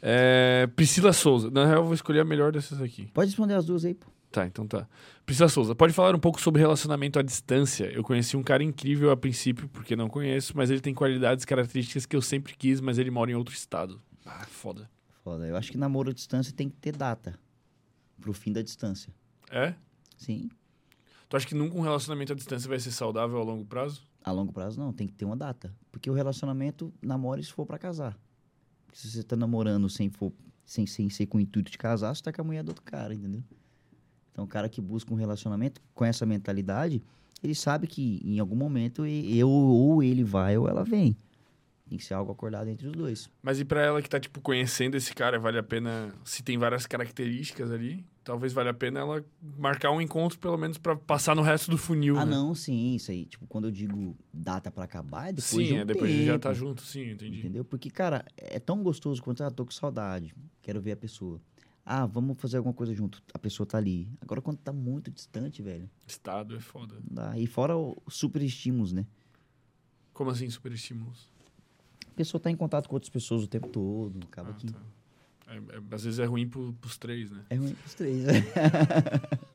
[0.02, 1.50] É, Priscila Souza.
[1.50, 3.06] Na real, eu vou escolher a melhor dessas aqui.
[3.14, 4.06] Pode responder as duas aí, pô.
[4.30, 4.86] Tá, então tá.
[5.24, 7.84] Priscila Souza, pode falar um pouco sobre relacionamento à distância?
[7.86, 12.04] Eu conheci um cara incrível a princípio, porque não conheço, mas ele tem qualidades, características
[12.04, 14.02] que eu sempre quis, mas ele mora em outro estado.
[14.26, 14.90] Ah, foda.
[15.22, 15.46] Foda.
[15.46, 17.38] Eu acho que namoro à distância tem que ter data
[18.20, 19.14] pro fim da distância.
[19.50, 19.72] É?
[20.18, 20.50] Sim.
[21.34, 24.02] Tu acha que nunca um relacionamento à distância vai ser saudável a longo prazo?
[24.22, 25.74] A longo prazo não, tem que ter uma data.
[25.90, 28.16] Porque o relacionamento namora se for pra casar.
[28.92, 30.32] Se você tá namorando sem, for,
[30.64, 32.84] sem, sem ser com o intuito de casar, você tá com a mulher do outro
[32.84, 33.42] cara, entendeu?
[34.30, 37.02] Então o cara que busca um relacionamento com essa mentalidade,
[37.42, 41.16] ele sabe que em algum momento eu ou ele vai ou ela vem.
[41.88, 43.30] Tem que ser algo acordado entre os dois.
[43.42, 46.56] Mas e pra ela que tá, tipo, conhecendo esse cara, vale a pena, se tem
[46.56, 49.22] várias características ali, talvez valha a pena ela
[49.58, 52.30] marcar um encontro, pelo menos, pra passar no resto do funil, ah, né?
[52.30, 53.26] não, sim, isso aí.
[53.26, 56.24] Tipo, quando eu digo data pra acabar, é depois de Sim, um é depois de
[56.24, 56.42] já tempo.
[56.42, 57.38] tá junto, sim, entendi.
[57.40, 57.64] Entendeu?
[57.66, 61.38] Porque, cara, é tão gostoso quanto, ah, tô com saudade, quero ver a pessoa.
[61.84, 63.22] Ah, vamos fazer alguma coisa junto.
[63.34, 64.08] A pessoa tá ali.
[64.22, 66.94] Agora, quando tá muito distante, velho, Estado é foda.
[66.98, 67.38] dá.
[67.38, 69.04] E fora o- os super estímulos, né?
[70.14, 71.28] Como assim, super estímulos?
[72.14, 74.78] A pessoa tá em contato com outras pessoas o tempo todo, acaba Ah, que tá.
[75.48, 77.40] É- é- às vezes é ruim pro, pros três, né?
[77.50, 78.32] é ruim pros três, né?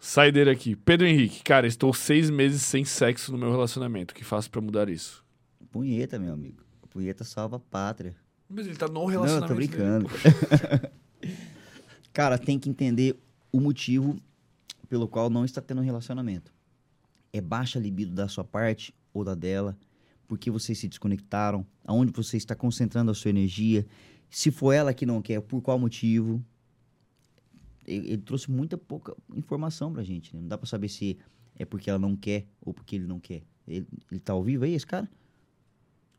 [0.00, 0.74] Saideira aqui.
[0.76, 4.12] Pedro Henrique, cara, estou seis meses sem sexo no meu relacionamento.
[4.12, 5.24] O que faço pra mudar isso?
[5.70, 6.62] Punheta, meu amigo.
[6.88, 8.16] Punheta salva a pátria.
[8.48, 9.48] Mas ele tá no Não, eu relacionamento.
[9.48, 10.08] tô brincando.
[10.08, 10.14] pô.
[12.14, 13.16] Cara, tem que entender
[13.52, 14.16] o motivo
[14.88, 16.52] pelo qual não está tendo um relacionamento.
[17.32, 19.76] É baixa libido da sua parte ou da dela?
[20.28, 21.66] Porque vocês se desconectaram?
[21.84, 23.84] Aonde você está concentrando a sua energia?
[24.30, 26.44] Se for ela que não quer, por qual motivo?
[27.86, 30.34] Ele, ele trouxe muita pouca informação pra gente.
[30.36, 30.42] né?
[30.42, 31.18] Não dá pra saber se
[31.56, 33.42] é porque ela não quer ou porque ele não quer.
[33.66, 35.10] Ele, ele tá ao vivo aí, esse cara?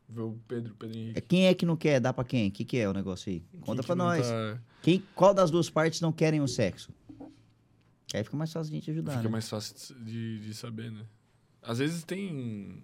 [0.08, 1.18] Vê o Pedro, Pedro Henrique.
[1.18, 2.00] É, quem é que não quer?
[2.00, 2.48] Dá pra quem?
[2.48, 3.44] O que, que é o negócio aí?
[3.60, 4.28] Conta Quem pra que nós.
[4.28, 6.92] tá- Quem, qual das duas partes não querem o sexo?
[8.12, 9.12] Aí fica mais fácil a gente ajudar.
[9.12, 9.30] Fica né?
[9.30, 11.06] mais fácil de, de saber, né?
[11.62, 12.82] Às vezes tem.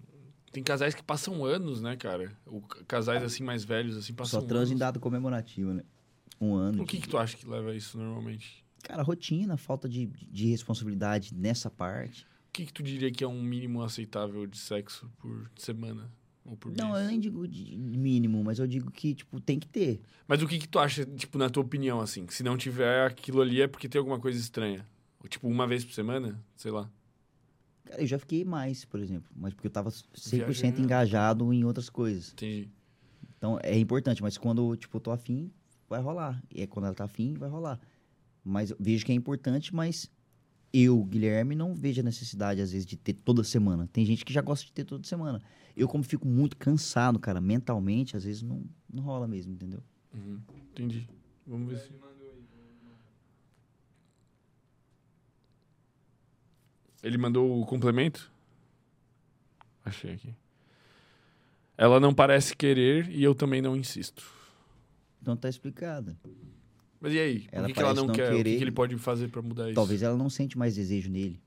[0.57, 2.35] Tem casais que passam anos, né, cara?
[2.67, 4.79] Ca- casais assim mais velhos, assim, passam Só transa em anos.
[4.79, 5.83] data comemorativa, né?
[6.41, 6.81] Um ano.
[6.81, 8.65] O que que tu acha que leva a isso normalmente?
[8.81, 12.23] Cara, rotina, falta de, de responsabilidade nessa parte.
[12.49, 16.11] O que que tu diria que é um mínimo aceitável de sexo por semana?
[16.43, 17.01] Ou por Não, mês?
[17.03, 20.01] eu nem digo de mínimo, mas eu digo que, tipo, tem que ter.
[20.27, 22.25] Mas o que que tu acha, tipo, na tua opinião, assim?
[22.25, 24.87] Que se não tiver aquilo ali é porque tem alguma coisa estranha?
[25.19, 26.43] Ou, tipo, uma vez por semana?
[26.55, 26.89] Sei lá.
[27.87, 29.29] Cara, eu já fiquei mais, por exemplo.
[29.35, 30.81] Mas porque eu tava 100% Viajando.
[30.81, 32.31] engajado em outras coisas.
[32.33, 32.69] Entendi.
[33.37, 34.21] Então, é importante.
[34.21, 35.51] Mas quando, tipo, eu tô afim,
[35.89, 36.41] vai rolar.
[36.53, 37.79] E é quando ela tá afim, vai rolar.
[38.43, 40.09] Mas eu vejo que é importante, mas
[40.73, 43.87] eu, Guilherme, não vejo a necessidade, às vezes, de ter toda semana.
[43.91, 45.41] Tem gente que já gosta de ter toda semana.
[45.75, 49.81] Eu, como fico muito cansado, cara, mentalmente, às vezes não, não rola mesmo, entendeu?
[50.13, 50.39] Uhum.
[50.71, 51.07] Entendi.
[51.45, 51.91] Vamos ver se...
[57.03, 58.31] Ele mandou o complemento?
[59.83, 60.33] Achei aqui.
[61.77, 64.23] Ela não parece querer e eu também não insisto.
[65.21, 66.17] Então tá explicado.
[66.99, 67.47] Mas e aí?
[67.51, 68.25] Ela o que, que ela não, não quer?
[68.25, 69.75] O que, querer que ele pode fazer pra mudar isso?
[69.75, 71.39] Talvez ela não sente mais desejo nele.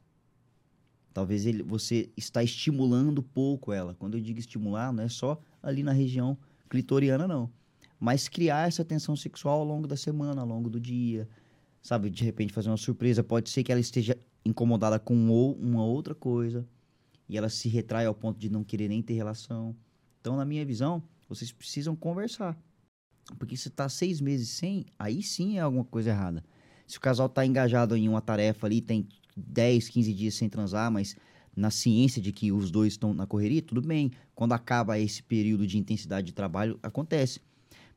[1.13, 3.95] Talvez ele, você está estimulando pouco ela.
[3.95, 7.51] Quando eu digo estimular, não é só ali na região clitoriana, não.
[7.99, 11.29] Mas criar essa tensão sexual ao longo da semana, ao longo do dia.
[11.83, 13.25] Sabe, de repente fazer uma surpresa.
[13.25, 16.67] Pode ser que ela esteja incomodada com uma outra coisa.
[17.29, 19.77] E ela se retrai ao ponto de não querer nem ter relação.
[20.21, 22.59] Então, na minha visão, vocês precisam conversar.
[23.39, 26.45] Porque se tá seis meses sem, aí sim é alguma coisa errada.
[26.87, 30.91] Se o casal tá engajado em uma tarefa ali, tem 10, 15 dias sem transar,
[30.91, 31.15] mas
[31.55, 34.11] na ciência de que os dois estão na correria, tudo bem.
[34.35, 37.41] Quando acaba esse período de intensidade de trabalho, acontece.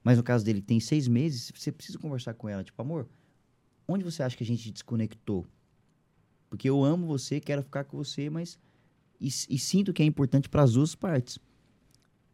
[0.04, 2.64] Mas no caso dele, tem seis meses, você precisa conversar com ela.
[2.64, 3.08] Tipo, amor,
[3.88, 5.48] onde você acha que a gente desconectou?
[6.54, 8.60] Porque eu amo você, quero ficar com você, mas.
[9.20, 11.40] E, e sinto que é importante para as duas partes.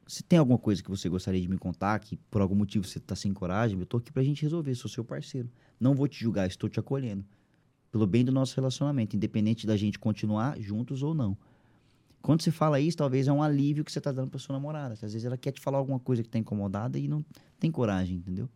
[0.05, 2.99] Se tem alguma coisa que você gostaria de me contar, que por algum motivo você
[2.99, 5.49] tá sem coragem, eu tô aqui pra gente resolver, sou seu parceiro.
[5.79, 7.23] Não vou te julgar, estou te acolhendo.
[7.93, 11.37] Pelo bem do nosso relacionamento, independente da gente continuar juntos ou não.
[12.21, 14.95] Quando você fala isso, talvez é um alívio que você tá dando pra sua namorada.
[14.95, 17.23] Às vezes ela quer te falar alguma coisa que tá incomodada e não
[17.57, 18.49] tem coragem, entendeu?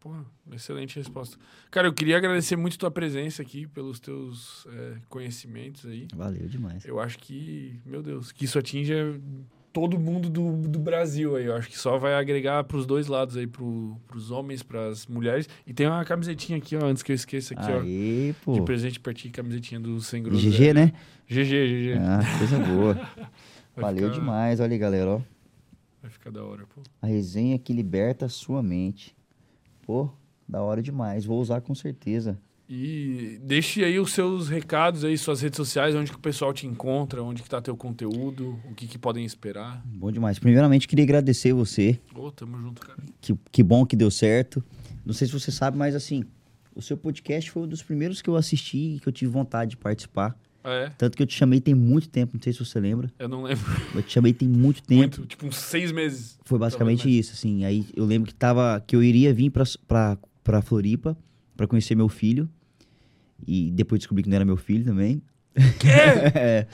[0.00, 0.10] Pô,
[0.50, 1.36] excelente resposta.
[1.70, 6.08] Cara, eu queria agradecer muito tua presença aqui, pelos teus é, conhecimentos aí.
[6.14, 6.86] Valeu demais.
[6.86, 9.20] Eu acho que, meu Deus, que isso atinja
[9.74, 11.44] todo mundo do, do Brasil aí.
[11.44, 15.46] Eu acho que só vai agregar pros dois lados aí, pro, pros homens, pras mulheres.
[15.66, 18.42] E tem uma camisetinha aqui, ó, antes que eu esqueça aqui, ó.
[18.42, 18.54] Pô.
[18.54, 20.74] De presente pra ti, camisetinha do Sem GG, Groselha.
[20.74, 20.92] né?
[21.28, 21.98] GG, GG.
[22.00, 22.94] Ah, coisa boa.
[23.76, 24.60] Valeu ficar- demais.
[24.60, 25.20] Olha aí, galera, ó.
[26.00, 26.80] Vai ficar da hora, pô.
[27.02, 29.14] A resenha que liberta a sua mente.
[29.90, 30.08] Pô,
[30.48, 31.24] Da hora demais.
[31.24, 32.38] Vou usar com certeza.
[32.68, 36.64] E deixe aí os seus recados aí, suas redes sociais, onde que o pessoal te
[36.64, 39.82] encontra, onde que tá teu conteúdo, o que que podem esperar.
[39.84, 40.38] Bom demais.
[40.38, 41.98] Primeiramente, queria agradecer você.
[42.14, 43.02] Ô, tamo junto, cara.
[43.20, 44.62] Que, que bom que deu certo.
[45.04, 46.22] Não sei se você sabe, mas assim,
[46.72, 49.70] o seu podcast foi um dos primeiros que eu assisti e que eu tive vontade
[49.70, 50.38] de participar.
[50.62, 53.10] É, Tanto que eu te chamei tem muito tempo, não sei se você lembra.
[53.18, 53.64] eu não lembro
[53.94, 55.00] Eu te chamei tem muito tempo.
[55.00, 56.38] muito, tipo uns seis meses.
[56.44, 57.64] Foi basicamente Talvez isso, assim.
[57.64, 61.16] Aí eu lembro que tava que eu iria vir pra, pra, pra Floripa
[61.56, 62.48] pra conhecer meu filho.
[63.46, 65.22] E depois descobri que não era meu filho também.
[66.34, 66.66] É.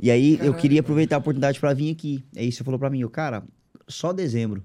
[0.00, 2.24] E aí eu queria aproveitar a oportunidade pra vir aqui.
[2.36, 3.44] Aí você falou pra mim, eu, cara,
[3.88, 4.64] só dezembro.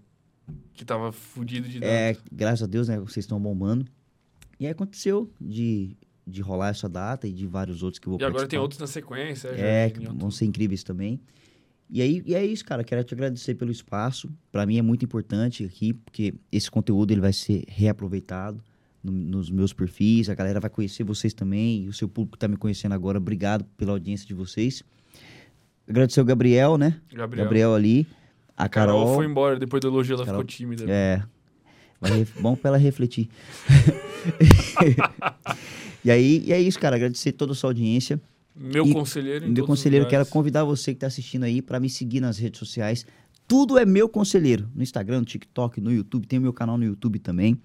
[0.74, 2.26] Que tava fudido de É, data.
[2.32, 3.00] graças a Deus, né?
[3.00, 3.86] Vocês estão bombando.
[4.60, 8.22] E aí aconteceu de, de rolar essa data e de vários outros que eu vou
[8.22, 9.50] E agora tem outros na sequência.
[9.50, 11.20] É, que vão ser incríveis também.
[11.90, 12.84] E aí, e é isso, cara.
[12.84, 14.30] Quero te agradecer pelo espaço.
[14.52, 18.64] Pra mim é muito importante aqui, porque esse conteúdo ele vai ser reaproveitado
[19.04, 20.30] no- nos meus perfis.
[20.30, 21.88] A galera vai conhecer vocês também.
[21.88, 24.82] O seu público que tá me conhecendo agora, obrigado pela audiência de vocês.
[25.88, 27.00] Agradecer o Gabriel, né?
[27.14, 27.44] Gabriel.
[27.46, 28.08] Gabriel ali.
[28.56, 29.16] A Carol, Carol.
[29.16, 30.86] foi embora, depois do elogio ela Carol- ficou tímida.
[30.90, 31.22] É.
[32.02, 33.30] Ref- Bom pra ela refletir.
[36.04, 36.96] e aí, e é isso, cara.
[36.96, 38.20] Agradecer toda a sua audiência.
[38.56, 42.20] Meu E- conselheiro Meu conselheiro, quero convidar você que está assistindo aí para me seguir
[42.20, 43.06] nas redes sociais.
[43.48, 44.70] Tudo é meu conselheiro.
[44.76, 46.28] No Instagram, no TikTok, no YouTube.
[46.28, 47.58] Tem o meu canal no YouTube também.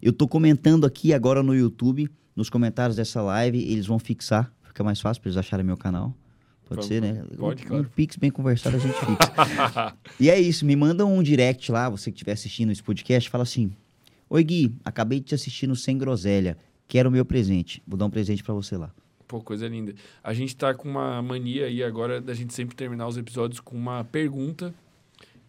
[0.00, 3.58] Eu tô comentando aqui agora no YouTube, nos comentários dessa live.
[3.62, 4.52] Eles vão fixar.
[4.62, 6.14] Fica mais fácil para eles acharem meu canal.
[6.68, 7.24] Pode Vamos, ser, né?
[7.38, 7.84] pode, um, claro.
[7.84, 9.94] Um pix bem conversado a gente fixa.
[10.18, 10.64] e é isso.
[10.64, 13.28] Me manda um direct lá, você que estiver assistindo esse podcast.
[13.30, 13.72] Fala assim:
[14.28, 16.56] Oi, Gui, acabei de te assistir no Sem Groselha.
[16.92, 17.82] Quero o meu presente.
[17.86, 18.92] Vou dar um presente para você lá.
[19.26, 19.94] Pô, coisa linda.
[20.22, 23.74] A gente tá com uma mania aí agora da gente sempre terminar os episódios com
[23.74, 24.74] uma pergunta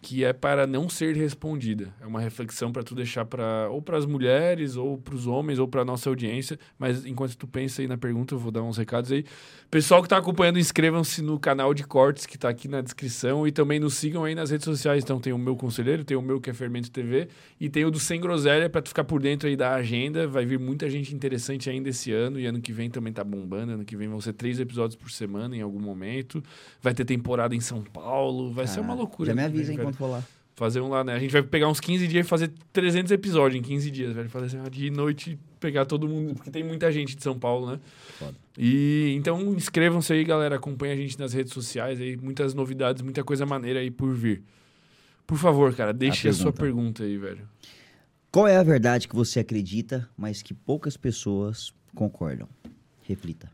[0.04, 1.94] que é para não ser respondida.
[2.02, 5.58] É uma reflexão para tu deixar para ou para as mulheres, ou para os homens,
[5.60, 6.60] ou para nossa audiência.
[6.78, 9.24] Mas enquanto tu pensa aí na pergunta, eu vou dar uns recados aí.
[9.72, 13.52] Pessoal que tá acompanhando, inscrevam-se no canal de cortes que tá aqui na descrição e
[13.52, 15.04] também nos sigam aí nas redes sociais.
[15.04, 17.90] Então tem o meu conselheiro, tem o meu que é Fermento TV e tem o
[17.90, 20.28] do Sem Groselha para tu ficar por dentro aí da agenda.
[20.28, 23.72] Vai vir muita gente interessante ainda esse ano e ano que vem também tá bombando.
[23.72, 26.44] Ano que vem vão ser três episódios por semana em algum momento.
[26.82, 28.52] Vai ter temporada em São Paulo.
[28.52, 29.28] Vai ser uma Ah, loucura.
[29.30, 30.24] Já me avisa hein, quanto lá.
[30.56, 31.14] Fazer um lá, né?
[31.14, 34.30] A gente vai pegar uns 15 dias e fazer 300 episódios em 15 dias, velho.
[34.30, 37.80] Fazer assim, de noite pegar todo mundo, porque tem muita gente de São Paulo, né?
[38.20, 38.36] Foda.
[38.58, 40.58] E então inscrevam-se aí, galera.
[40.58, 42.16] Acompanha a gente nas redes sociais aí.
[42.18, 44.44] Muitas novidades, muita coisa maneira aí por vir.
[45.26, 47.48] Por favor, cara, deixe a, a sua pergunta aí, velho.
[48.32, 52.48] Qual é a verdade que você acredita, mas que poucas pessoas concordam?
[53.02, 53.52] Reflita.